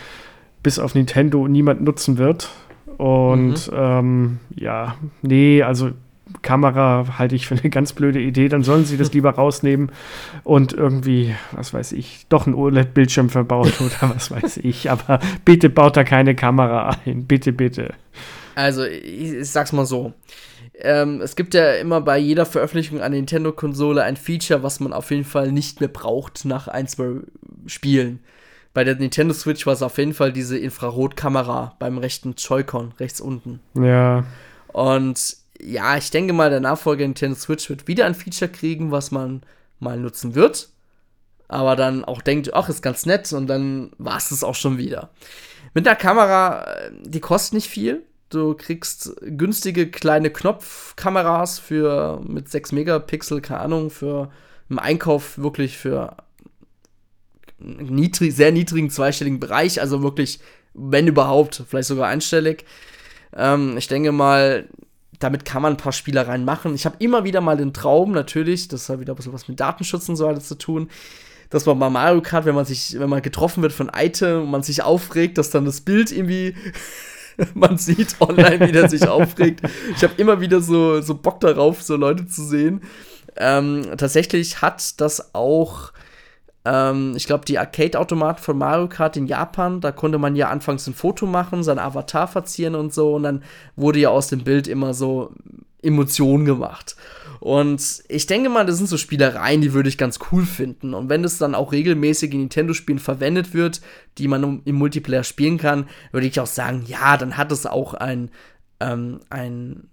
bis 0.62 0.78
auf 0.78 0.94
Nintendo 0.94 1.48
niemand 1.48 1.80
nutzen 1.80 2.18
wird. 2.18 2.50
Und 2.98 3.70
mhm. 3.70 3.76
ähm, 3.76 4.38
ja, 4.54 4.96
nee, 5.22 5.62
also 5.62 5.92
Kamera 6.42 7.18
halte 7.18 7.36
ich 7.36 7.46
für 7.46 7.56
eine 7.56 7.70
ganz 7.70 7.92
blöde 7.92 8.20
Idee. 8.20 8.48
Dann 8.48 8.64
sollen 8.64 8.84
sie 8.84 8.96
das 8.96 9.12
lieber 9.14 9.30
rausnehmen 9.30 9.92
und 10.42 10.72
irgendwie, 10.72 11.34
was 11.52 11.72
weiß 11.72 11.92
ich, 11.92 12.26
doch 12.28 12.46
einen 12.46 12.56
OLED-Bildschirm 12.56 13.30
verbaut 13.30 13.80
oder 13.80 14.12
was 14.14 14.30
weiß 14.30 14.58
ich. 14.58 14.90
Aber 14.90 15.20
bitte 15.44 15.70
baut 15.70 15.96
da 15.96 16.02
keine 16.04 16.34
Kamera 16.34 16.96
ein. 17.04 17.26
Bitte, 17.26 17.52
bitte. 17.52 17.94
Also, 18.54 18.84
ich, 18.84 19.32
ich 19.32 19.50
sag's 19.50 19.72
mal 19.72 19.86
so. 19.86 20.12
Ähm, 20.74 21.20
es 21.20 21.36
gibt 21.36 21.54
ja 21.54 21.74
immer 21.74 22.00
bei 22.00 22.18
jeder 22.18 22.46
Veröffentlichung 22.46 23.00
einer 23.00 23.16
Nintendo-Konsole 23.16 24.02
ein 24.02 24.16
Feature, 24.16 24.62
was 24.62 24.80
man 24.80 24.92
auf 24.92 25.10
jeden 25.10 25.24
Fall 25.24 25.52
nicht 25.52 25.80
mehr 25.80 25.88
braucht 25.88 26.44
nach 26.44 26.68
ein, 26.68 26.88
zwei 26.88 27.20
Spielen. 27.66 28.20
Bei 28.74 28.84
der 28.84 28.96
Nintendo 28.96 29.34
Switch 29.34 29.66
war 29.66 29.74
es 29.74 29.82
auf 29.82 29.98
jeden 29.98 30.14
Fall 30.14 30.32
diese 30.32 30.56
Infrarotkamera 30.56 31.76
beim 31.78 31.98
rechten 31.98 32.34
Joy-Con, 32.36 32.92
rechts 32.98 33.20
unten. 33.20 33.60
Ja. 33.74 34.24
Und 34.68 35.36
ja, 35.60 35.96
ich 35.96 36.10
denke 36.10 36.32
mal, 36.32 36.48
der 36.48 36.60
Nachfolger 36.60 37.04
Nintendo 37.04 37.36
Switch 37.36 37.68
wird 37.68 37.86
wieder 37.86 38.06
ein 38.06 38.14
Feature 38.14 38.50
kriegen, 38.50 38.90
was 38.90 39.10
man 39.10 39.42
mal 39.78 39.98
nutzen 39.98 40.34
wird. 40.34 40.70
Aber 41.48 41.76
dann 41.76 42.02
auch 42.04 42.22
denkt, 42.22 42.54
ach, 42.54 42.70
ist 42.70 42.82
ganz 42.82 43.04
nett 43.04 43.30
und 43.34 43.46
dann 43.46 43.92
war 43.98 44.16
es 44.16 44.30
das 44.30 44.42
auch 44.42 44.54
schon 44.54 44.78
wieder. 44.78 45.10
Mit 45.74 45.84
der 45.84 45.96
Kamera, 45.96 46.64
äh, 46.64 46.90
die 47.02 47.20
kostet 47.20 47.54
nicht 47.54 47.68
viel. 47.68 48.02
Du 48.32 48.54
kriegst 48.54 49.14
günstige 49.20 49.90
kleine 49.90 50.30
Knopfkameras 50.30 51.58
für 51.58 52.22
mit 52.26 52.48
6 52.48 52.72
Megapixel, 52.72 53.42
keine 53.42 53.60
Ahnung, 53.60 53.90
für 53.90 54.30
im 54.70 54.78
Einkauf 54.78 55.36
wirklich 55.36 55.76
für 55.76 56.16
niedrig, 57.58 58.34
sehr 58.34 58.50
niedrigen 58.50 58.88
zweistelligen 58.88 59.38
Bereich, 59.38 59.82
also 59.82 60.02
wirklich, 60.02 60.40
wenn 60.72 61.06
überhaupt, 61.06 61.62
vielleicht 61.68 61.88
sogar 61.88 62.08
einstellig. 62.08 62.64
Ähm, 63.36 63.76
ich 63.76 63.88
denke 63.88 64.12
mal, 64.12 64.66
damit 65.18 65.44
kann 65.44 65.60
man 65.60 65.74
ein 65.74 65.76
paar 65.76 65.92
Spielereien 65.92 66.46
machen. 66.46 66.74
Ich 66.74 66.86
habe 66.86 66.96
immer 67.00 67.24
wieder 67.24 67.42
mal 67.42 67.58
den 67.58 67.74
Traum, 67.74 68.12
natürlich, 68.12 68.66
das 68.68 68.88
hat 68.88 68.98
wieder 68.98 69.12
ein 69.12 69.16
bisschen 69.16 69.34
was 69.34 69.46
mit 69.46 69.60
Datenschutz 69.60 70.08
und 70.08 70.16
so 70.16 70.24
weiter 70.24 70.40
zu 70.40 70.56
tun, 70.56 70.88
dass 71.50 71.66
man 71.66 71.78
bei 71.78 71.90
Mario 71.90 72.22
Kart, 72.22 72.46
wenn 72.46 72.54
man 72.54 72.64
sich, 72.64 72.98
wenn 72.98 73.10
man 73.10 73.20
getroffen 73.20 73.62
wird 73.62 73.74
von 73.74 73.90
Item 73.94 74.44
und 74.44 74.50
man 74.50 74.62
sich 74.62 74.82
aufregt, 74.82 75.36
dass 75.36 75.50
dann 75.50 75.66
das 75.66 75.82
Bild 75.82 76.10
irgendwie 76.10 76.54
man 77.54 77.78
sieht 77.78 78.20
online, 78.20 78.66
wie 78.66 78.72
der 78.72 78.88
sich 78.88 79.06
aufregt. 79.06 79.60
Ich 79.96 80.02
habe 80.02 80.14
immer 80.16 80.40
wieder 80.40 80.60
so, 80.60 81.00
so 81.00 81.14
Bock 81.14 81.40
darauf, 81.40 81.82
so 81.82 81.96
Leute 81.96 82.26
zu 82.26 82.44
sehen. 82.44 82.82
Ähm, 83.36 83.82
tatsächlich 83.96 84.60
hat 84.60 85.00
das 85.00 85.34
auch 85.34 85.92
ähm, 86.64 87.14
ich 87.16 87.26
glaube, 87.26 87.44
die 87.44 87.58
Arcade-Automaten 87.58 88.42
von 88.42 88.58
Mario 88.58 88.88
Kart 88.88 89.16
in 89.16 89.26
Japan, 89.26 89.80
da 89.80 89.92
konnte 89.92 90.18
man 90.18 90.36
ja 90.36 90.48
anfangs 90.48 90.86
ein 90.86 90.94
Foto 90.94 91.26
machen, 91.26 91.62
sein 91.62 91.78
Avatar 91.78 92.28
verzieren 92.28 92.74
und 92.74 92.92
so. 92.92 93.14
Und 93.14 93.24
dann 93.24 93.42
wurde 93.76 93.98
ja 93.98 94.10
aus 94.10 94.28
dem 94.28 94.44
Bild 94.44 94.68
immer 94.68 94.94
so 94.94 95.32
Emotionen 95.82 96.44
gemacht. 96.44 96.96
Und 97.40 98.04
ich 98.08 98.26
denke 98.26 98.48
mal, 98.48 98.64
das 98.64 98.76
sind 98.76 98.88
so 98.88 98.96
Spielereien, 98.96 99.60
die 99.60 99.72
würde 99.72 99.88
ich 99.88 99.98
ganz 99.98 100.20
cool 100.30 100.46
finden. 100.46 100.94
Und 100.94 101.08
wenn 101.08 101.24
das 101.24 101.38
dann 101.38 101.56
auch 101.56 101.72
regelmäßig 101.72 102.32
in 102.32 102.38
Nintendo-Spielen 102.40 103.00
verwendet 103.00 103.52
wird, 103.52 103.80
die 104.18 104.28
man 104.28 104.62
im 104.64 104.74
Multiplayer 104.76 105.24
spielen 105.24 105.58
kann, 105.58 105.88
würde 106.12 106.28
ich 106.28 106.38
auch 106.38 106.46
sagen, 106.46 106.84
ja, 106.86 107.16
dann 107.16 107.36
hat 107.36 107.50
es 107.50 107.66
auch 107.66 107.94
ein, 107.94 108.30
ähm, 108.78 109.18
ein 109.28 109.88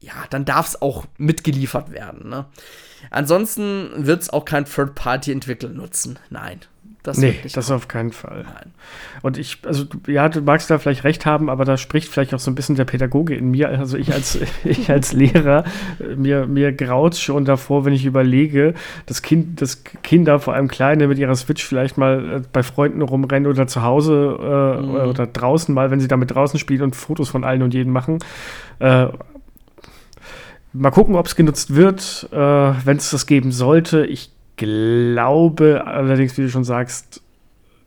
ja, 0.00 0.12
dann 0.30 0.44
darf 0.44 0.68
es 0.68 0.82
auch 0.82 1.06
mitgeliefert 1.18 1.92
werden. 1.92 2.28
Ne? 2.28 2.46
Ansonsten 3.10 3.90
wird 3.96 4.22
es 4.22 4.30
auch 4.30 4.44
kein 4.44 4.64
Third-Party-Entwickler 4.64 5.70
nutzen. 5.70 6.18
Nein. 6.30 6.60
Das 7.04 7.16
nee, 7.16 7.34
das 7.54 7.70
auf 7.70 7.88
keinen 7.88 8.12
Fall. 8.12 8.42
Nein. 8.42 8.72
Und 9.22 9.38
ich, 9.38 9.60
also 9.64 9.84
ja, 10.06 10.28
du 10.28 10.42
magst 10.42 10.68
da 10.68 10.78
vielleicht 10.78 11.04
recht 11.04 11.24
haben, 11.26 11.48
aber 11.48 11.64
da 11.64 11.78
spricht 11.78 12.08
vielleicht 12.08 12.34
auch 12.34 12.38
so 12.38 12.50
ein 12.50 12.54
bisschen 12.54 12.74
der 12.74 12.84
Pädagoge 12.84 13.34
in 13.34 13.50
mir. 13.50 13.70
Also 13.70 13.96
ich 13.96 14.12
als, 14.12 14.38
ich 14.64 14.90
als 14.90 15.12
Lehrer, 15.12 15.64
mir, 16.16 16.46
mir 16.46 16.72
graut 16.72 17.16
schon 17.16 17.44
davor, 17.44 17.84
wenn 17.84 17.94
ich 17.94 18.04
überlege, 18.04 18.74
dass, 19.06 19.22
kind, 19.22 19.62
dass 19.62 19.84
Kinder, 20.02 20.38
vor 20.38 20.54
allem 20.54 20.68
Kleine, 20.68 21.06
mit 21.06 21.18
ihrer 21.18 21.36
Switch 21.36 21.64
vielleicht 21.64 21.96
mal 21.96 22.40
äh, 22.40 22.42
bei 22.52 22.62
Freunden 22.62 23.00
rumrennen 23.00 23.50
oder 23.50 23.66
zu 23.66 23.82
Hause 23.82 24.36
äh, 24.38 24.82
mhm. 24.82 24.94
oder 25.08 25.26
draußen 25.26 25.74
mal, 25.74 25.90
wenn 25.90 26.00
sie 26.00 26.08
damit 26.08 26.32
draußen 26.32 26.58
spielen 26.58 26.82
und 26.82 26.96
Fotos 26.96 27.30
von 27.30 27.44
allen 27.44 27.62
und 27.62 27.72
jeden 27.72 27.92
machen. 27.92 28.18
Äh, 28.80 29.06
Mal 30.72 30.90
gucken, 30.90 31.14
ob 31.16 31.26
es 31.26 31.34
genutzt 31.34 31.74
wird, 31.74 32.28
äh, 32.30 32.36
wenn 32.36 32.98
es 32.98 33.10
das 33.10 33.26
geben 33.26 33.52
sollte. 33.52 34.04
Ich 34.04 34.30
glaube 34.56 35.86
allerdings, 35.86 36.36
wie 36.36 36.42
du 36.42 36.50
schon 36.50 36.64
sagst, 36.64 37.22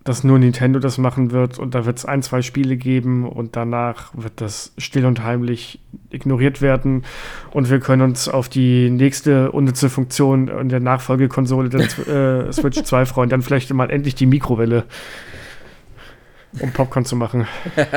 dass 0.04 0.24
nur 0.24 0.40
Nintendo 0.40 0.80
das 0.80 0.98
machen 0.98 1.32
wird 1.32 1.60
und 1.60 1.76
da 1.76 1.86
wird 1.86 2.00
es 2.00 2.06
ein, 2.06 2.24
zwei 2.24 2.42
Spiele 2.42 2.76
geben 2.76 3.28
und 3.28 3.56
danach 3.56 4.12
wird 4.16 4.42
das 4.42 4.74
still 4.80 5.06
und 5.06 5.24
heimlich 5.24 5.80
ignoriert 6.10 6.62
werden 6.62 7.04
und 7.52 7.70
wir 7.70 7.80
können 7.80 8.02
uns 8.02 8.28
auf 8.28 8.50
die 8.50 8.90
nächste 8.90 9.52
unnütze 9.52 9.90
Funktion 9.90 10.48
in 10.48 10.70
der 10.70 10.80
Nachfolgekonsole 10.80 11.70
der 11.70 12.48
äh, 12.48 12.52
Switch 12.52 12.82
2 12.82 13.06
freuen. 13.06 13.30
Dann 13.30 13.44
vielleicht 13.44 13.72
mal 13.74 13.92
endlich 13.92 14.16
die 14.16 14.26
Mikrowelle, 14.26 14.86
um 16.60 16.72
Popcorn 16.72 17.06
zu 17.06 17.16
machen. 17.16 17.48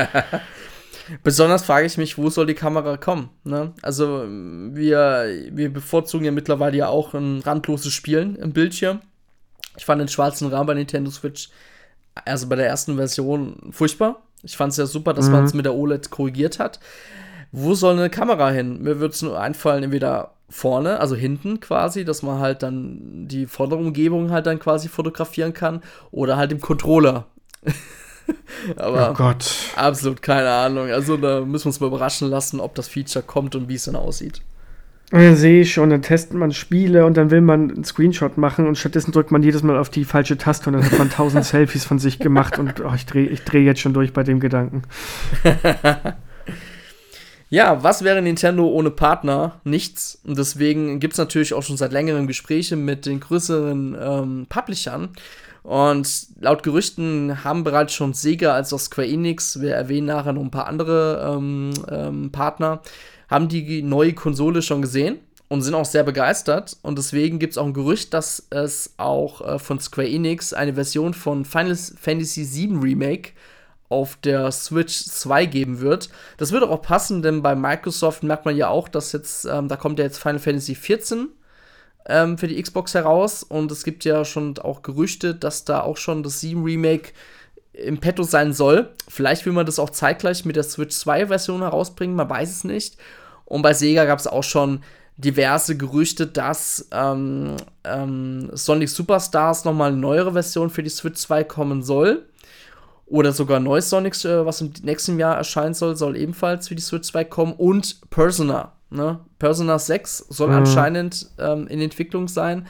Besonders 1.23 1.63
frage 1.63 1.85
ich 1.85 1.97
mich, 1.97 2.17
wo 2.17 2.29
soll 2.29 2.45
die 2.45 2.53
Kamera 2.53 2.97
kommen? 2.97 3.29
Ne? 3.43 3.73
Also 3.81 4.25
wir, 4.27 5.27
wir 5.51 5.71
bevorzugen 5.71 6.25
ja 6.25 6.31
mittlerweile 6.31 6.77
ja 6.77 6.87
auch 6.87 7.13
ein 7.13 7.41
randloses 7.41 7.93
Spielen 7.93 8.35
im 8.35 8.53
Bildschirm. 8.53 9.01
Ich 9.77 9.85
fand 9.85 9.99
den 10.01 10.07
schwarzen 10.07 10.47
Rahmen 10.49 10.67
bei 10.67 10.73
Nintendo 10.73 11.11
Switch, 11.11 11.49
also 12.25 12.47
bei 12.47 12.55
der 12.55 12.67
ersten 12.67 12.95
Version, 12.95 13.57
furchtbar. 13.71 14.21
Ich 14.43 14.57
fand 14.57 14.71
es 14.71 14.77
ja 14.77 14.85
super, 14.85 15.13
dass 15.13 15.27
mhm. 15.27 15.31
man 15.33 15.43
es 15.45 15.53
mit 15.53 15.65
der 15.65 15.75
OLED 15.75 16.09
korrigiert 16.09 16.59
hat. 16.59 16.79
Wo 17.51 17.73
soll 17.73 17.97
eine 17.97 18.09
Kamera 18.09 18.49
hin? 18.51 18.81
Mir 18.81 18.99
würde 18.99 19.13
es 19.13 19.21
nur 19.21 19.39
einfallen, 19.39 19.83
entweder 19.83 20.31
vorne, 20.49 20.99
also 20.99 21.15
hinten 21.15 21.59
quasi, 21.59 22.05
dass 22.05 22.21
man 22.21 22.39
halt 22.39 22.63
dann 22.63 23.27
die 23.27 23.47
vordere 23.47 23.79
Umgebung 23.79 24.31
halt 24.31 24.45
dann 24.45 24.59
quasi 24.59 24.89
fotografieren 24.89 25.53
kann 25.53 25.81
oder 26.11 26.37
halt 26.37 26.51
im 26.51 26.61
Controller. 26.61 27.25
Aber 28.77 29.11
oh 29.11 29.13
Gott. 29.13 29.53
absolut 29.75 30.21
keine 30.21 30.49
Ahnung. 30.49 30.89
Also 30.89 31.17
da 31.17 31.41
müssen 31.41 31.65
wir 31.65 31.69
uns 31.69 31.79
mal 31.79 31.87
überraschen 31.87 32.29
lassen, 32.29 32.59
ob 32.59 32.75
das 32.75 32.87
Feature 32.87 33.23
kommt 33.23 33.55
und 33.55 33.69
wie 33.69 33.75
es 33.75 33.85
dann 33.85 33.95
aussieht. 33.95 34.41
Ja, 35.11 35.35
sehe 35.35 35.61
ich 35.61 35.71
schon, 35.71 35.91
dann 35.91 36.01
testet 36.01 36.35
man 36.35 36.51
Spiele 36.51 37.05
und 37.05 37.15
dann 37.15 37.29
will 37.29 37.41
man 37.41 37.69
einen 37.69 37.83
Screenshot 37.83 38.37
machen 38.37 38.67
und 38.67 38.75
stattdessen 38.75 39.11
drückt 39.11 39.31
man 39.31 39.43
jedes 39.43 39.61
Mal 39.61 39.77
auf 39.77 39.89
die 39.89 40.03
falsche 40.03 40.37
Taste 40.37 40.67
und 40.67 40.73
dann 40.73 40.83
hat 40.83 40.97
man 40.97 41.11
tausend 41.11 41.45
Selfies 41.45 41.85
von 41.85 41.99
sich 41.99 42.17
gemacht 42.17 42.57
und 42.57 42.81
oh, 42.81 42.91
ich 42.95 43.05
drehe 43.05 43.27
ich 43.27 43.43
dreh 43.43 43.63
jetzt 43.63 43.81
schon 43.81 43.93
durch 43.93 44.13
bei 44.13 44.23
dem 44.23 44.39
Gedanken. 44.39 44.81
ja, 47.49 47.83
was 47.83 48.03
wäre 48.03 48.19
Nintendo 48.23 48.67
ohne 48.67 48.89
Partner? 48.89 49.61
Nichts. 49.63 50.19
Und 50.25 50.39
deswegen 50.39 50.99
gibt 50.99 51.13
es 51.13 51.19
natürlich 51.19 51.53
auch 51.53 51.63
schon 51.63 51.77
seit 51.77 51.91
längerem 51.91 52.25
Gespräche 52.25 52.75
mit 52.75 53.05
den 53.05 53.19
größeren 53.19 53.95
ähm, 54.01 54.45
Publishern 54.49 55.09
Und 55.65 56.27
laut 56.39 56.61
Gerüchten 56.61 57.43
haben 57.43 57.63
bereits 57.63 57.93
schon 57.93 58.13
Sega 58.13 58.53
als 58.53 58.71
auch 58.71 58.79
Square 58.79 59.07
Enix, 59.07 59.61
wir 59.61 59.73
erwähnen 59.73 60.05
nachher 60.05 60.31
noch 60.31 60.43
ein 60.43 60.51
paar 60.51 60.67
andere 60.67 61.35
ähm, 61.35 61.73
ähm, 61.89 62.31
Partner, 62.31 62.81
haben 63.29 63.47
die 63.49 63.81
neue 63.81 64.13
Konsole 64.13 64.61
schon 64.61 64.83
gesehen 64.83 65.17
und 65.47 65.63
sind 65.63 65.73
auch 65.73 65.85
sehr 65.85 66.03
begeistert. 66.03 66.77
Und 66.83 66.99
deswegen 66.99 67.39
gibt 67.39 67.53
es 67.53 67.57
auch 67.57 67.65
ein 67.65 67.73
Gerücht, 67.73 68.13
dass 68.13 68.45
es 68.51 68.93
auch 68.97 69.41
äh, 69.41 69.57
von 69.57 69.79
Square 69.79 70.07
Enix 70.07 70.53
eine 70.53 70.75
Version 70.75 71.15
von 71.15 71.45
Final 71.45 71.75
Fantasy 71.75 72.47
VII 72.47 72.77
Remake 72.77 73.31
auf 73.89 74.17
der 74.17 74.51
Switch 74.51 75.05
2 75.05 75.47
geben 75.47 75.79
wird. 75.79 76.09
Das 76.37 76.51
würde 76.51 76.69
auch 76.69 76.83
passen, 76.83 77.23
denn 77.23 77.41
bei 77.41 77.55
Microsoft 77.55 78.21
merkt 78.21 78.45
man 78.45 78.55
ja 78.55 78.67
auch, 78.67 78.87
dass 78.87 79.13
jetzt, 79.13 79.45
ähm, 79.45 79.67
da 79.67 79.77
kommt 79.77 79.97
ja 79.97 80.05
jetzt 80.05 80.19
Final 80.19 80.37
Fantasy 80.37 80.75
14 80.75 81.29
ähm, 82.07 82.37
für 82.37 82.47
die 82.47 82.61
Xbox 82.61 82.93
heraus 82.93 83.43
und 83.43 83.71
es 83.71 83.83
gibt 83.83 84.05
ja 84.05 84.25
schon 84.25 84.57
auch 84.59 84.81
Gerüchte, 84.81 85.35
dass 85.35 85.65
da 85.65 85.81
auch 85.81 85.97
schon 85.97 86.23
das 86.23 86.39
7 86.41 86.63
Remake 86.63 87.11
im 87.73 87.99
Petto 87.99 88.23
sein 88.23 88.53
soll. 88.53 88.89
Vielleicht 89.07 89.45
will 89.45 89.53
man 89.53 89.65
das 89.65 89.79
auch 89.79 89.89
zeitgleich 89.89 90.45
mit 90.45 90.55
der 90.55 90.63
Switch 90.63 90.95
2 90.95 91.27
Version 91.27 91.61
herausbringen, 91.61 92.15
man 92.15 92.29
weiß 92.29 92.51
es 92.51 92.63
nicht. 92.63 92.97
Und 93.45 93.61
bei 93.61 93.73
Sega 93.73 94.05
gab 94.05 94.19
es 94.19 94.27
auch 94.27 94.43
schon 94.43 94.81
diverse 95.17 95.77
Gerüchte, 95.77 96.27
dass 96.27 96.87
ähm, 96.91 97.55
ähm, 97.83 98.49
Sonic 98.53 98.89
Superstars 98.89 99.65
nochmal 99.65 99.91
eine 99.91 100.01
neuere 100.01 100.33
Version 100.33 100.69
für 100.69 100.83
die 100.83 100.89
Switch 100.89 101.19
2 101.19 101.43
kommen 101.43 101.83
soll. 101.83 102.25
Oder 103.07 103.33
sogar 103.33 103.59
neues 103.59 103.89
Sonic, 103.89 104.25
äh, 104.25 104.45
was 104.45 104.61
im 104.61 104.73
nächsten 104.81 105.19
Jahr 105.19 105.37
erscheinen 105.37 105.73
soll, 105.73 105.95
soll 105.95 106.17
ebenfalls 106.17 106.67
für 106.67 106.75
die 106.75 106.81
Switch 106.81 107.07
2 107.09 107.23
kommen. 107.25 107.53
Und 107.53 108.01
Persona. 108.09 108.73
Ne? 108.89 109.19
Persona 109.39 109.79
6 109.79 110.27
soll 110.29 110.49
mhm. 110.49 110.55
anscheinend 110.55 111.31
ähm, 111.39 111.67
in 111.67 111.81
Entwicklung 111.81 112.27
sein. 112.27 112.67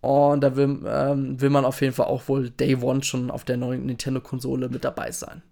Und 0.00 0.40
da 0.40 0.56
will, 0.56 0.80
ähm, 0.86 1.40
will 1.40 1.50
man 1.50 1.64
auf 1.64 1.80
jeden 1.82 1.92
Fall 1.92 2.06
auch 2.06 2.28
wohl 2.28 2.50
Day 2.50 2.76
One 2.76 3.02
schon 3.02 3.30
auf 3.30 3.44
der 3.44 3.58
neuen 3.58 3.84
Nintendo-Konsole 3.86 4.70
mit 4.70 4.84
dabei 4.84 5.10
sein. 5.10 5.42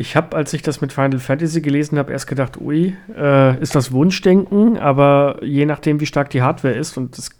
Ich 0.00 0.14
habe, 0.16 0.36
als 0.36 0.52
ich 0.52 0.62
das 0.62 0.80
mit 0.80 0.92
Final 0.92 1.18
Fantasy 1.18 1.60
gelesen 1.60 1.98
habe, 1.98 2.12
erst 2.12 2.26
gedacht, 2.26 2.60
ui, 2.60 2.96
äh, 3.16 3.60
ist 3.60 3.74
das 3.74 3.92
Wunschdenken, 3.92 4.78
aber 4.78 5.38
je 5.42 5.66
nachdem, 5.66 6.00
wie 6.00 6.06
stark 6.06 6.30
die 6.30 6.42
Hardware 6.42 6.74
ist, 6.74 6.96
und 6.96 7.18
es 7.18 7.30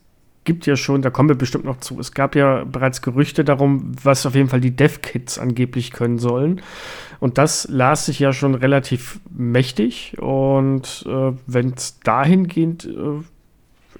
gibt 0.44 0.66
ja 0.66 0.76
schon, 0.76 1.02
da 1.02 1.10
kommen 1.10 1.28
wir 1.28 1.36
bestimmt 1.36 1.64
noch 1.64 1.78
zu, 1.78 1.98
es 2.00 2.12
gab 2.12 2.34
ja 2.34 2.64
bereits 2.64 3.02
Gerüchte 3.02 3.44
darum, 3.44 3.92
was 4.02 4.24
auf 4.24 4.34
jeden 4.34 4.48
Fall 4.48 4.60
die 4.60 4.74
Dev-Kits 4.74 5.38
angeblich 5.38 5.92
können 5.92 6.18
sollen. 6.18 6.62
Und 7.20 7.36
das 7.36 7.66
las 7.68 8.06
sich 8.06 8.18
ja 8.18 8.32
schon 8.32 8.54
relativ 8.54 9.20
mächtig. 9.30 10.16
Und 10.18 11.04
äh, 11.08 11.32
wenn 11.46 11.72
es 11.74 11.98
dahingehend 12.00 12.84
äh, 12.84 13.22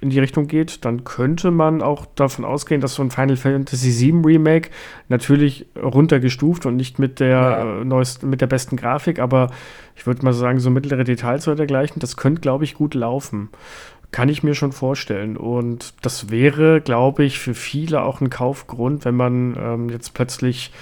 in 0.00 0.10
die 0.10 0.20
Richtung 0.20 0.46
geht, 0.46 0.84
dann 0.84 1.04
könnte 1.04 1.50
man 1.50 1.82
auch 1.82 2.06
davon 2.14 2.44
ausgehen, 2.44 2.80
dass 2.80 2.94
so 2.94 3.02
ein 3.02 3.10
Final 3.10 3.36
Fantasy 3.36 4.12
VII 4.12 4.22
Remake 4.24 4.70
natürlich 5.08 5.66
runtergestuft 5.76 6.66
und 6.66 6.76
nicht 6.76 6.98
mit 6.98 7.18
der 7.18 7.28
ja. 7.28 7.80
äh, 7.80 7.84
neuesten, 7.84 8.30
mit 8.30 8.40
der 8.40 8.46
besten 8.46 8.76
Grafik, 8.76 9.18
aber 9.18 9.50
ich 9.96 10.06
würde 10.06 10.24
mal 10.24 10.32
sagen, 10.32 10.60
so 10.60 10.70
mittlere 10.70 11.02
Details 11.02 11.48
oder 11.48 11.56
dergleichen, 11.56 11.98
das 11.98 12.16
könnte, 12.16 12.40
glaube 12.40 12.62
ich, 12.62 12.74
gut 12.74 12.94
laufen. 12.94 13.48
Kann 14.10 14.28
ich 14.28 14.42
mir 14.42 14.54
schon 14.54 14.72
vorstellen. 14.72 15.36
Und 15.36 15.94
das 16.02 16.30
wäre, 16.30 16.80
glaube 16.80 17.24
ich, 17.24 17.38
für 17.38 17.54
viele 17.54 18.02
auch 18.02 18.20
ein 18.20 18.30
Kaufgrund, 18.30 19.04
wenn 19.04 19.14
man 19.14 19.56
ähm, 19.60 19.90
jetzt 19.90 20.14
plötzlich 20.14 20.72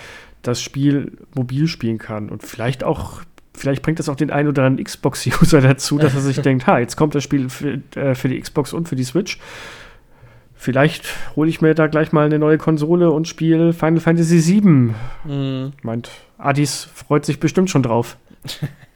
das 0.43 0.63
Spiel 0.63 1.13
mobil 1.35 1.67
spielen 1.67 1.99
kann. 1.99 2.29
Und 2.29 2.45
vielleicht 2.45 2.85
auch, 2.85 3.23
vielleicht 3.53 3.83
bringt 3.83 3.99
das 3.99 4.09
auch 4.09 4.17
den 4.17 4.31
einen 4.31 4.49
oder 4.49 4.65
anderen 4.65 4.85
Xbox-User 4.85 5.61
dazu, 5.63 5.99
dass 5.99 6.15
er 6.15 6.21
sich 6.21 6.41
denkt, 6.41 6.67
ha, 6.67 6.79
jetzt 6.79 6.97
kommt 6.97 7.15
das 7.15 7.25
Spiel 7.25 7.49
für, 7.49 7.81
äh, 7.97 8.15
für 8.15 8.29
die 8.29 8.41
Xbox 8.41 8.73
und 8.73 8.89
für 8.89 8.97
die 8.97 9.05
Switch. 9.05 9.39
Vielleicht 10.55 11.07
hole 11.37 11.51
ich 11.51 11.61
mir 11.61 11.75
da 11.75 11.87
gleich 11.87 12.13
mal 12.13 12.25
eine 12.25 12.39
neue 12.39 12.59
Konsole 12.59 13.11
und 13.11 13.29
spiele 13.29 13.73
Final 13.73 14.01
Fantasy 14.01 14.45
VII. 14.47 14.95
Mhm. 15.25 15.73
Meint, 15.83 16.11
Adis 16.39 16.89
freut 16.95 17.27
sich 17.27 17.41
bestimmt 17.41 17.71
schon 17.71 17.83
drauf. 17.83 18.17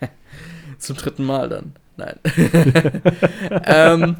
Zum 0.78 0.97
dritten 0.97 1.24
Mal 1.24 1.49
dann. 1.49 1.74
Nein. 1.97 2.16
ähm, 3.66 4.16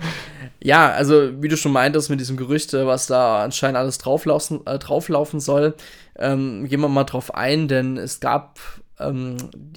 ja, 0.63 0.91
also 0.91 1.43
wie 1.43 1.49
du 1.49 1.57
schon 1.57 1.73
meintest 1.73 2.11
mit 2.11 2.21
diesem 2.21 2.37
Gerücht, 2.37 2.75
äh, 2.75 2.87
was 2.87 3.07
da 3.07 3.43
anscheinend 3.43 3.79
alles 3.79 3.99
drauflaufen, 3.99 4.67
äh, 4.67 4.79
drauflaufen 4.79 5.41
soll, 5.41 5.75
ähm, 6.19 6.69
gehen 6.69 6.81
wir 6.81 6.89
mal 6.89 7.05
drauf 7.05 7.35
ein, 7.35 7.69
denn 7.69 7.97
es 7.97 8.21
gab 8.21 8.59
ähm, 8.99 9.37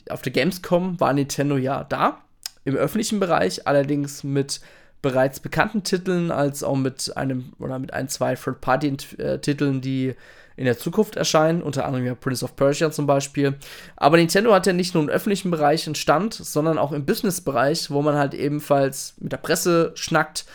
auf 0.10 0.22
der 0.22 0.34
Gamescom 0.34 1.00
war 1.00 1.14
Nintendo 1.14 1.58
ja 1.58 1.84
da, 1.86 2.20
im 2.66 2.76
öffentlichen 2.76 3.20
Bereich, 3.20 3.68
allerdings 3.68 4.24
mit 4.24 4.62
bereits 5.02 5.40
bekannten 5.40 5.84
Titeln, 5.84 6.32
als 6.32 6.64
auch 6.64 6.76
mit 6.76 7.16
einem 7.18 7.54
oder 7.60 7.80
mit 7.80 7.94
ein, 7.94 8.08
zwei 8.08 8.36
Third-Party-Titeln, 8.36 9.82
die 9.82 10.16
in 10.56 10.66
der 10.66 10.78
Zukunft 10.78 11.16
erscheinen, 11.16 11.62
unter 11.62 11.86
anderem 11.86 12.06
ja 12.06 12.16
Prince 12.16 12.46
of 12.46 12.56
Persia 12.56 12.92
zum 12.92 13.08
Beispiel. 13.08 13.56
Aber 13.96 14.18
Nintendo 14.18 14.54
hat 14.54 14.68
ja 14.68 14.74
nicht 14.74 14.94
nur 14.94 15.04
im 15.04 15.10
öffentlichen 15.10 15.52
Bereich 15.52 15.86
einen 15.88 15.96
Stand, 15.96 16.34
sondern 16.34 16.78
auch 16.78 16.92
im 16.92 17.06
Business-Bereich, 17.06 17.90
wo 17.90 18.02
man 18.02 18.16
halt 18.16 18.34
ebenfalls 18.34 19.16
mit 19.20 19.32
der 19.32 19.38
Presse 19.38 19.92
schnackt. 19.96 20.46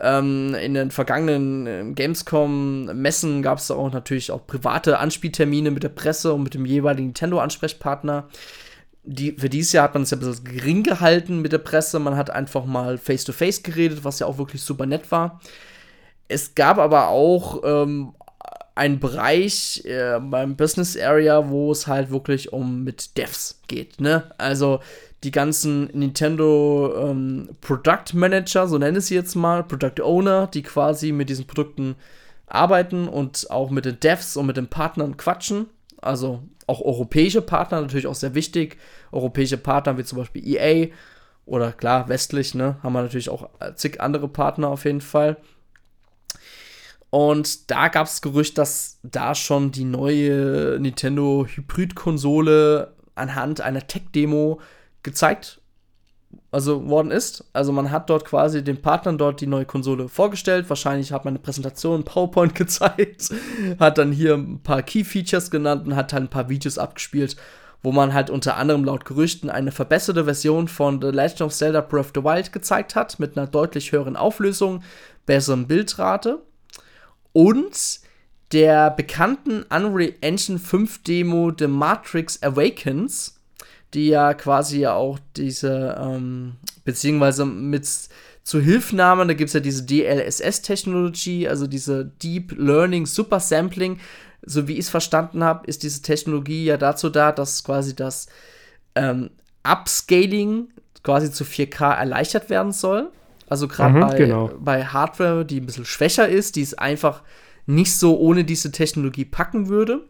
Ähm, 0.00 0.54
in 0.54 0.74
den 0.74 0.90
vergangenen 0.90 1.66
äh, 1.66 1.92
Gamescom-Messen 1.94 3.42
gab 3.42 3.58
es 3.58 3.70
auch 3.70 3.92
natürlich 3.92 4.32
auch 4.32 4.46
private 4.46 4.98
Anspieltermine 4.98 5.70
mit 5.70 5.82
der 5.82 5.90
Presse 5.90 6.32
und 6.32 6.42
mit 6.42 6.54
dem 6.54 6.66
jeweiligen 6.66 7.08
Nintendo-Ansprechpartner. 7.08 8.28
Die, 9.04 9.32
für 9.32 9.48
dieses 9.48 9.72
Jahr 9.72 9.84
hat 9.84 9.94
man 9.94 10.04
es 10.04 10.10
ja 10.10 10.16
bisschen 10.16 10.44
gering 10.44 10.82
gehalten 10.82 11.40
mit 11.40 11.52
der 11.52 11.58
Presse. 11.58 11.98
Man 11.98 12.16
hat 12.16 12.30
einfach 12.30 12.64
mal 12.64 12.98
face-to-face 12.98 13.60
-face 13.60 13.62
geredet, 13.62 14.04
was 14.04 14.18
ja 14.18 14.26
auch 14.26 14.38
wirklich 14.38 14.62
super 14.62 14.86
nett 14.86 15.10
war. 15.10 15.40
Es 16.28 16.54
gab 16.54 16.78
aber 16.78 17.08
auch 17.08 17.62
ähm, 17.64 18.14
ein 18.74 19.00
Bereich 19.00 19.84
äh, 19.84 20.18
beim 20.20 20.56
Business 20.56 20.96
Area, 20.96 21.48
wo 21.50 21.72
es 21.72 21.86
halt 21.86 22.10
wirklich 22.10 22.52
um 22.52 22.84
mit 22.84 23.16
Devs 23.18 23.60
geht, 23.68 24.00
ne? 24.00 24.24
Also 24.38 24.80
die 25.24 25.30
ganzen 25.30 25.86
Nintendo 25.92 27.10
ähm, 27.10 27.50
Product 27.60 28.14
Manager, 28.14 28.66
so 28.66 28.78
nenne 28.78 28.98
ich 28.98 29.04
sie 29.06 29.14
jetzt 29.14 29.34
mal, 29.34 29.62
Product 29.62 30.02
Owner, 30.02 30.48
die 30.48 30.62
quasi 30.62 31.12
mit 31.12 31.28
diesen 31.28 31.46
Produkten 31.46 31.94
arbeiten 32.46 33.08
und 33.08 33.50
auch 33.50 33.70
mit 33.70 33.84
den 33.84 34.00
Devs 34.00 34.36
und 34.36 34.46
mit 34.46 34.56
den 34.56 34.68
Partnern 34.68 35.16
quatschen. 35.16 35.66
Also 36.00 36.42
auch 36.66 36.80
europäische 36.80 37.42
Partner, 37.42 37.80
natürlich 37.80 38.06
auch 38.06 38.14
sehr 38.14 38.34
wichtig. 38.34 38.78
Europäische 39.12 39.58
Partner 39.58 39.96
wie 39.98 40.04
zum 40.04 40.18
Beispiel 40.18 40.46
EA 40.46 40.88
oder 41.46 41.72
klar, 41.72 42.08
westlich, 42.08 42.54
ne? 42.54 42.76
Haben 42.82 42.92
wir 42.94 43.02
natürlich 43.02 43.30
auch 43.30 43.48
zig 43.76 44.00
andere 44.00 44.28
Partner 44.28 44.68
auf 44.68 44.84
jeden 44.84 45.00
Fall. 45.00 45.36
Und 47.12 47.70
da 47.70 47.88
gab 47.88 48.06
es 48.06 48.22
Gerücht, 48.22 48.56
dass 48.56 48.98
da 49.02 49.34
schon 49.34 49.70
die 49.70 49.84
neue 49.84 50.78
Nintendo 50.80 51.44
Hybrid-Konsole 51.46 52.94
anhand 53.14 53.60
einer 53.60 53.86
Tech-Demo 53.86 54.60
gezeigt 55.02 55.60
also 56.50 56.88
worden 56.88 57.10
ist. 57.10 57.44
Also 57.52 57.70
man 57.70 57.90
hat 57.90 58.08
dort 58.08 58.24
quasi 58.24 58.64
den 58.64 58.80
Partnern 58.80 59.18
dort 59.18 59.42
die 59.42 59.46
neue 59.46 59.66
Konsole 59.66 60.08
vorgestellt. 60.08 60.70
Wahrscheinlich 60.70 61.12
hat 61.12 61.26
man 61.26 61.32
eine 61.32 61.42
Präsentation, 61.42 62.02
PowerPoint 62.02 62.54
gezeigt, 62.54 63.28
hat 63.78 63.98
dann 63.98 64.10
hier 64.10 64.32
ein 64.32 64.62
paar 64.62 64.82
Key-Features 64.82 65.50
genannt 65.50 65.86
und 65.86 65.94
hat 65.94 66.14
dann 66.14 66.24
ein 66.24 66.30
paar 66.30 66.48
Videos 66.48 66.78
abgespielt, 66.78 67.36
wo 67.82 67.92
man 67.92 68.14
halt 68.14 68.30
unter 68.30 68.56
anderem 68.56 68.84
laut 68.84 69.04
Gerüchten 69.04 69.50
eine 69.50 69.70
verbesserte 69.70 70.24
Version 70.24 70.66
von 70.66 70.98
The 71.02 71.08
Legend 71.08 71.42
of 71.42 71.52
Zelda 71.52 71.82
Breath 71.82 72.06
of 72.06 72.12
the 72.14 72.24
Wild 72.24 72.54
gezeigt 72.54 72.94
hat, 72.94 73.18
mit 73.18 73.36
einer 73.36 73.46
deutlich 73.46 73.92
höheren 73.92 74.16
Auflösung, 74.16 74.82
besseren 75.26 75.66
Bildrate 75.66 76.40
und 77.32 78.00
der 78.52 78.90
bekannten 78.90 79.62
Unreal 79.64 80.14
Engine 80.20 80.58
5 80.58 81.02
Demo 81.04 81.52
The 81.56 81.66
Matrix 81.66 82.42
Awakens, 82.42 83.40
die 83.94 84.08
ja 84.08 84.34
quasi 84.34 84.80
ja 84.80 84.94
auch 84.94 85.18
diese, 85.36 85.96
ähm, 85.98 86.56
beziehungsweise 86.84 87.46
mit 87.46 87.86
zu 88.44 88.60
Hilfnahmen, 88.60 89.28
da 89.28 89.34
gibt 89.34 89.48
es 89.48 89.54
ja 89.54 89.60
diese 89.60 89.84
DLSS-Technologie, 89.84 91.48
also 91.48 91.66
diese 91.66 92.04
Deep 92.22 92.52
Learning 92.58 93.06
Super 93.06 93.40
Sampling. 93.40 94.00
So 94.44 94.66
wie 94.66 94.72
ich 94.72 94.80
es 94.80 94.90
verstanden 94.90 95.44
habe, 95.44 95.66
ist 95.66 95.84
diese 95.84 96.02
Technologie 96.02 96.64
ja 96.64 96.76
dazu 96.76 97.08
da, 97.08 97.30
dass 97.30 97.62
quasi 97.62 97.94
das 97.94 98.26
ähm, 98.96 99.30
Upscaling 99.62 100.68
quasi 101.04 101.30
zu 101.30 101.44
4K 101.44 101.94
erleichtert 101.94 102.50
werden 102.50 102.72
soll. 102.72 103.10
Also 103.52 103.68
gerade 103.68 103.92
mhm, 103.92 104.00
bei, 104.00 104.16
genau. 104.16 104.50
bei 104.58 104.82
Hardware, 104.82 105.44
die 105.44 105.60
ein 105.60 105.66
bisschen 105.66 105.84
schwächer 105.84 106.26
ist, 106.26 106.56
die 106.56 106.62
es 106.62 106.72
einfach 106.72 107.22
nicht 107.66 107.94
so 107.94 108.18
ohne 108.18 108.44
diese 108.44 108.72
Technologie 108.72 109.26
packen 109.26 109.68
würde. 109.68 110.08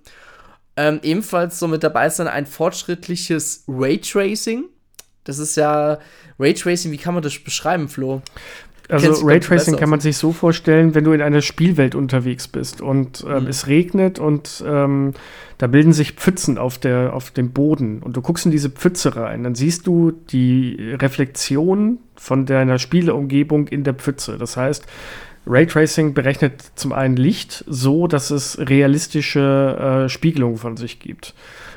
Ähm, 0.76 1.00
ebenfalls 1.02 1.58
so 1.58 1.66
mit 1.66 1.82
dabei 1.82 2.06
ist 2.06 2.20
dann 2.20 2.28
ein 2.28 2.46
fortschrittliches 2.46 3.64
Raytracing. 3.66 4.66
Das 5.24 5.40
ist 5.40 5.56
ja 5.56 5.98
Raytracing, 6.38 6.92
wie 6.92 6.98
kann 6.98 7.14
man 7.14 7.24
das 7.24 7.36
beschreiben, 7.36 7.88
Flo? 7.88 8.22
Also 8.88 9.26
Raytracing 9.26 9.76
kann 9.76 9.88
man 9.88 10.00
sich 10.00 10.16
so 10.16 10.32
vorstellen, 10.32 10.94
wenn 10.94 11.04
du 11.04 11.12
in 11.12 11.22
einer 11.22 11.40
Spielwelt 11.40 11.94
unterwegs 11.94 12.48
bist 12.48 12.80
und 12.80 13.24
ähm, 13.26 13.44
mhm. 13.44 13.48
es 13.48 13.66
regnet 13.66 14.18
und 14.18 14.62
ähm, 14.66 15.14
da 15.58 15.66
bilden 15.68 15.92
sich 15.92 16.12
Pfützen 16.12 16.58
auf, 16.58 16.78
der, 16.78 17.14
auf 17.14 17.30
dem 17.30 17.52
Boden 17.52 18.00
und 18.02 18.16
du 18.16 18.22
guckst 18.22 18.44
in 18.44 18.50
diese 18.50 18.70
Pfütze 18.70 19.16
rein, 19.16 19.44
dann 19.44 19.54
siehst 19.54 19.86
du 19.86 20.10
die 20.10 20.94
Reflexion 21.00 21.98
von 22.16 22.46
deiner 22.46 22.78
Spieleumgebung 22.78 23.68
in 23.68 23.84
der 23.84 23.94
Pfütze. 23.94 24.38
Das 24.38 24.56
heißt, 24.56 24.84
Raytracing 25.46 26.14
berechnet 26.14 26.62
zum 26.74 26.92
einen 26.92 27.16
Licht 27.16 27.64
so, 27.66 28.06
dass 28.06 28.30
es 28.30 28.58
realistische 28.58 30.04
äh, 30.04 30.08
Spiegelungen 30.08 30.56
von 30.56 30.76
sich 30.76 31.00
gibt. 31.00 31.34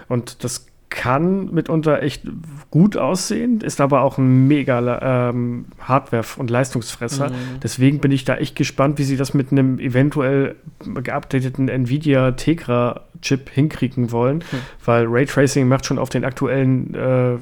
Und 0.08 0.44
das 0.44 0.68
kann 0.96 1.54
mitunter 1.54 2.02
echt 2.02 2.24
gut 2.72 2.96
aussehen, 2.96 3.60
ist 3.60 3.82
aber 3.82 4.02
auch 4.02 4.18
ein 4.18 4.48
mega 4.48 5.30
ähm, 5.30 5.66
Hardware- 5.80 6.24
und 6.38 6.50
Leistungsfresser. 6.50 7.30
Mhm. 7.30 7.60
Deswegen 7.62 8.00
bin 8.00 8.12
ich 8.12 8.24
da 8.24 8.38
echt 8.38 8.56
gespannt, 8.56 8.98
wie 8.98 9.04
sie 9.04 9.18
das 9.18 9.34
mit 9.34 9.52
einem 9.52 9.78
eventuell 9.80 10.56
geupdateten 11.04 11.68
Nvidia 11.68 12.32
Tegra-Chip 12.32 13.50
hinkriegen 13.50 14.12
wollen, 14.12 14.38
mhm. 14.38 14.58
weil 14.86 15.06
Raytracing 15.08 15.68
macht 15.68 15.86
schon 15.86 16.00
auf 16.00 16.10
den 16.10 16.24
aktuellen 16.24 16.96
äh, 16.96 17.38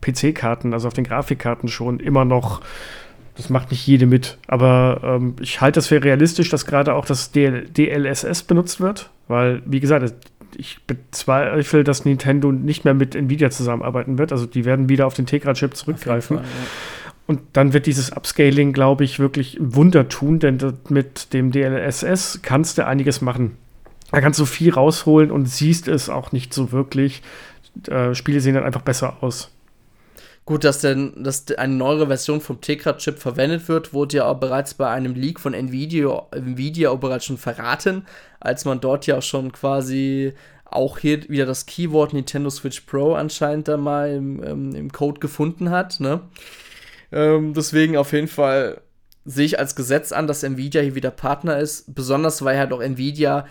PC-Karten, 0.00 0.74
also 0.74 0.88
auf 0.88 0.94
den 0.94 1.04
Grafikkarten 1.04 1.68
schon 1.68 2.00
immer 2.00 2.24
noch 2.24 2.60
das 3.36 3.50
macht 3.50 3.70
nicht 3.70 3.86
jede 3.86 4.06
mit. 4.06 4.36
Aber 4.48 5.00
ähm, 5.04 5.36
ich 5.40 5.60
halte 5.60 5.76
das 5.76 5.86
für 5.86 6.02
realistisch, 6.02 6.50
dass 6.50 6.66
gerade 6.66 6.94
auch 6.94 7.06
das 7.06 7.30
DL 7.30 7.68
DLSS 7.68 8.42
benutzt 8.42 8.80
wird, 8.80 9.10
weil, 9.28 9.62
wie 9.66 9.80
gesagt, 9.80 10.14
ich 10.56 10.78
bezweifle, 10.86 11.84
dass 11.84 12.04
Nintendo 12.04 12.50
nicht 12.50 12.84
mehr 12.84 12.94
mit 12.94 13.14
Nvidia 13.14 13.50
zusammenarbeiten 13.50 14.18
wird. 14.18 14.32
Also 14.32 14.46
die 14.46 14.64
werden 14.64 14.88
wieder 14.88 15.06
auf 15.06 15.14
den 15.14 15.26
Tegra-Chip 15.26 15.76
zurückgreifen. 15.76 16.38
Fall, 16.38 16.46
ja. 16.46 16.66
Und 17.26 17.40
dann 17.52 17.74
wird 17.74 17.84
dieses 17.86 18.10
Upscaling, 18.10 18.72
glaube 18.72 19.04
ich, 19.04 19.18
wirklich 19.18 19.58
ein 19.60 19.74
Wunder 19.74 20.08
tun, 20.08 20.38
denn 20.38 20.58
mit 20.88 21.34
dem 21.34 21.52
DLSS 21.52 22.40
kannst 22.42 22.78
du 22.78 22.86
einiges 22.86 23.20
machen. 23.20 23.56
Da 24.10 24.22
kannst 24.22 24.40
du 24.40 24.46
viel 24.46 24.72
rausholen 24.72 25.30
und 25.30 25.44
siehst 25.46 25.88
es 25.88 26.08
auch 26.08 26.32
nicht 26.32 26.54
so 26.54 26.72
wirklich. 26.72 27.22
Äh, 27.86 28.14
Spiele 28.14 28.40
sehen 28.40 28.54
dann 28.54 28.64
einfach 28.64 28.80
besser 28.80 29.18
aus. 29.20 29.50
Gut, 30.48 30.64
dass 30.64 30.80
denn 30.80 31.12
dass 31.14 31.44
eine 31.58 31.74
neuere 31.74 32.06
Version 32.06 32.40
vom 32.40 32.62
Tegra-Chip 32.62 33.18
verwendet 33.18 33.68
wird, 33.68 33.92
wurde 33.92 34.16
ja 34.16 34.24
auch 34.24 34.40
bereits 34.40 34.72
bei 34.72 34.88
einem 34.88 35.14
Leak 35.14 35.40
von 35.40 35.52
Nvidia, 35.52 36.22
Nvidia 36.34 36.88
auch 36.88 36.98
bereits 36.98 37.26
schon 37.26 37.36
verraten, 37.36 38.06
als 38.40 38.64
man 38.64 38.80
dort 38.80 39.06
ja 39.06 39.18
auch 39.18 39.22
schon 39.22 39.52
quasi 39.52 40.32
auch 40.64 41.00
hier 41.00 41.28
wieder 41.28 41.44
das 41.44 41.66
Keyword 41.66 42.14
Nintendo 42.14 42.48
Switch 42.48 42.80
Pro 42.80 43.12
anscheinend 43.12 43.68
da 43.68 43.76
mal 43.76 44.10
im, 44.10 44.42
ähm, 44.42 44.74
im 44.74 44.90
Code 44.90 45.20
gefunden 45.20 45.68
hat. 45.68 46.00
Ne? 46.00 46.22
Ähm, 47.12 47.52
deswegen 47.52 47.98
auf 47.98 48.14
jeden 48.14 48.28
Fall 48.28 48.80
sehe 49.26 49.44
ich 49.44 49.58
als 49.58 49.76
Gesetz 49.76 50.12
an, 50.12 50.26
dass 50.26 50.44
Nvidia 50.44 50.80
hier 50.80 50.94
wieder 50.94 51.10
Partner 51.10 51.58
ist, 51.58 51.94
besonders 51.94 52.42
weil 52.42 52.58
halt 52.58 52.72
auch 52.72 52.80
Nvidia 52.80 53.44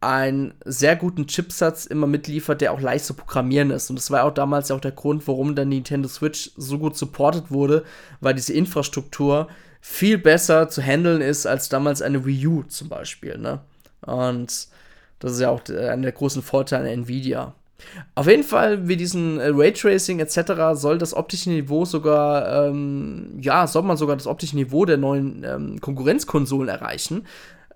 einen 0.00 0.54
sehr 0.64 0.94
guten 0.94 1.26
Chipsatz 1.26 1.86
immer 1.86 2.06
mitliefert, 2.06 2.60
der 2.60 2.72
auch 2.72 2.80
leicht 2.80 3.04
zu 3.04 3.14
programmieren 3.14 3.70
ist. 3.70 3.90
Und 3.90 3.98
das 3.98 4.10
war 4.10 4.24
auch 4.24 4.34
damals 4.34 4.70
auch 4.70 4.80
der 4.80 4.92
Grund, 4.92 5.26
warum 5.26 5.56
der 5.56 5.64
Nintendo 5.64 6.08
Switch 6.08 6.52
so 6.56 6.78
gut 6.78 6.96
supportet 6.96 7.50
wurde, 7.50 7.84
weil 8.20 8.34
diese 8.34 8.52
Infrastruktur 8.52 9.48
viel 9.80 10.18
besser 10.18 10.68
zu 10.68 10.82
handeln 10.82 11.20
ist 11.20 11.46
als 11.46 11.68
damals 11.68 12.02
eine 12.02 12.24
Wii 12.24 12.46
U 12.46 12.62
zum 12.64 12.88
Beispiel. 12.88 13.38
Ne? 13.38 13.60
Und 14.02 14.68
das 15.18 15.32
ist 15.32 15.40
ja 15.40 15.50
auch 15.50 15.62
einer 15.68 16.02
der 16.02 16.12
großen 16.12 16.42
Vorteile 16.42 16.90
Nvidia. 16.90 17.54
Auf 18.14 18.26
jeden 18.26 18.42
Fall, 18.42 18.88
wie 18.88 18.96
diesen 18.96 19.38
äh, 19.38 19.50
Raytracing 19.52 20.18
etc. 20.18 20.52
soll 20.74 20.98
das 20.98 21.14
optische 21.14 21.50
Niveau 21.50 21.84
sogar, 21.84 22.66
ähm, 22.66 23.38
ja, 23.40 23.66
soll 23.66 23.82
man 23.82 23.96
sogar 23.96 24.16
das 24.16 24.26
optische 24.26 24.56
Niveau 24.56 24.84
der 24.84 24.96
neuen 24.96 25.44
ähm, 25.44 25.80
Konkurrenzkonsolen 25.80 26.68
erreichen. 26.68 27.24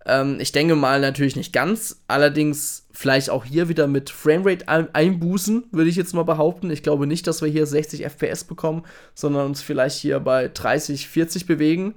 Ähm, 0.06 0.38
ich 0.40 0.52
denke 0.52 0.74
mal 0.74 1.00
natürlich 1.00 1.36
nicht 1.36 1.52
ganz, 1.52 2.02
allerdings 2.08 2.86
vielleicht 2.92 3.30
auch 3.30 3.44
hier 3.44 3.68
wieder 3.68 3.86
mit 3.86 4.10
Framerate 4.10 4.66
einbußen, 4.68 5.64
würde 5.70 5.90
ich 5.90 5.96
jetzt 5.96 6.14
mal 6.14 6.24
behaupten. 6.24 6.70
Ich 6.70 6.82
glaube 6.82 7.06
nicht, 7.06 7.26
dass 7.26 7.42
wir 7.42 7.48
hier 7.48 7.66
60 7.66 8.04
FPS 8.04 8.44
bekommen, 8.44 8.84
sondern 9.14 9.46
uns 9.46 9.62
vielleicht 9.62 9.98
hier 9.98 10.20
bei 10.20 10.48
30, 10.48 11.08
40 11.08 11.46
bewegen. 11.46 11.94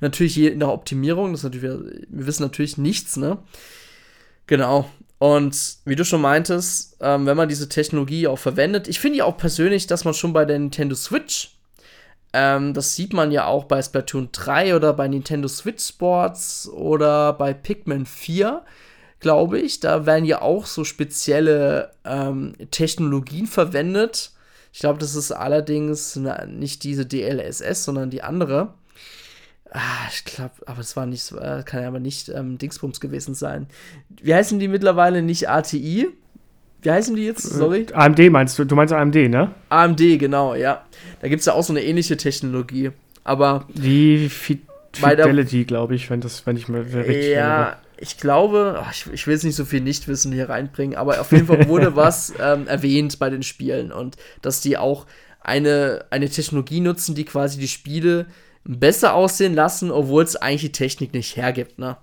Natürlich 0.00 0.38
in 0.38 0.60
der 0.60 0.72
Optimierung, 0.72 1.32
das 1.32 1.42
natürlich, 1.42 1.70
wir 2.08 2.26
wissen 2.26 2.42
natürlich 2.42 2.76
nichts, 2.76 3.16
ne? 3.16 3.38
Genau. 4.46 4.88
Und 5.18 5.78
wie 5.86 5.96
du 5.96 6.04
schon 6.04 6.20
meintest, 6.20 6.98
ähm, 7.00 7.24
wenn 7.24 7.38
man 7.38 7.48
diese 7.48 7.70
Technologie 7.70 8.26
auch 8.26 8.38
verwendet, 8.38 8.86
ich 8.86 9.00
finde 9.00 9.18
ja 9.18 9.24
auch 9.24 9.38
persönlich, 9.38 9.86
dass 9.86 10.04
man 10.04 10.12
schon 10.12 10.34
bei 10.34 10.44
der 10.44 10.58
Nintendo 10.58 10.94
Switch 10.94 11.55
ähm, 12.38 12.74
das 12.74 12.94
sieht 12.94 13.14
man 13.14 13.32
ja 13.32 13.46
auch 13.46 13.64
bei 13.64 13.80
Splatoon 13.80 14.28
3 14.30 14.76
oder 14.76 14.92
bei 14.92 15.08
Nintendo 15.08 15.48
Switch 15.48 15.82
Sports 15.82 16.68
oder 16.68 17.32
bei 17.32 17.54
Pikmin 17.54 18.04
4, 18.04 18.62
glaube 19.20 19.58
ich. 19.58 19.80
Da 19.80 20.04
werden 20.04 20.26
ja 20.26 20.42
auch 20.42 20.66
so 20.66 20.84
spezielle 20.84 21.92
ähm, 22.04 22.52
Technologien 22.70 23.46
verwendet. 23.46 24.32
Ich 24.70 24.80
glaube, 24.80 24.98
das 24.98 25.14
ist 25.14 25.32
allerdings 25.32 26.16
na, 26.16 26.44
nicht 26.44 26.84
diese 26.84 27.06
DLSS, 27.06 27.84
sondern 27.84 28.10
die 28.10 28.22
andere. 28.22 28.74
Ah, 29.70 30.06
ich 30.12 30.26
glaube, 30.26 30.52
aber 30.66 30.80
es 30.80 30.94
war 30.94 31.06
nicht, 31.06 31.32
äh, 31.32 31.62
kann 31.64 31.80
ja 31.80 31.88
aber 31.88 32.00
nicht 32.00 32.28
ähm, 32.28 32.58
Dingsbums 32.58 33.00
gewesen 33.00 33.34
sein. 33.34 33.66
Wie 34.10 34.34
heißen 34.34 34.58
die 34.58 34.68
mittlerweile? 34.68 35.22
Nicht 35.22 35.48
ATI? 35.48 36.08
Wie 36.86 36.92
heißen 36.92 37.16
die 37.16 37.24
jetzt? 37.24 37.42
Sorry. 37.42 37.84
AMD 37.92 38.30
meinst 38.30 38.56
du? 38.60 38.64
Du 38.64 38.76
meinst 38.76 38.94
AMD, 38.94 39.16
ne? 39.28 39.52
AMD, 39.70 39.98
genau, 40.20 40.54
ja. 40.54 40.84
Da 41.20 41.26
gibt 41.26 41.40
es 41.40 41.46
ja 41.46 41.52
auch 41.54 41.64
so 41.64 41.72
eine 41.72 41.82
ähnliche 41.82 42.16
Technologie. 42.16 42.92
Aber. 43.24 43.66
Die 43.74 44.28
Fidelity, 44.28 45.64
glaube 45.64 45.96
ich, 45.96 46.08
wenn, 46.10 46.20
das, 46.20 46.46
wenn 46.46 46.56
ich 46.56 46.68
mir 46.68 46.86
richtig 46.86 47.30
Ja, 47.32 47.62
erinnere. 47.62 47.76
ich 47.98 48.18
glaube, 48.18 48.84
ich, 48.92 49.08
ich 49.12 49.26
will 49.26 49.34
jetzt 49.34 49.42
nicht 49.42 49.56
so 49.56 49.64
viel 49.64 49.80
Nichtwissen 49.80 50.30
hier 50.30 50.48
reinbringen, 50.48 50.96
aber 50.96 51.20
auf 51.20 51.32
jeden 51.32 51.48
Fall 51.48 51.66
wurde 51.66 51.96
was 51.96 52.32
ähm, 52.40 52.68
erwähnt 52.68 53.18
bei 53.18 53.30
den 53.30 53.42
Spielen 53.42 53.90
und 53.90 54.14
dass 54.40 54.60
die 54.60 54.78
auch 54.78 55.06
eine, 55.40 56.04
eine 56.10 56.30
Technologie 56.30 56.78
nutzen, 56.78 57.16
die 57.16 57.24
quasi 57.24 57.58
die 57.58 57.66
Spiele 57.66 58.26
besser 58.62 59.14
aussehen 59.14 59.54
lassen, 59.54 59.90
obwohl 59.90 60.22
es 60.22 60.36
eigentlich 60.36 60.62
die 60.62 60.72
Technik 60.72 61.14
nicht 61.14 61.36
hergibt, 61.36 61.80
ne? 61.80 61.96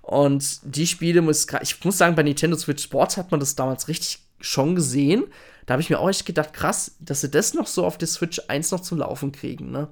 Und 0.00 0.60
die 0.62 0.86
Spiele 0.86 1.22
muss 1.22 1.46
ich 1.60 1.84
muss 1.84 1.98
sagen, 1.98 2.14
bei 2.14 2.22
Nintendo 2.22 2.56
Switch 2.56 2.84
Sports 2.84 3.16
hat 3.16 3.32
man 3.32 3.40
das 3.40 3.56
damals 3.56 3.88
richtig 3.88 4.20
schon 4.40 4.74
gesehen. 4.74 5.24
Da 5.66 5.72
habe 5.72 5.82
ich 5.82 5.90
mir 5.90 5.98
auch 5.98 6.08
echt 6.08 6.24
gedacht, 6.24 6.54
krass, 6.54 6.96
dass 6.98 7.20
sie 7.20 7.28
das 7.28 7.52
noch 7.52 7.66
so 7.66 7.84
auf 7.84 7.98
der 7.98 8.08
Switch 8.08 8.40
1 8.48 8.70
noch 8.70 8.80
zum 8.80 8.98
Laufen 8.98 9.32
kriegen. 9.32 9.70
Ne? 9.70 9.88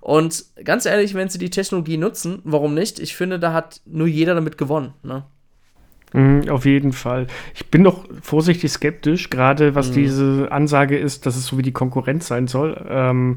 Und 0.00 0.46
ganz 0.64 0.86
ehrlich, 0.86 1.12
wenn 1.12 1.28
sie 1.28 1.38
die 1.38 1.50
Technologie 1.50 1.98
nutzen, 1.98 2.40
warum 2.44 2.72
nicht? 2.72 2.98
Ich 2.98 3.14
finde, 3.14 3.38
da 3.38 3.52
hat 3.52 3.82
nur 3.84 4.06
jeder 4.06 4.34
damit 4.34 4.56
gewonnen. 4.56 4.94
Ne? 5.02 5.24
Mm, 6.14 6.48
auf 6.48 6.64
jeden 6.64 6.92
Fall. 6.92 7.26
Ich 7.54 7.66
bin 7.66 7.84
doch 7.84 8.06
vorsichtig 8.22 8.72
skeptisch, 8.72 9.28
gerade 9.28 9.74
was 9.74 9.90
mm. 9.90 9.92
diese 9.92 10.48
Ansage 10.50 10.96
ist, 10.96 11.26
dass 11.26 11.36
es 11.36 11.44
so 11.44 11.58
wie 11.58 11.62
die 11.62 11.72
Konkurrenz 11.72 12.26
sein 12.26 12.46
soll. 12.46 12.82
Ähm, 12.88 13.36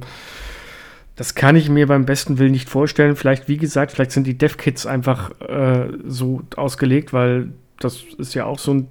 das 1.18 1.36
kann 1.36 1.58
ich 1.58 1.70
mir 1.70 1.88
beim 1.88 2.06
besten 2.06 2.40
Willen 2.40 2.52
nicht 2.52 2.70
vorstellen. 2.70 3.18
Vielleicht, 3.18 3.50
wie 3.50 3.58
gesagt, 3.58 3.92
vielleicht 3.92 4.12
sind 4.12 4.26
die 4.26 4.38
Dev-Kits 4.38 4.86
einfach 4.86 5.32
äh, 5.42 5.90
so 6.06 6.44
ausgelegt, 6.56 7.12
weil 7.12 7.52
das 7.80 8.04
ist 8.18 8.34
ja 8.34 8.46
auch 8.46 8.60
so 8.60 8.76
ein 8.76 8.88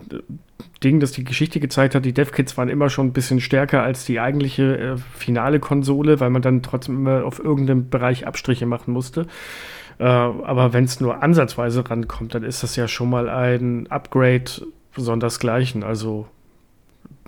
Ding, 0.82 1.00
das 1.00 1.12
die 1.12 1.24
Geschichte 1.24 1.60
gezeigt 1.60 1.94
hat. 1.94 2.04
Die 2.04 2.12
Dev-Kits 2.12 2.56
waren 2.56 2.68
immer 2.68 2.90
schon 2.90 3.08
ein 3.08 3.12
bisschen 3.12 3.40
stärker 3.40 3.82
als 3.82 4.04
die 4.04 4.20
eigentliche 4.20 4.78
äh, 4.78 4.96
finale 5.14 5.60
Konsole, 5.60 6.20
weil 6.20 6.30
man 6.30 6.42
dann 6.42 6.62
trotzdem 6.62 6.96
immer 6.96 7.24
auf 7.24 7.38
irgendeinem 7.38 7.88
Bereich 7.88 8.26
Abstriche 8.26 8.66
machen 8.66 8.92
musste. 8.92 9.26
Äh, 9.98 10.04
aber 10.04 10.72
wenn 10.72 10.84
es 10.84 11.00
nur 11.00 11.22
ansatzweise 11.22 11.88
rankommt, 11.88 12.34
dann 12.34 12.42
ist 12.42 12.62
das 12.62 12.76
ja 12.76 12.88
schon 12.88 13.10
mal 13.10 13.28
ein 13.28 13.86
Upgrade 13.88 14.50
sondersgleichen. 14.96 15.82
Also 15.82 16.26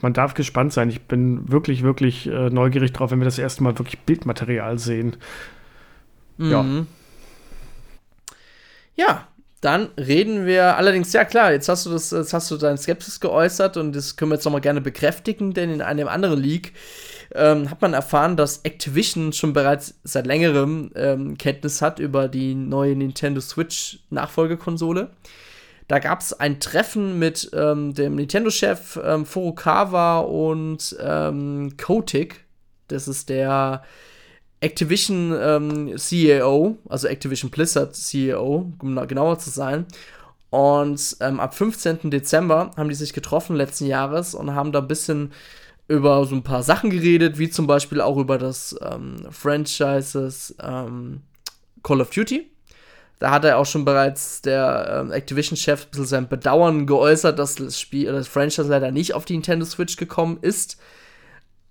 man 0.00 0.12
darf 0.12 0.34
gespannt 0.34 0.72
sein. 0.72 0.88
Ich 0.88 1.02
bin 1.02 1.50
wirklich, 1.50 1.82
wirklich 1.82 2.28
äh, 2.28 2.50
neugierig 2.50 2.92
drauf, 2.92 3.10
wenn 3.10 3.20
wir 3.20 3.24
das 3.24 3.38
erste 3.38 3.62
Mal 3.62 3.78
wirklich 3.78 3.98
Bildmaterial 4.00 4.78
sehen. 4.78 5.16
Mhm. 6.38 6.50
Ja. 6.50 6.64
Ja, 8.94 9.28
dann 9.62 9.90
reden 9.96 10.44
wir 10.44 10.76
allerdings, 10.76 11.12
ja 11.12 11.24
klar, 11.24 11.52
jetzt 11.52 11.68
hast 11.68 11.86
du 11.86 11.90
das, 11.90 12.10
jetzt 12.10 12.34
hast 12.34 12.50
du 12.50 12.56
deinen 12.56 12.78
Skepsis 12.78 13.20
geäußert 13.20 13.76
und 13.76 13.94
das 13.94 14.16
können 14.16 14.32
wir 14.32 14.34
jetzt 14.34 14.44
nochmal 14.44 14.60
gerne 14.60 14.80
bekräftigen, 14.80 15.54
denn 15.54 15.70
in 15.70 15.80
einem 15.80 16.08
anderen 16.08 16.40
Leak 16.42 16.72
ähm, 17.32 17.70
hat 17.70 17.80
man 17.80 17.94
erfahren, 17.94 18.36
dass 18.36 18.64
Activision 18.64 19.32
schon 19.32 19.52
bereits 19.52 19.94
seit 20.02 20.26
längerem 20.26 20.90
ähm, 20.96 21.38
Kenntnis 21.38 21.80
hat 21.80 22.00
über 22.00 22.26
die 22.26 22.56
neue 22.56 22.96
Nintendo 22.96 23.40
Switch 23.40 24.00
Nachfolgekonsole. 24.10 25.10
Da 25.86 26.00
gab 26.00 26.22
es 26.22 26.32
ein 26.32 26.58
Treffen 26.58 27.20
mit 27.20 27.48
ähm, 27.54 27.94
dem 27.94 28.16
Nintendo-Chef 28.16 28.98
ähm, 29.04 29.24
Furukawa 29.24 30.20
und 30.20 30.96
ähm, 31.00 31.76
Kotick. 31.76 32.44
Das 32.88 33.06
ist 33.06 33.28
der 33.28 33.84
Activision 34.62 35.36
ähm, 35.38 35.98
CEO, 35.98 36.78
also 36.88 37.08
Activision 37.08 37.50
Blizzard 37.50 37.96
CEO, 37.96 38.72
um 38.80 39.08
genauer 39.08 39.38
zu 39.38 39.50
sein. 39.50 39.86
Und 40.50 41.16
ähm, 41.20 41.40
ab 41.40 41.54
15. 41.54 42.10
Dezember 42.10 42.70
haben 42.76 42.88
die 42.88 42.94
sich 42.94 43.12
getroffen 43.12 43.56
letzten 43.56 43.86
Jahres 43.86 44.34
und 44.34 44.54
haben 44.54 44.70
da 44.70 44.78
ein 44.78 44.88
bisschen 44.88 45.32
über 45.88 46.24
so 46.24 46.34
ein 46.34 46.44
paar 46.44 46.62
Sachen 46.62 46.90
geredet, 46.90 47.38
wie 47.38 47.50
zum 47.50 47.66
Beispiel 47.66 48.00
auch 48.00 48.16
über 48.16 48.38
das 48.38 48.76
ähm, 48.82 49.26
Franchises 49.30 50.54
ähm, 50.62 51.22
Call 51.82 52.00
of 52.00 52.10
Duty. 52.10 52.48
Da 53.18 53.30
hat 53.30 53.44
er 53.44 53.58
auch 53.58 53.66
schon 53.66 53.84
bereits 53.84 54.42
der 54.42 55.00
ähm, 55.00 55.12
Activision-Chef 55.12 55.86
ein 55.86 55.90
bisschen 55.90 56.06
sein 56.06 56.28
Bedauern 56.28 56.86
geäußert, 56.86 57.38
dass 57.38 57.56
das 57.56 57.80
Spiel, 57.80 58.12
das 58.12 58.28
Franchise 58.28 58.68
leider 58.68 58.92
nicht 58.92 59.14
auf 59.14 59.24
die 59.24 59.34
Nintendo 59.34 59.64
Switch 59.64 59.96
gekommen 59.96 60.38
ist. 60.40 60.76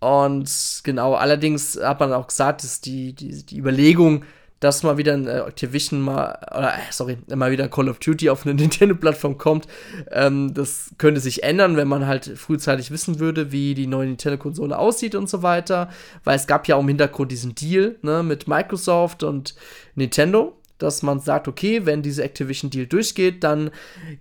Und 0.01 0.81
genau, 0.83 1.13
allerdings 1.13 1.79
hat 1.79 1.99
man 1.99 2.11
auch 2.11 2.25
gesagt, 2.25 2.63
dass 2.63 2.81
die, 2.81 3.13
die, 3.13 3.45
die 3.45 3.59
Überlegung, 3.59 4.25
dass 4.59 4.81
mal 4.81 4.97
wieder 4.97 5.13
ein 5.13 5.27
äh, 5.27 5.41
Activision 5.41 6.01
mal, 6.01 6.39
oder, 6.49 6.73
äh, 6.73 6.79
sorry, 6.89 7.19
mal 7.35 7.51
wieder 7.51 7.65
ein 7.65 7.69
Call 7.69 7.87
of 7.87 7.99
Duty 7.99 8.31
auf 8.31 8.43
eine 8.43 8.55
Nintendo-Plattform 8.61 9.37
kommt. 9.37 9.67
Ähm, 10.09 10.55
das 10.55 10.89
könnte 10.97 11.21
sich 11.21 11.43
ändern, 11.43 11.77
wenn 11.77 11.87
man 11.87 12.07
halt 12.07 12.25
frühzeitig 12.25 12.89
wissen 12.89 13.19
würde, 13.19 13.51
wie 13.51 13.75
die 13.75 13.85
neue 13.85 14.07
Nintendo-Konsole 14.07 14.75
aussieht 14.75 15.13
und 15.13 15.29
so 15.29 15.43
weiter. 15.43 15.89
Weil 16.23 16.35
es 16.35 16.47
gab 16.47 16.67
ja 16.67 16.77
auch 16.77 16.81
im 16.81 16.87
Hintergrund 16.87 17.31
diesen 17.31 17.53
Deal 17.53 17.97
ne, 18.01 18.23
mit 18.23 18.47
Microsoft 18.47 19.23
und 19.23 19.55
Nintendo 19.95 20.57
dass 20.79 21.03
man 21.03 21.19
sagt, 21.19 21.47
okay, 21.47 21.85
wenn 21.85 22.01
dieser 22.01 22.23
Activision-Deal 22.23 22.87
durchgeht, 22.87 23.43
dann 23.43 23.69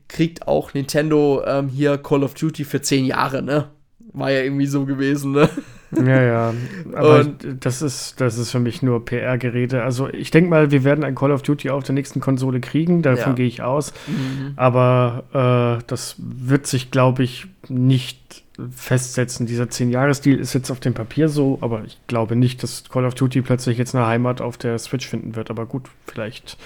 kriegt 0.08 0.46
auch 0.46 0.74
Nintendo 0.74 1.42
ähm, 1.46 1.70
hier 1.70 1.96
Call 1.96 2.22
of 2.22 2.34
Duty 2.34 2.64
für 2.64 2.82
zehn 2.82 3.06
Jahre, 3.06 3.40
ne? 3.40 3.70
War 4.12 4.30
ja 4.30 4.42
irgendwie 4.42 4.66
so 4.66 4.84
gewesen, 4.84 5.32
ne? 5.32 5.48
Ja, 5.92 6.22
ja. 6.22 6.54
Aber 6.94 7.20
und, 7.20 7.64
das, 7.64 7.82
ist, 7.82 8.20
das 8.20 8.38
ist 8.38 8.50
für 8.50 8.60
mich 8.60 8.82
nur 8.82 9.04
PR-Geräte. 9.04 9.82
Also 9.82 10.08
ich 10.08 10.30
denke 10.30 10.50
mal, 10.50 10.70
wir 10.70 10.84
werden 10.84 11.04
ein 11.04 11.14
Call 11.14 11.32
of 11.32 11.42
Duty 11.42 11.70
auf 11.70 11.84
der 11.84 11.94
nächsten 11.94 12.20
Konsole 12.20 12.60
kriegen, 12.60 13.02
davon 13.02 13.30
ja. 13.30 13.32
gehe 13.32 13.46
ich 13.46 13.62
aus. 13.62 13.92
Mhm. 14.06 14.52
Aber 14.56 15.80
äh, 15.80 15.84
das 15.86 16.16
wird 16.18 16.66
sich, 16.66 16.90
glaube 16.90 17.24
ich, 17.24 17.46
nicht 17.68 18.44
festsetzen. 18.74 19.46
Dieser 19.46 19.64
10-Jahres-Deal 19.64 20.38
ist 20.38 20.54
jetzt 20.54 20.70
auf 20.70 20.80
dem 20.80 20.94
Papier 20.94 21.28
so, 21.28 21.58
aber 21.60 21.82
ich 21.84 21.98
glaube 22.06 22.36
nicht, 22.36 22.62
dass 22.62 22.88
Call 22.88 23.04
of 23.04 23.14
Duty 23.14 23.42
plötzlich 23.42 23.78
jetzt 23.78 23.94
eine 23.94 24.06
Heimat 24.06 24.40
auf 24.40 24.58
der 24.58 24.78
Switch 24.78 25.08
finden 25.08 25.34
wird. 25.34 25.50
Aber 25.50 25.66
gut, 25.66 25.84
vielleicht. 26.06 26.56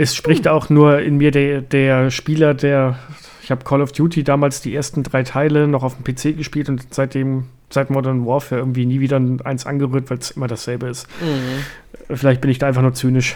Es 0.00 0.14
spricht 0.14 0.44
mhm. 0.44 0.50
auch 0.52 0.70
nur 0.70 1.00
in 1.00 1.16
mir 1.16 1.32
der, 1.32 1.60
der 1.60 2.12
Spieler, 2.12 2.54
der 2.54 3.00
ich 3.42 3.50
habe 3.50 3.64
Call 3.64 3.82
of 3.82 3.90
Duty 3.90 4.22
damals 4.22 4.60
die 4.60 4.72
ersten 4.72 5.02
drei 5.02 5.24
Teile 5.24 5.66
noch 5.66 5.82
auf 5.82 5.96
dem 5.96 6.04
PC 6.04 6.36
gespielt 6.36 6.68
und 6.68 6.94
seitdem, 6.94 7.48
seit 7.68 7.90
Modern 7.90 8.24
Warfare 8.24 8.60
irgendwie 8.60 8.86
nie 8.86 9.00
wieder 9.00 9.20
eins 9.42 9.66
angerührt, 9.66 10.08
weil 10.08 10.18
es 10.18 10.30
immer 10.30 10.46
dasselbe 10.46 10.86
ist. 10.88 11.08
Mhm. 11.20 12.14
Vielleicht 12.16 12.40
bin 12.40 12.50
ich 12.50 12.58
da 12.58 12.68
einfach 12.68 12.82
nur 12.82 12.94
zynisch. 12.94 13.34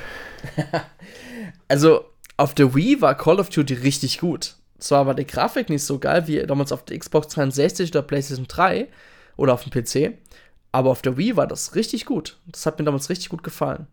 also 1.69 2.05
auf 2.37 2.55
der 2.55 2.77
Wii 2.77 3.01
war 3.01 3.17
Call 3.17 3.41
of 3.41 3.49
Duty 3.49 3.75
richtig 3.75 4.19
gut. 4.19 4.55
Zwar 4.79 5.07
war 5.07 5.15
die 5.15 5.27
Grafik 5.27 5.69
nicht 5.69 5.83
so 5.83 5.99
geil 5.99 6.29
wie 6.29 6.47
damals 6.47 6.71
auf 6.71 6.85
der 6.85 6.97
Xbox 6.97 7.29
63 7.35 7.91
oder 7.91 8.03
PlayStation 8.03 8.47
3 8.47 8.87
oder 9.37 9.55
auf 9.55 9.65
dem 9.65 9.73
PC, 9.73 10.13
aber 10.71 10.91
auf 10.91 11.03
der 11.03 11.17
Wii 11.17 11.37
war 11.37 11.49
das 11.49 11.75
richtig 11.75 12.07
gut. 12.07 12.39
Das 12.47 12.67
hat 12.67 12.79
mir 12.79 12.85
damals 12.85 13.11
richtig 13.11 13.31
gut 13.31 13.43
gefallen. 13.43 13.89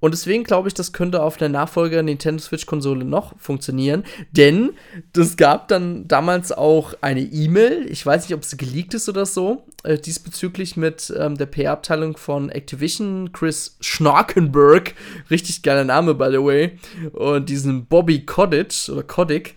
Und 0.00 0.12
deswegen 0.12 0.44
glaube 0.44 0.68
ich, 0.68 0.74
das 0.74 0.92
könnte 0.92 1.22
auf 1.22 1.36
der 1.36 1.50
Nachfolger 1.50 2.02
Nintendo 2.02 2.42
Switch-Konsole 2.42 3.04
noch 3.04 3.38
funktionieren. 3.38 4.04
Denn 4.32 4.70
es 5.14 5.36
gab 5.36 5.68
dann 5.68 6.08
damals 6.08 6.52
auch 6.52 6.94
eine 7.02 7.20
E-Mail, 7.20 7.86
ich 7.90 8.04
weiß 8.04 8.24
nicht, 8.24 8.34
ob 8.34 8.44
sie 8.44 8.56
geleakt 8.56 8.94
ist 8.94 9.08
oder 9.10 9.26
so, 9.26 9.66
äh, 9.82 9.98
diesbezüglich 9.98 10.78
mit 10.78 11.12
ähm, 11.16 11.36
der 11.36 11.46
PR-Abteilung 11.46 12.16
von 12.16 12.48
Activision, 12.48 13.32
Chris 13.32 13.76
Schnorkenberg, 13.80 14.94
richtig 15.30 15.62
geiler 15.62 15.84
Name, 15.84 16.14
by 16.14 16.28
the 16.30 16.42
way, 16.42 16.78
und 17.12 17.48
diesen 17.50 17.84
Bobby 17.84 18.24
Kodic 18.24 18.88
oder 18.90 19.02
Kodik. 19.02 19.54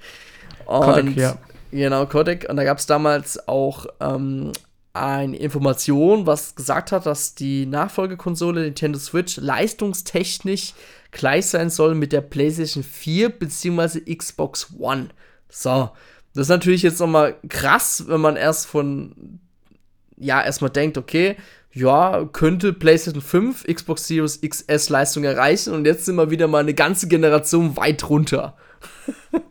Kodik, 0.65 1.15
ja. 1.15 1.37
Genau, 1.71 2.05
Kodik. 2.05 2.47
Und 2.49 2.57
da 2.57 2.63
gab 2.65 2.77
es 2.77 2.85
damals 2.85 3.47
auch 3.47 3.87
ähm, 3.99 4.51
eine 4.93 5.35
Information, 5.37 6.27
was 6.27 6.55
gesagt 6.55 6.91
hat, 6.91 7.07
dass 7.07 7.33
die 7.33 7.65
Nachfolgekonsole 7.65 8.61
Nintendo 8.61 8.99
Switch 8.99 9.37
leistungstechnisch 9.37 10.73
gleich 11.11 11.47
sein 11.47 11.71
soll 11.71 11.95
mit 11.95 12.13
der 12.13 12.21
PlayStation 12.21 12.83
4 12.83 13.29
bzw. 13.29 14.15
Xbox 14.15 14.73
One. 14.77 15.09
So, 15.49 15.89
das 16.35 16.43
ist 16.43 16.49
natürlich 16.49 16.83
jetzt 16.83 16.99
nochmal 16.99 17.35
krass, 17.49 18.05
wenn 18.07 18.21
man 18.21 18.35
erst 18.35 18.67
von, 18.67 19.39
ja, 20.17 20.43
erstmal 20.43 20.69
denkt, 20.69 20.97
okay, 20.97 21.37
ja, 21.71 22.29
könnte 22.31 22.71
PlayStation 22.71 23.21
5, 23.23 23.65
Xbox 23.65 24.07
Series 24.07 24.41
XS 24.41 24.89
Leistung 24.89 25.23
erreichen 25.23 25.73
und 25.73 25.85
jetzt 25.85 26.05
sind 26.05 26.15
wir 26.15 26.29
wieder 26.29 26.47
mal 26.47 26.59
eine 26.59 26.75
ganze 26.75 27.07
Generation 27.07 27.75
weit 27.77 28.07
runter. 28.09 28.55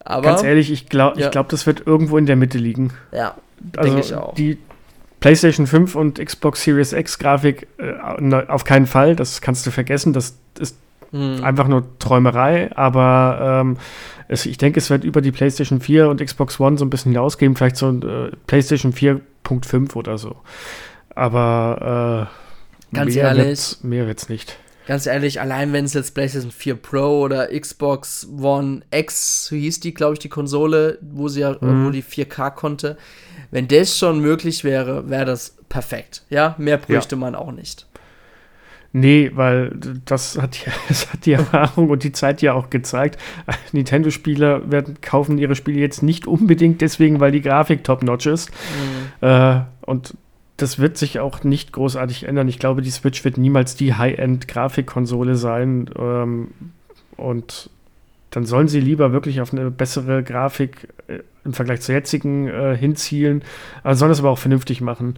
Aber, 0.00 0.22
Ganz 0.22 0.42
ehrlich, 0.42 0.72
ich 0.72 0.88
glaube, 0.88 1.20
ja. 1.20 1.28
glaub, 1.28 1.48
das 1.50 1.66
wird 1.66 1.86
irgendwo 1.86 2.18
in 2.18 2.26
der 2.26 2.34
Mitte 2.34 2.58
liegen. 2.58 2.92
Ja, 3.12 3.36
also 3.76 3.98
ich 3.98 4.14
auch. 4.14 4.34
Die 4.34 4.58
PlayStation 5.20 5.66
5 5.66 5.94
und 5.94 6.18
Xbox 6.18 6.62
Series 6.62 6.92
X 6.92 7.18
Grafik 7.18 7.68
äh, 7.78 8.34
auf 8.48 8.64
keinen 8.64 8.86
Fall, 8.86 9.16
das 9.16 9.40
kannst 9.40 9.66
du 9.66 9.70
vergessen, 9.70 10.12
das 10.12 10.38
ist 10.58 10.76
hm. 11.10 11.44
einfach 11.44 11.68
nur 11.68 11.84
Träumerei, 11.98 12.74
aber 12.76 13.60
ähm, 13.62 13.76
es, 14.28 14.46
ich 14.46 14.58
denke, 14.58 14.78
es 14.78 14.88
wird 14.90 15.04
über 15.04 15.20
die 15.20 15.32
PlayStation 15.32 15.80
4 15.80 16.08
und 16.08 16.24
Xbox 16.24 16.58
One 16.60 16.78
so 16.78 16.84
ein 16.84 16.90
bisschen 16.90 17.12
hinausgehen, 17.12 17.54
vielleicht 17.56 17.76
so 17.76 17.88
ein 17.88 18.02
äh, 18.02 18.30
PlayStation 18.46 18.92
4.5 18.92 19.94
oder 19.94 20.18
so. 20.18 20.36
Aber 21.14 22.28
äh, 22.92 22.94
Ganz 22.94 23.14
mehr 23.14 23.24
ehrlich, 23.24 23.46
wird's, 23.46 23.84
mehr 23.84 24.06
wird's 24.06 24.28
nicht 24.28 24.56
ganz 24.90 25.06
ehrlich, 25.06 25.40
allein 25.40 25.72
wenn 25.72 25.84
es 25.84 25.94
jetzt 25.94 26.16
PlayStation 26.16 26.50
4 26.50 26.74
Pro 26.74 27.20
oder 27.20 27.46
Xbox 27.56 28.26
One 28.36 28.80
X, 28.90 29.44
so 29.44 29.54
hieß 29.54 29.78
die, 29.78 29.94
glaube 29.94 30.14
ich, 30.14 30.18
die 30.18 30.28
Konsole, 30.28 30.98
wo 31.00 31.28
sie 31.28 31.42
ja, 31.42 31.52
mhm. 31.60 31.86
wo 31.86 31.90
die 31.90 32.02
4K 32.02 32.50
konnte, 32.50 32.98
wenn 33.52 33.68
das 33.68 33.96
schon 33.96 34.18
möglich 34.18 34.64
wäre, 34.64 35.08
wäre 35.08 35.26
das 35.26 35.56
perfekt. 35.68 36.24
Ja, 36.28 36.56
mehr 36.58 36.76
bräuchte 36.76 37.14
ja. 37.14 37.20
man 37.20 37.36
auch 37.36 37.52
nicht. 37.52 37.86
Nee, 38.92 39.30
weil 39.32 39.78
das 40.06 40.36
hat, 40.36 40.58
das 40.88 41.12
hat 41.12 41.24
die 41.24 41.34
Erfahrung 41.34 41.88
und 41.90 42.02
die 42.02 42.10
Zeit 42.10 42.42
ja 42.42 42.54
auch 42.54 42.68
gezeigt. 42.68 43.16
Nintendo-Spieler 43.70 44.72
werden 44.72 45.00
kaufen 45.00 45.38
ihre 45.38 45.54
Spiele 45.54 45.78
jetzt 45.78 46.02
nicht 46.02 46.26
unbedingt 46.26 46.80
deswegen, 46.80 47.20
weil 47.20 47.30
die 47.30 47.42
Grafik 47.42 47.84
top-notch 47.84 48.26
ist. 48.26 48.50
Mhm. 48.50 49.28
Äh, 49.28 49.60
und 49.82 50.14
das 50.60 50.78
wird 50.78 50.98
sich 50.98 51.20
auch 51.20 51.42
nicht 51.42 51.72
großartig 51.72 52.24
ändern. 52.24 52.48
Ich 52.48 52.58
glaube, 52.58 52.82
die 52.82 52.90
Switch 52.90 53.24
wird 53.24 53.38
niemals 53.38 53.76
die 53.76 53.94
High-End-Grafikkonsole 53.94 55.36
sein. 55.36 55.88
Ähm, 55.98 56.48
und 57.16 57.70
dann 58.30 58.44
sollen 58.44 58.68
sie 58.68 58.80
lieber 58.80 59.12
wirklich 59.12 59.40
auf 59.40 59.52
eine 59.52 59.70
bessere 59.70 60.22
Grafik 60.22 60.88
äh, 61.08 61.20
im 61.44 61.52
Vergleich 61.52 61.80
zur 61.80 61.94
jetzigen 61.94 62.48
äh, 62.48 62.76
hinzielen. 62.76 63.42
Aber 63.82 63.94
sollen 63.94 64.10
das 64.10 64.20
aber 64.20 64.30
auch 64.30 64.38
vernünftig 64.38 64.80
machen. 64.80 65.16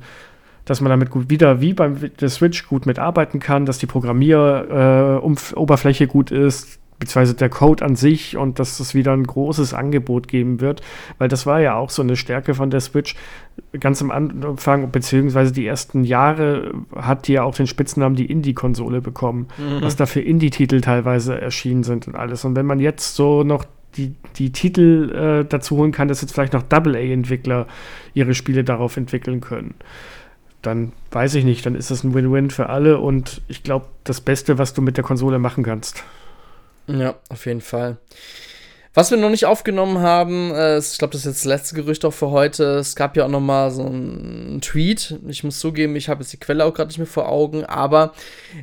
Dass 0.65 0.81
man 0.81 0.91
damit 0.91 1.11
gut 1.11 1.29
wieder 1.29 1.61
wie 1.61 1.75
beim 1.75 1.97
der 2.21 2.29
Switch 2.29 2.69
gut 2.69 2.87
mitarbeiten 2.87 3.41
kann, 3.41 3.67
dass 3.67 3.79
die 3.79 3.87
Programmieroberfläche 3.87 6.05
äh, 6.05 6.07
gut 6.07 6.31
ist, 6.31 6.79
beziehungsweise 7.03 7.35
der 7.35 7.49
Code 7.49 7.85
an 7.85 7.97
sich 7.97 8.37
und 8.37 8.61
dass 8.61 8.79
es 8.79 8.95
wieder 8.95 9.13
ein 9.13 9.25
großes 9.25 9.75
Angebot 9.75 10.29
geben 10.29 10.61
wird, 10.61 10.83
weil 11.19 11.29
das 11.29 11.47
war 11.47 11.61
ja 11.61 11.75
auch 11.75 11.91
so 11.91 12.01
eine 12.01 12.15
Stärke 12.15 12.55
von 12.55 12.71
der 12.71 12.79
Switch. 12.79 13.17
Ganz 13.81 14.01
am 14.01 14.13
Anfang, 14.13 14.93
beziehungsweise 14.93 15.51
die 15.51 15.67
ersten 15.67 16.05
Jahre, 16.05 16.73
hat 16.95 17.27
die 17.27 17.33
ja 17.33 17.43
auch 17.43 17.57
den 17.57 17.67
Spitznamen 17.67 18.15
die 18.15 18.27
Indie-Konsole 18.27 19.01
bekommen, 19.01 19.49
mhm. 19.59 19.83
was 19.83 19.97
da 19.97 20.07
für 20.07 20.21
Indie-Titel 20.21 20.81
teilweise 20.81 21.41
erschienen 21.41 21.83
sind 21.83 22.07
und 22.07 22.15
alles. 22.15 22.45
Und 22.45 22.55
wenn 22.55 22.67
man 22.67 22.79
jetzt 22.79 23.17
so 23.17 23.43
noch 23.43 23.65
die, 23.97 24.15
die 24.37 24.53
Titel 24.53 25.11
äh, 25.43 25.45
dazu 25.45 25.79
holen 25.79 25.91
kann, 25.91 26.07
dass 26.07 26.21
jetzt 26.21 26.33
vielleicht 26.33 26.53
noch 26.53 26.63
Double-A-Entwickler 26.63 27.67
ihre 28.15 28.35
Spiele 28.35 28.63
darauf 28.63 28.97
entwickeln 28.97 29.41
können 29.41 29.75
dann 30.63 30.93
weiß 31.11 31.35
ich 31.35 31.45
nicht, 31.45 31.67
dann 31.67 31.75
ist 31.75 31.91
das 31.91 32.05
ein 32.05 32.15
Win-Win 32.15 32.51
für 32.51 32.69
alle 32.69 32.99
und 33.01 33.43
ich 33.49 33.65
glaube, 33.65 33.87
das 34.05 34.21
Beste, 34.21 34.59
was 34.59 34.73
du 34.73 34.81
mit 34.81 34.97
der 34.97 35.03
Konsole 35.03 35.41
machen 35.41 35.65
kannst. 35.65 36.05
Ja, 36.87 37.15
auf 37.29 37.47
jeden 37.47 37.61
Fall. 37.61 37.99
Was 38.95 39.11
wir 39.11 39.17
noch 39.17 39.31
nicht 39.31 39.47
aufgenommen 39.47 40.01
haben, 40.01 40.55
äh, 40.55 40.79
ich 40.79 40.99
glaube, 40.99 41.13
das 41.13 41.23
ist 41.23 41.27
jetzt 41.27 41.41
das 41.41 41.45
letzte 41.47 41.75
Gerücht 41.77 42.05
auch 42.05 42.13
für 42.13 42.31
heute. 42.31 42.65
Es 42.75 42.95
gab 42.95 43.17
ja 43.17 43.25
auch 43.25 43.31
noch 43.31 43.41
mal 43.41 43.71
so 43.71 43.87
einen 43.87 44.61
Tweet. 44.61 45.19
Ich 45.29 45.45
muss 45.45 45.61
zugeben, 45.61 45.97
ich 45.97 46.11
habe 46.11 46.23
jetzt 46.23 46.33
die 46.33 46.39
Quelle 46.39 46.65
auch 46.65 46.75
gerade 46.75 46.89
nicht 46.89 46.99
mehr 46.99 47.07
vor 47.07 47.29
Augen, 47.29 47.65
aber 47.65 48.13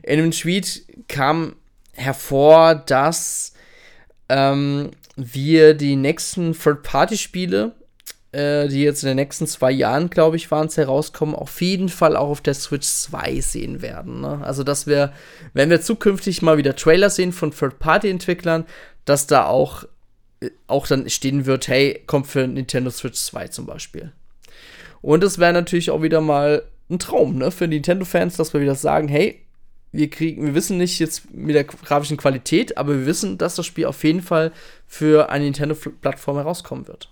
in 0.03 0.20
dem 0.20 0.32
Tweet 0.32 0.86
kam 1.07 1.55
hervor, 1.93 2.76
dass 2.76 3.53
ähm, 4.30 4.91
wir 5.15 5.74
die 5.74 5.95
nächsten 5.95 6.53
Third-Party-Spiele 6.53 7.72
äh, 8.32 8.67
die 8.67 8.84
jetzt 8.84 9.03
in 9.03 9.07
den 9.07 9.15
nächsten 9.15 9.47
zwei 9.47 9.71
Jahren, 9.71 10.09
glaube 10.09 10.36
ich, 10.36 10.51
waren 10.51 10.67
es 10.67 10.77
herauskommen, 10.77 11.34
auf 11.34 11.61
jeden 11.61 11.89
Fall 11.89 12.15
auch 12.15 12.30
auf 12.30 12.41
der 12.41 12.53
Switch 12.53 12.88
2 12.88 13.41
sehen 13.41 13.82
werden. 13.82 14.21
Ne? 14.21 14.39
Also, 14.43 14.63
dass 14.63 14.86
wir, 14.86 15.13
wenn 15.53 15.69
wir 15.69 15.82
zukünftig 15.82 16.41
mal 16.41 16.57
wieder 16.57 16.75
Trailer 16.75 17.09
sehen 17.09 17.32
von 17.32 17.51
Third-Party-Entwicklern, 17.51 18.65
dass 19.05 19.25
da 19.25 19.45
auch, 19.45 19.86
äh, 20.41 20.51
auch 20.67 20.86
dann 20.86 21.09
stehen 21.09 21.45
wird, 21.45 21.67
hey, 21.67 22.03
kommt 22.05 22.27
für 22.27 22.47
Nintendo 22.47 22.91
Switch 22.91 23.19
2 23.19 23.47
zum 23.47 23.65
Beispiel. 23.65 24.11
Und 25.01 25.23
es 25.23 25.39
wäre 25.39 25.53
natürlich 25.53 25.89
auch 25.89 26.03
wieder 26.03 26.21
mal 26.21 26.63
ein 26.89 26.99
Traum, 26.99 27.38
ne, 27.38 27.51
für 27.51 27.67
Nintendo-Fans, 27.67 28.38
dass 28.38 28.53
wir 28.53 28.61
wieder 28.61 28.75
sagen, 28.75 29.07
hey, 29.07 29.41
wir 29.91 30.09
kriegen, 30.09 30.45
wir 30.45 30.53
wissen 30.53 30.77
nicht 30.77 30.99
jetzt 30.99 31.34
mit 31.34 31.55
der 31.55 31.63
grafischen 31.63 32.17
Qualität, 32.17 32.77
aber 32.77 32.93
wir 32.93 33.05
wissen, 33.07 33.39
dass 33.39 33.55
das 33.55 33.65
Spiel 33.65 33.86
auf 33.86 34.03
jeden 34.03 34.21
Fall 34.21 34.51
für 34.86 35.30
eine 35.30 35.45
Nintendo-Plattform 35.45 36.38
herauskommen 36.38 36.88
wird 36.88 37.09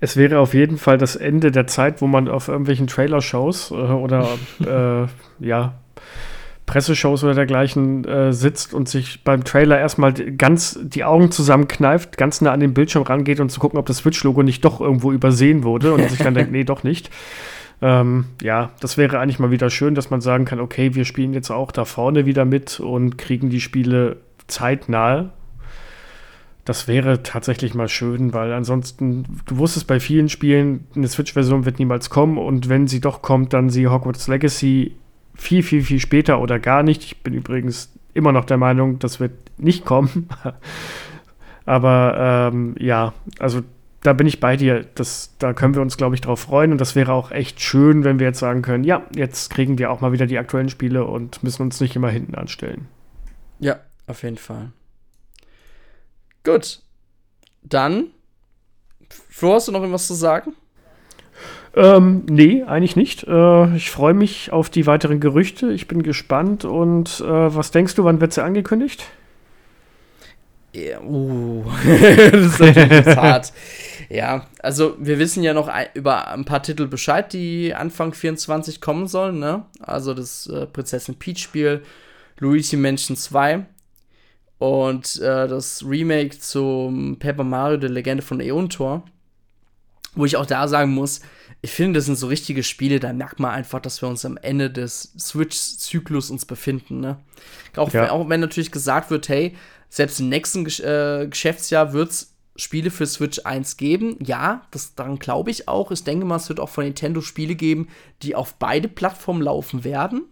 es 0.00 0.16
wäre 0.16 0.38
auf 0.38 0.54
jeden 0.54 0.78
Fall 0.78 0.98
das 0.98 1.16
Ende 1.16 1.50
der 1.50 1.66
Zeit, 1.66 2.00
wo 2.00 2.06
man 2.06 2.28
auf 2.28 2.48
irgendwelchen 2.48 2.86
Trailer-Shows 2.86 3.70
äh, 3.70 3.74
oder 3.74 4.28
äh, 5.40 5.44
ja, 5.44 5.74
Presseshows 6.70 7.24
oder 7.24 7.34
dergleichen 7.34 8.04
äh, 8.04 8.32
sitzt 8.32 8.74
und 8.74 8.88
sich 8.88 9.24
beim 9.24 9.42
Trailer 9.42 9.78
erstmal 9.78 10.12
ganz 10.12 10.78
die 10.80 11.02
Augen 11.04 11.32
zusammenkneift, 11.32 12.16
ganz 12.16 12.40
nah 12.40 12.52
an 12.52 12.60
den 12.60 12.74
Bildschirm 12.74 13.02
rangeht 13.02 13.40
und 13.40 13.50
zu 13.50 13.58
gucken, 13.58 13.78
ob 13.78 13.86
das 13.86 13.98
Switch-Logo 13.98 14.44
nicht 14.44 14.64
doch 14.64 14.80
irgendwo 14.80 15.10
übersehen 15.10 15.64
wurde 15.64 15.92
und 15.92 16.08
sich 16.08 16.20
dann 16.20 16.34
denkt, 16.34 16.52
nee, 16.52 16.64
doch 16.64 16.84
nicht. 16.84 17.10
Ähm, 17.82 18.26
ja, 18.40 18.70
das 18.80 18.96
wäre 18.96 19.18
eigentlich 19.18 19.38
mal 19.38 19.50
wieder 19.50 19.68
schön, 19.68 19.94
dass 19.94 20.10
man 20.10 20.20
sagen 20.20 20.44
kann, 20.44 20.60
okay, 20.60 20.94
wir 20.94 21.04
spielen 21.04 21.34
jetzt 21.34 21.50
auch 21.50 21.72
da 21.72 21.84
vorne 21.84 22.24
wieder 22.24 22.44
mit 22.44 22.78
und 22.78 23.18
kriegen 23.18 23.50
die 23.50 23.60
Spiele 23.60 24.18
zeitnah. 24.46 25.30
Das 26.70 26.86
wäre 26.86 27.24
tatsächlich 27.24 27.74
mal 27.74 27.88
schön, 27.88 28.32
weil 28.32 28.52
ansonsten, 28.52 29.24
du 29.46 29.56
wusstest 29.56 29.88
bei 29.88 29.98
vielen 29.98 30.28
Spielen, 30.28 30.86
eine 30.94 31.08
Switch-Version 31.08 31.64
wird 31.64 31.80
niemals 31.80 32.10
kommen 32.10 32.38
und 32.38 32.68
wenn 32.68 32.86
sie 32.86 33.00
doch 33.00 33.22
kommt, 33.22 33.52
dann 33.54 33.70
sie 33.70 33.88
Hogwarts 33.88 34.28
Legacy 34.28 34.94
viel, 35.34 35.64
viel, 35.64 35.82
viel 35.82 35.98
später 35.98 36.40
oder 36.40 36.60
gar 36.60 36.84
nicht. 36.84 37.02
Ich 37.02 37.24
bin 37.24 37.34
übrigens 37.34 37.92
immer 38.14 38.30
noch 38.30 38.44
der 38.44 38.56
Meinung, 38.56 39.00
das 39.00 39.18
wird 39.18 39.32
nicht 39.58 39.84
kommen. 39.84 40.28
Aber 41.66 42.50
ähm, 42.52 42.76
ja, 42.78 43.14
also 43.40 43.62
da 44.04 44.12
bin 44.12 44.28
ich 44.28 44.38
bei 44.38 44.56
dir. 44.56 44.86
Das, 44.94 45.34
da 45.40 45.52
können 45.54 45.74
wir 45.74 45.82
uns, 45.82 45.96
glaube 45.96 46.14
ich, 46.14 46.20
drauf 46.20 46.38
freuen. 46.38 46.70
Und 46.70 46.80
das 46.80 46.94
wäre 46.94 47.12
auch 47.12 47.32
echt 47.32 47.60
schön, 47.60 48.04
wenn 48.04 48.20
wir 48.20 48.28
jetzt 48.28 48.38
sagen 48.38 48.62
können, 48.62 48.84
ja, 48.84 49.02
jetzt 49.12 49.50
kriegen 49.50 49.76
wir 49.78 49.90
auch 49.90 50.00
mal 50.00 50.12
wieder 50.12 50.28
die 50.28 50.38
aktuellen 50.38 50.68
Spiele 50.68 51.04
und 51.04 51.42
müssen 51.42 51.62
uns 51.62 51.80
nicht 51.80 51.96
immer 51.96 52.10
hinten 52.10 52.36
anstellen. 52.36 52.86
Ja, 53.58 53.80
auf 54.06 54.22
jeden 54.22 54.38
Fall. 54.38 54.70
Gut. 56.44 56.80
Dann, 57.62 58.10
Flo, 59.28 59.54
hast 59.54 59.68
du 59.68 59.72
noch 59.72 59.80
irgendwas 59.80 60.06
zu 60.06 60.14
sagen? 60.14 60.54
Ähm, 61.76 62.24
nee, 62.28 62.64
eigentlich 62.64 62.96
nicht. 62.96 63.24
Äh, 63.24 63.76
ich 63.76 63.90
freue 63.90 64.14
mich 64.14 64.52
auf 64.52 64.70
die 64.70 64.86
weiteren 64.86 65.20
Gerüchte. 65.20 65.72
Ich 65.72 65.86
bin 65.86 66.02
gespannt. 66.02 66.64
Und 66.64 67.20
äh, 67.20 67.54
was 67.54 67.70
denkst 67.70 67.94
du, 67.94 68.04
wann 68.04 68.20
wird 68.20 68.32
sie 68.32 68.42
angekündigt? 68.42 69.04
Ja, 70.72 71.00
uh, 71.00 71.64
das 71.84 72.52
ist 72.52 72.60
natürlich 72.60 73.16
hart. 73.16 73.52
Ja, 74.08 74.46
also 74.60 74.96
wir 74.98 75.18
wissen 75.18 75.42
ja 75.42 75.52
noch 75.52 75.66
ein, 75.68 75.86
über 75.94 76.28
ein 76.28 76.44
paar 76.44 76.62
Titel 76.62 76.86
Bescheid, 76.86 77.32
die 77.32 77.74
Anfang 77.74 78.12
24 78.12 78.80
kommen 78.80 79.08
sollen, 79.08 79.40
ne? 79.40 79.64
Also 79.80 80.14
das 80.14 80.46
äh, 80.46 80.66
Prinzessin 80.66 81.16
Peach 81.16 81.38
Spiel, 81.38 81.82
Luigi 82.38 82.76
Mansion 82.76 83.16
2 83.16 83.66
und 84.60 85.16
äh, 85.20 85.48
das 85.48 85.82
Remake 85.86 86.38
zum 86.38 87.18
Paper 87.18 87.44
Mario, 87.44 87.78
der 87.78 87.88
Legende 87.88 88.22
von 88.22 88.38
Tor. 88.68 89.02
Wo 90.14 90.26
ich 90.26 90.36
auch 90.36 90.44
da 90.44 90.68
sagen 90.68 90.92
muss, 90.92 91.22
ich 91.62 91.70
finde, 91.70 91.98
das 91.98 92.04
sind 92.04 92.16
so 92.16 92.26
richtige 92.26 92.62
Spiele, 92.62 93.00
da 93.00 93.12
merkt 93.14 93.40
man 93.40 93.52
einfach, 93.52 93.80
dass 93.80 94.02
wir 94.02 94.08
uns 94.08 94.24
am 94.26 94.36
Ende 94.36 94.70
des 94.70 95.14
Switch-Zyklus 95.18 96.30
uns 96.30 96.44
befinden. 96.44 97.00
Ne? 97.00 97.16
Auch, 97.74 97.90
ja. 97.94 98.10
auch, 98.10 98.28
wenn 98.28 98.40
natürlich 98.40 98.70
gesagt 98.70 99.10
wird, 99.10 99.30
hey, 99.30 99.56
selbst 99.88 100.20
im 100.20 100.28
nächsten 100.28 100.66
äh, 100.66 101.26
Geschäftsjahr 101.30 101.94
wird 101.94 102.10
es 102.10 102.34
Spiele 102.56 102.90
für 102.90 103.06
Switch 103.06 103.40
1 103.44 103.78
geben. 103.78 104.18
Ja, 104.22 104.66
das, 104.72 104.94
daran 104.94 105.18
glaube 105.18 105.50
ich 105.50 105.68
auch. 105.68 105.90
Ich 105.90 106.04
denke 106.04 106.26
mal, 106.26 106.36
es 106.36 106.50
wird 106.50 106.60
auch 106.60 106.68
von 106.68 106.84
Nintendo 106.84 107.22
Spiele 107.22 107.54
geben, 107.54 107.88
die 108.22 108.34
auf 108.34 108.56
beide 108.56 108.88
Plattformen 108.88 109.40
laufen 109.40 109.84
werden. 109.84 110.24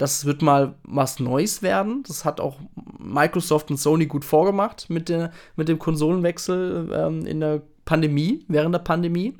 Das 0.00 0.24
wird 0.24 0.40
mal 0.40 0.76
was 0.82 1.20
Neues 1.20 1.60
werden. 1.60 2.04
Das 2.08 2.24
hat 2.24 2.40
auch 2.40 2.56
Microsoft 2.98 3.70
und 3.70 3.76
Sony 3.76 4.06
gut 4.06 4.24
vorgemacht 4.24 4.88
mit, 4.88 5.10
der, 5.10 5.30
mit 5.56 5.68
dem 5.68 5.78
Konsolenwechsel 5.78 6.90
ähm, 6.90 7.26
in 7.26 7.40
der 7.40 7.60
Pandemie, 7.84 8.42
während 8.48 8.74
der 8.74 8.78
Pandemie. 8.78 9.36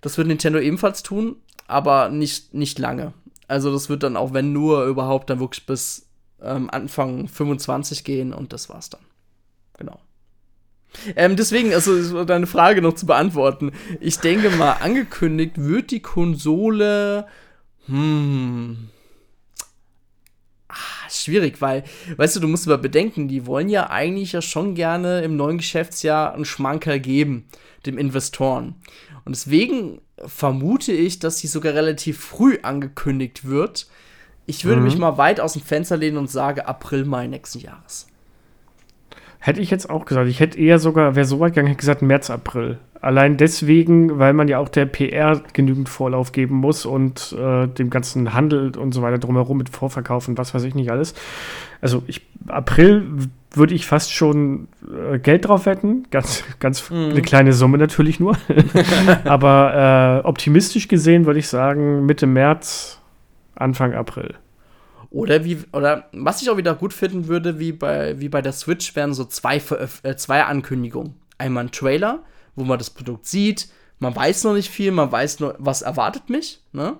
Das 0.00 0.16
wird 0.18 0.28
Nintendo 0.28 0.60
ebenfalls 0.60 1.02
tun, 1.02 1.34
aber 1.66 2.10
nicht, 2.10 2.54
nicht 2.54 2.78
lange. 2.78 3.12
Also 3.48 3.72
das 3.72 3.88
wird 3.88 4.04
dann 4.04 4.16
auch, 4.16 4.32
wenn 4.32 4.52
nur 4.52 4.84
überhaupt, 4.84 5.30
dann 5.30 5.40
wirklich 5.40 5.66
bis 5.66 6.06
ähm, 6.40 6.70
Anfang 6.70 7.26
25 7.26 8.04
gehen 8.04 8.32
und 8.32 8.52
das 8.52 8.68
war's 8.68 8.88
dann. 8.88 9.02
Genau. 9.78 9.98
Ähm, 11.16 11.34
deswegen, 11.34 11.74
also 11.74 12.24
deine 12.24 12.46
Frage 12.46 12.82
noch 12.82 12.94
zu 12.94 13.06
beantworten. 13.06 13.72
Ich 13.98 14.18
denke 14.18 14.48
mal, 14.50 14.74
angekündigt 14.74 15.54
wird 15.56 15.90
die 15.90 16.02
Konsole. 16.02 17.26
Hm. 17.86 18.91
Ah, 20.72 21.10
schwierig, 21.10 21.60
weil, 21.60 21.84
weißt 22.16 22.36
du, 22.36 22.40
du 22.40 22.48
musst 22.48 22.66
aber 22.66 22.78
bedenken, 22.78 23.28
die 23.28 23.46
wollen 23.46 23.68
ja 23.68 23.90
eigentlich 23.90 24.32
ja 24.32 24.42
schon 24.42 24.74
gerne 24.74 25.22
im 25.22 25.36
neuen 25.36 25.58
Geschäftsjahr 25.58 26.34
einen 26.34 26.44
Schmankerl 26.44 26.98
geben, 26.98 27.46
dem 27.86 27.98
Investoren. 27.98 28.74
Und 29.24 29.36
deswegen 29.36 30.00
vermute 30.24 30.92
ich, 30.92 31.18
dass 31.18 31.38
sie 31.38 31.46
sogar 31.46 31.74
relativ 31.74 32.18
früh 32.18 32.58
angekündigt 32.62 33.44
wird, 33.44 33.86
ich 34.46 34.64
würde 34.64 34.80
mhm. 34.80 34.86
mich 34.86 34.98
mal 34.98 35.18
weit 35.18 35.40
aus 35.40 35.52
dem 35.52 35.62
Fenster 35.62 35.96
lehnen 35.96 36.16
und 36.16 36.30
sage 36.30 36.66
April, 36.66 37.04
Mai 37.04 37.26
nächsten 37.26 37.60
Jahres. 37.60 38.08
Hätte 39.44 39.60
ich 39.60 39.70
jetzt 39.70 39.90
auch 39.90 40.04
gesagt. 40.04 40.28
Ich 40.28 40.38
hätte 40.38 40.56
eher 40.56 40.78
sogar, 40.78 41.16
wäre 41.16 41.26
so 41.26 41.40
weit 41.40 41.54
gegangen, 41.54 41.66
hätte 41.66 41.80
gesagt 41.80 42.00
März, 42.00 42.30
April. 42.30 42.78
Allein 43.00 43.36
deswegen, 43.36 44.20
weil 44.20 44.34
man 44.34 44.46
ja 44.46 44.60
auch 44.60 44.68
der 44.68 44.86
PR 44.86 45.42
genügend 45.52 45.88
Vorlauf 45.88 46.30
geben 46.30 46.54
muss 46.58 46.86
und 46.86 47.34
äh, 47.36 47.66
dem 47.66 47.90
ganzen 47.90 48.34
Handel 48.34 48.76
und 48.76 48.92
so 48.92 49.02
weiter 49.02 49.18
drumherum 49.18 49.58
mit 49.58 49.68
Vorverkauf 49.68 50.28
und 50.28 50.38
was 50.38 50.54
weiß 50.54 50.62
ich 50.62 50.76
nicht 50.76 50.92
alles. 50.92 51.14
Also 51.80 52.04
ich, 52.06 52.22
April 52.46 53.04
würde 53.50 53.74
ich 53.74 53.84
fast 53.84 54.12
schon 54.12 54.68
äh, 55.12 55.18
Geld 55.18 55.48
drauf 55.48 55.66
wetten. 55.66 56.06
Ganz, 56.12 56.44
ganz 56.60 56.88
mhm. 56.88 57.10
eine 57.10 57.22
kleine 57.22 57.52
Summe 57.52 57.78
natürlich 57.78 58.20
nur. 58.20 58.36
Aber 59.24 60.22
äh, 60.22 60.26
optimistisch 60.28 60.86
gesehen 60.86 61.26
würde 61.26 61.40
ich 61.40 61.48
sagen 61.48 62.06
Mitte 62.06 62.28
März, 62.28 63.00
Anfang 63.56 63.92
April. 63.92 64.34
Oder 65.12 65.44
wie, 65.44 65.58
oder 65.74 66.08
was 66.12 66.40
ich 66.40 66.48
auch 66.48 66.56
wieder 66.56 66.74
gut 66.74 66.94
finden 66.94 67.28
würde, 67.28 67.58
wie 67.58 67.72
bei, 67.72 68.18
wie 68.18 68.30
bei 68.30 68.40
der 68.40 68.54
Switch, 68.54 68.96
wären 68.96 69.12
so 69.12 69.26
zwei, 69.26 69.58
äh, 70.02 70.16
zwei 70.16 70.42
Ankündigungen. 70.44 71.14
Einmal 71.36 71.64
ein 71.64 71.70
Trailer, 71.70 72.22
wo 72.56 72.64
man 72.64 72.78
das 72.78 72.88
Produkt 72.88 73.26
sieht, 73.26 73.68
man 73.98 74.16
weiß 74.16 74.44
noch 74.44 74.54
nicht 74.54 74.70
viel, 74.70 74.90
man 74.90 75.12
weiß 75.12 75.40
nur, 75.40 75.54
was 75.58 75.82
erwartet 75.82 76.30
mich, 76.30 76.60
ne? 76.72 76.96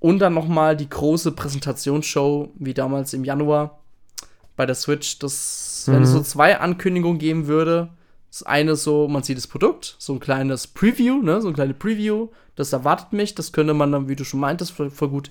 Und 0.00 0.20
dann 0.20 0.34
noch 0.34 0.46
mal 0.46 0.76
die 0.76 0.88
große 0.88 1.32
Präsentationsshow, 1.32 2.52
wie 2.54 2.74
damals 2.74 3.14
im 3.14 3.24
Januar 3.24 3.80
bei 4.54 4.64
der 4.64 4.76
Switch. 4.76 5.18
Das, 5.18 5.86
mhm. 5.86 5.92
wenn 5.92 6.02
es 6.02 6.12
so 6.12 6.20
zwei 6.20 6.60
Ankündigungen 6.60 7.18
geben 7.18 7.46
würde, 7.46 7.88
das 8.30 8.42
eine 8.42 8.76
so, 8.76 9.08
man 9.08 9.22
sieht 9.22 9.38
das 9.38 9.46
Produkt, 9.46 9.96
so 9.98 10.12
ein 10.12 10.20
kleines 10.20 10.66
Preview, 10.66 11.22
ne, 11.22 11.40
so 11.40 11.48
ein 11.48 11.54
kleines 11.54 11.78
Preview, 11.78 12.28
das 12.54 12.72
erwartet 12.72 13.14
mich, 13.14 13.34
das 13.34 13.52
könnte 13.52 13.72
man 13.72 13.90
dann, 13.90 14.08
wie 14.08 14.16
du 14.16 14.24
schon 14.24 14.40
meintest, 14.40 14.72
voll, 14.72 14.90
voll 14.90 15.08
gut 15.08 15.30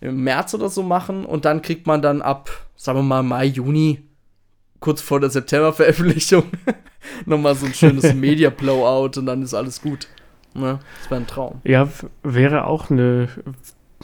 im 0.00 0.22
März 0.22 0.54
oder 0.54 0.68
so 0.68 0.82
machen 0.82 1.24
und 1.24 1.44
dann 1.44 1.62
kriegt 1.62 1.86
man 1.86 2.02
dann 2.02 2.22
ab, 2.22 2.50
sagen 2.76 2.98
wir 2.98 3.02
mal, 3.02 3.22
Mai, 3.22 3.46
Juni, 3.46 4.02
kurz 4.80 5.00
vor 5.00 5.20
der 5.20 5.30
September-Veröffentlichung, 5.30 6.44
nochmal 7.26 7.54
so 7.54 7.66
ein 7.66 7.74
schönes 7.74 8.14
Media-Blowout 8.14 9.18
und 9.18 9.26
dann 9.26 9.42
ist 9.42 9.54
alles 9.54 9.80
gut. 9.80 10.08
Ne? 10.54 10.78
Das 11.00 11.10
wäre 11.10 11.20
ein 11.20 11.26
Traum. 11.26 11.60
Ja, 11.64 11.88
wäre 12.22 12.66
auch 12.66 12.90
eine, 12.90 13.28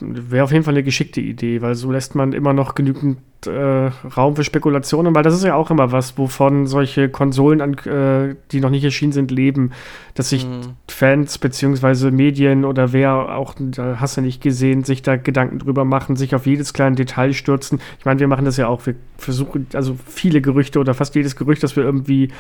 wäre 0.01 0.45
auf 0.45 0.53
jeden 0.53 0.65
Fall 0.65 0.75
eine 0.75 0.83
geschickte 0.83 1.21
Idee, 1.21 1.63
weil 1.63 1.75
so 1.75 1.91
lässt 1.91 2.15
man 2.15 2.33
immer 2.33 2.53
noch 2.53 2.75
genügend 2.75 3.19
äh, 3.47 3.91
Raum 4.17 4.37
für 4.37 4.45
Spekulationen, 4.45 5.15
weil 5.15 5.23
das 5.23 5.35
ist 5.35 5.45
ja 5.45 5.55
auch 5.55 5.71
immer 5.71 5.93
was, 5.93 6.17
wovon 6.19 6.67
solche 6.67 7.09
Konsolen, 7.09 7.61
an, 7.61 7.75
äh, 7.79 8.37
die 8.51 8.61
noch 8.61 8.71
nicht 8.71 8.85
erschienen 8.85 9.13
sind, 9.13 9.31
leben, 9.31 9.73
dass 10.15 10.31
sich 10.31 10.47
mhm. 10.47 10.75
Fans 10.89 11.39
beziehungsweise 11.39 12.11
Medien 12.11 12.65
oder 12.65 12.93
wer 12.93 13.37
auch, 13.37 13.55
da 13.59 13.97
hast 14.01 14.17
du 14.17 14.21
nicht 14.21 14.43
gesehen, 14.43 14.85
sich 14.85 15.03
da 15.03 15.17
Gedanken 15.17 15.59
drüber 15.59 15.85
machen, 15.85 16.17
sich 16.17 16.35
auf 16.35 16.47
jedes 16.47 16.73
kleine 16.73 16.97
Detail 16.97 17.33
stürzen. 17.33 17.81
Ich 17.99 18.05
meine, 18.05 18.21
wir 18.21 18.29
machen 18.29 18.45
das 18.45 18.57
ja 18.57 18.69
auch, 18.69 18.87
wir 18.87 18.95
versuchen, 19.17 19.67
also 19.73 19.97
viele 20.07 20.41
Gerüchte 20.41 20.79
oder 20.79 20.95
fast 20.95 21.15
jedes 21.15 21.37
Gerücht, 21.37 21.63
das 21.63 21.77
wir 21.77 21.85
irgendwie 21.85 22.31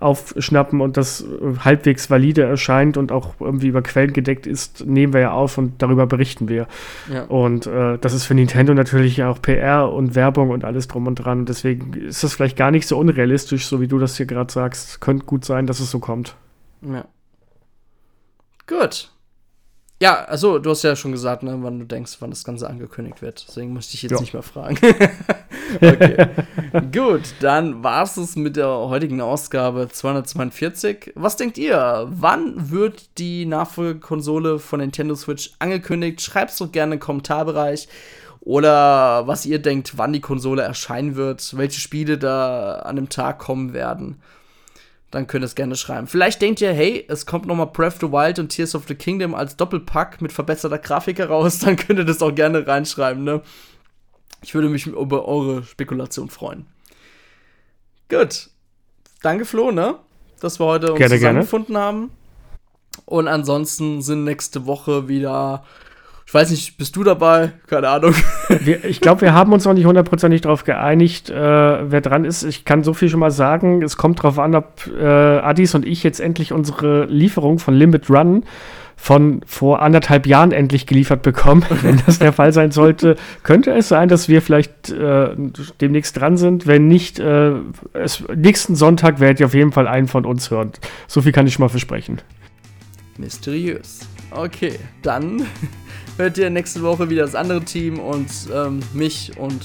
aufschnappen 0.00 0.80
und 0.80 0.96
das 0.96 1.24
halbwegs 1.64 2.10
valide 2.10 2.42
erscheint 2.42 2.96
und 2.96 3.12
auch 3.12 3.34
irgendwie 3.40 3.68
über 3.68 3.82
Quellen 3.82 4.12
gedeckt 4.12 4.46
ist, 4.46 4.86
nehmen 4.86 5.12
wir 5.12 5.20
ja 5.20 5.30
auf 5.32 5.58
und 5.58 5.82
darüber 5.82 6.06
berichten 6.06 6.48
wir. 6.48 6.66
Ja. 7.12 7.24
Und 7.24 7.66
äh, 7.66 7.98
das 7.98 8.12
ist 8.12 8.24
für 8.24 8.34
Nintendo 8.34 8.74
natürlich 8.74 9.22
auch 9.22 9.42
PR 9.42 9.92
und 9.92 10.14
Werbung 10.14 10.50
und 10.50 10.64
alles 10.64 10.88
drum 10.88 11.06
und 11.06 11.16
dran. 11.16 11.46
Deswegen 11.46 11.94
ist 11.94 12.22
das 12.22 12.34
vielleicht 12.34 12.56
gar 12.56 12.70
nicht 12.70 12.86
so 12.86 12.96
unrealistisch, 12.98 13.66
so 13.66 13.80
wie 13.80 13.88
du 13.88 13.98
das 13.98 14.16
hier 14.16 14.26
gerade 14.26 14.52
sagst. 14.52 15.00
Könnte 15.00 15.26
gut 15.26 15.44
sein, 15.44 15.66
dass 15.66 15.80
es 15.80 15.90
so 15.90 15.98
kommt. 15.98 16.36
Ja. 16.82 17.04
Gut. 18.66 19.10
Ja, 20.00 20.24
also 20.26 20.60
du 20.60 20.70
hast 20.70 20.84
ja 20.84 20.94
schon 20.94 21.10
gesagt, 21.10 21.42
ne, 21.42 21.58
wann 21.60 21.80
du 21.80 21.84
denkst, 21.84 22.18
wann 22.20 22.30
das 22.30 22.44
Ganze 22.44 22.70
angekündigt 22.70 23.20
wird. 23.20 23.44
Deswegen 23.48 23.72
musste 23.72 23.94
ich 23.94 24.02
jetzt 24.02 24.12
ja. 24.12 24.20
nicht 24.20 24.32
mehr 24.32 24.44
fragen. 24.44 24.78
okay. 25.74 26.28
Gut, 26.92 27.22
dann 27.40 27.82
war 27.82 28.04
es 28.04 28.36
mit 28.36 28.54
der 28.54 28.68
heutigen 28.68 29.20
Ausgabe 29.20 29.88
242. 29.90 31.12
Was 31.16 31.36
denkt 31.36 31.58
ihr? 31.58 32.06
Wann 32.10 32.70
wird 32.70 33.18
die 33.18 33.44
Nachfolgekonsole 33.44 34.60
von 34.60 34.78
Nintendo 34.78 35.16
Switch 35.16 35.50
angekündigt? 35.58 36.20
Schreibt 36.20 36.52
es 36.52 36.58
doch 36.58 36.70
gerne 36.70 36.94
im 36.94 37.00
Kommentarbereich. 37.00 37.88
Oder 38.40 39.26
was 39.26 39.46
ihr 39.46 39.58
denkt, 39.58 39.98
wann 39.98 40.12
die 40.12 40.20
Konsole 40.20 40.62
erscheinen 40.62 41.16
wird, 41.16 41.56
welche 41.56 41.80
Spiele 41.80 42.18
da 42.18 42.76
an 42.76 42.94
dem 42.94 43.08
Tag 43.08 43.40
kommen 43.40 43.72
werden 43.72 44.16
dann 45.10 45.26
könnt 45.26 45.42
ihr 45.42 45.46
es 45.46 45.54
gerne 45.54 45.76
schreiben. 45.76 46.06
Vielleicht 46.06 46.42
denkt 46.42 46.60
ihr, 46.60 46.72
hey, 46.72 47.04
es 47.08 47.24
kommt 47.24 47.46
nochmal 47.46 47.68
Breath 47.68 47.94
of 47.94 48.00
the 48.00 48.12
Wild 48.12 48.38
und 48.38 48.48
Tears 48.48 48.74
of 48.74 48.86
the 48.88 48.94
Kingdom 48.94 49.34
als 49.34 49.56
Doppelpack 49.56 50.20
mit 50.20 50.32
verbesserter 50.32 50.78
Grafik 50.78 51.18
heraus, 51.18 51.58
dann 51.64 51.76
könnt 51.76 51.98
ihr 51.98 52.04
das 52.04 52.22
auch 52.22 52.34
gerne 52.34 52.66
reinschreiben, 52.66 53.24
ne? 53.24 53.42
Ich 54.42 54.54
würde 54.54 54.68
mich 54.68 54.86
über 54.86 55.26
eure 55.26 55.64
Spekulation 55.64 56.30
freuen. 56.30 56.66
Gut. 58.08 58.50
Danke, 59.20 59.44
Flo, 59.44 59.72
ne? 59.72 59.96
Dass 60.40 60.60
wir 60.60 60.66
heute 60.66 60.92
uns 60.92 60.98
gerne, 60.98 61.16
zusammengefunden 61.16 61.74
gerne. 61.74 61.86
haben. 61.86 62.10
Und 63.04 63.26
ansonsten 63.26 64.00
sind 64.02 64.24
nächste 64.24 64.66
Woche 64.66 65.08
wieder 65.08 65.64
ich 66.28 66.34
weiß 66.34 66.50
nicht, 66.50 66.76
bist 66.76 66.94
du 66.94 67.04
dabei? 67.04 67.52
Keine 67.68 67.88
Ahnung. 67.88 68.14
Wir, 68.60 68.84
ich 68.84 69.00
glaube, 69.00 69.22
wir 69.22 69.32
haben 69.32 69.50
uns 69.54 69.64
noch 69.64 69.72
nicht 69.72 69.86
hundertprozentig 69.86 70.42
darauf 70.42 70.64
geeinigt, 70.64 71.30
äh, 71.30 71.34
wer 71.90 72.02
dran 72.02 72.26
ist. 72.26 72.42
Ich 72.42 72.66
kann 72.66 72.84
so 72.84 72.92
viel 72.92 73.08
schon 73.08 73.20
mal 73.20 73.30
sagen. 73.30 73.80
Es 73.80 73.96
kommt 73.96 74.18
darauf 74.18 74.38
an, 74.38 74.54
ob 74.54 74.86
äh, 74.88 75.06
Addis 75.06 75.74
und 75.74 75.86
ich 75.86 76.02
jetzt 76.02 76.20
endlich 76.20 76.52
unsere 76.52 77.06
Lieferung 77.06 77.58
von 77.58 77.72
Limit 77.72 78.10
Run 78.10 78.44
von 78.94 79.40
vor 79.46 79.80
anderthalb 79.80 80.26
Jahren 80.26 80.52
endlich 80.52 80.86
geliefert 80.86 81.22
bekommen. 81.22 81.64
Wenn 81.80 82.02
das 82.04 82.18
der 82.18 82.34
Fall 82.34 82.52
sein 82.52 82.72
sollte, 82.72 83.16
könnte 83.42 83.72
es 83.72 83.88
sein, 83.88 84.10
dass 84.10 84.28
wir 84.28 84.42
vielleicht 84.42 84.90
äh, 84.90 85.30
demnächst 85.80 86.18
dran 86.18 86.36
sind. 86.36 86.66
Wenn 86.66 86.88
nicht, 86.88 87.18
äh, 87.20 87.52
es, 87.94 88.22
nächsten 88.36 88.76
Sonntag 88.76 89.18
werdet 89.18 89.40
ihr 89.40 89.46
auf 89.46 89.54
jeden 89.54 89.72
Fall 89.72 89.88
einen 89.88 90.08
von 90.08 90.26
uns 90.26 90.50
hören. 90.50 90.72
So 91.06 91.22
viel 91.22 91.32
kann 91.32 91.46
ich 91.46 91.54
schon 91.54 91.64
mal 91.64 91.70
versprechen. 91.70 92.20
Mysteriös. 93.16 94.00
Okay, 94.30 94.74
dann 95.00 95.46
hört 96.18 96.36
ihr 96.36 96.50
nächste 96.50 96.82
Woche 96.82 97.08
wieder 97.08 97.22
das 97.22 97.34
andere 97.34 97.62
Team 97.62 97.98
und 97.98 98.28
ähm, 98.52 98.80
mich 98.92 99.32
und 99.38 99.64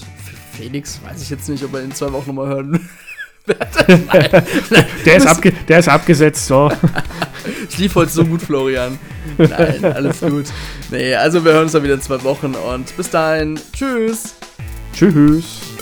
Felix, 0.53 0.99
weiß 1.03 1.21
ich 1.21 1.29
jetzt 1.29 1.49
nicht, 1.49 1.63
ob 1.63 1.73
er 1.73 1.81
in 1.81 1.93
zwei 1.93 2.11
Wochen 2.13 2.27
nochmal 2.27 2.47
hören 2.47 2.71
wird. 3.45 3.59
der, 5.05 5.17
ist 5.17 5.27
abge 5.27 5.51
der 5.67 5.79
ist 5.79 5.89
abgesetzt, 5.89 6.47
so. 6.47 6.71
ich 7.69 7.77
lief 7.77 7.95
heute 7.95 8.11
so 8.11 8.23
gut, 8.23 8.41
Florian. 8.41 8.97
Nein, 9.37 9.83
alles 9.83 10.21
gut. 10.21 10.45
Nee, 10.91 11.15
also 11.15 11.43
wir 11.43 11.53
hören 11.53 11.63
uns 11.63 11.73
dann 11.73 11.83
wieder 11.83 11.95
in 11.95 12.01
zwei 12.01 12.23
Wochen 12.23 12.55
und 12.55 12.95
bis 12.95 13.09
dahin. 13.09 13.59
Tschüss. 13.73 14.35
Tschüss. 14.93 15.72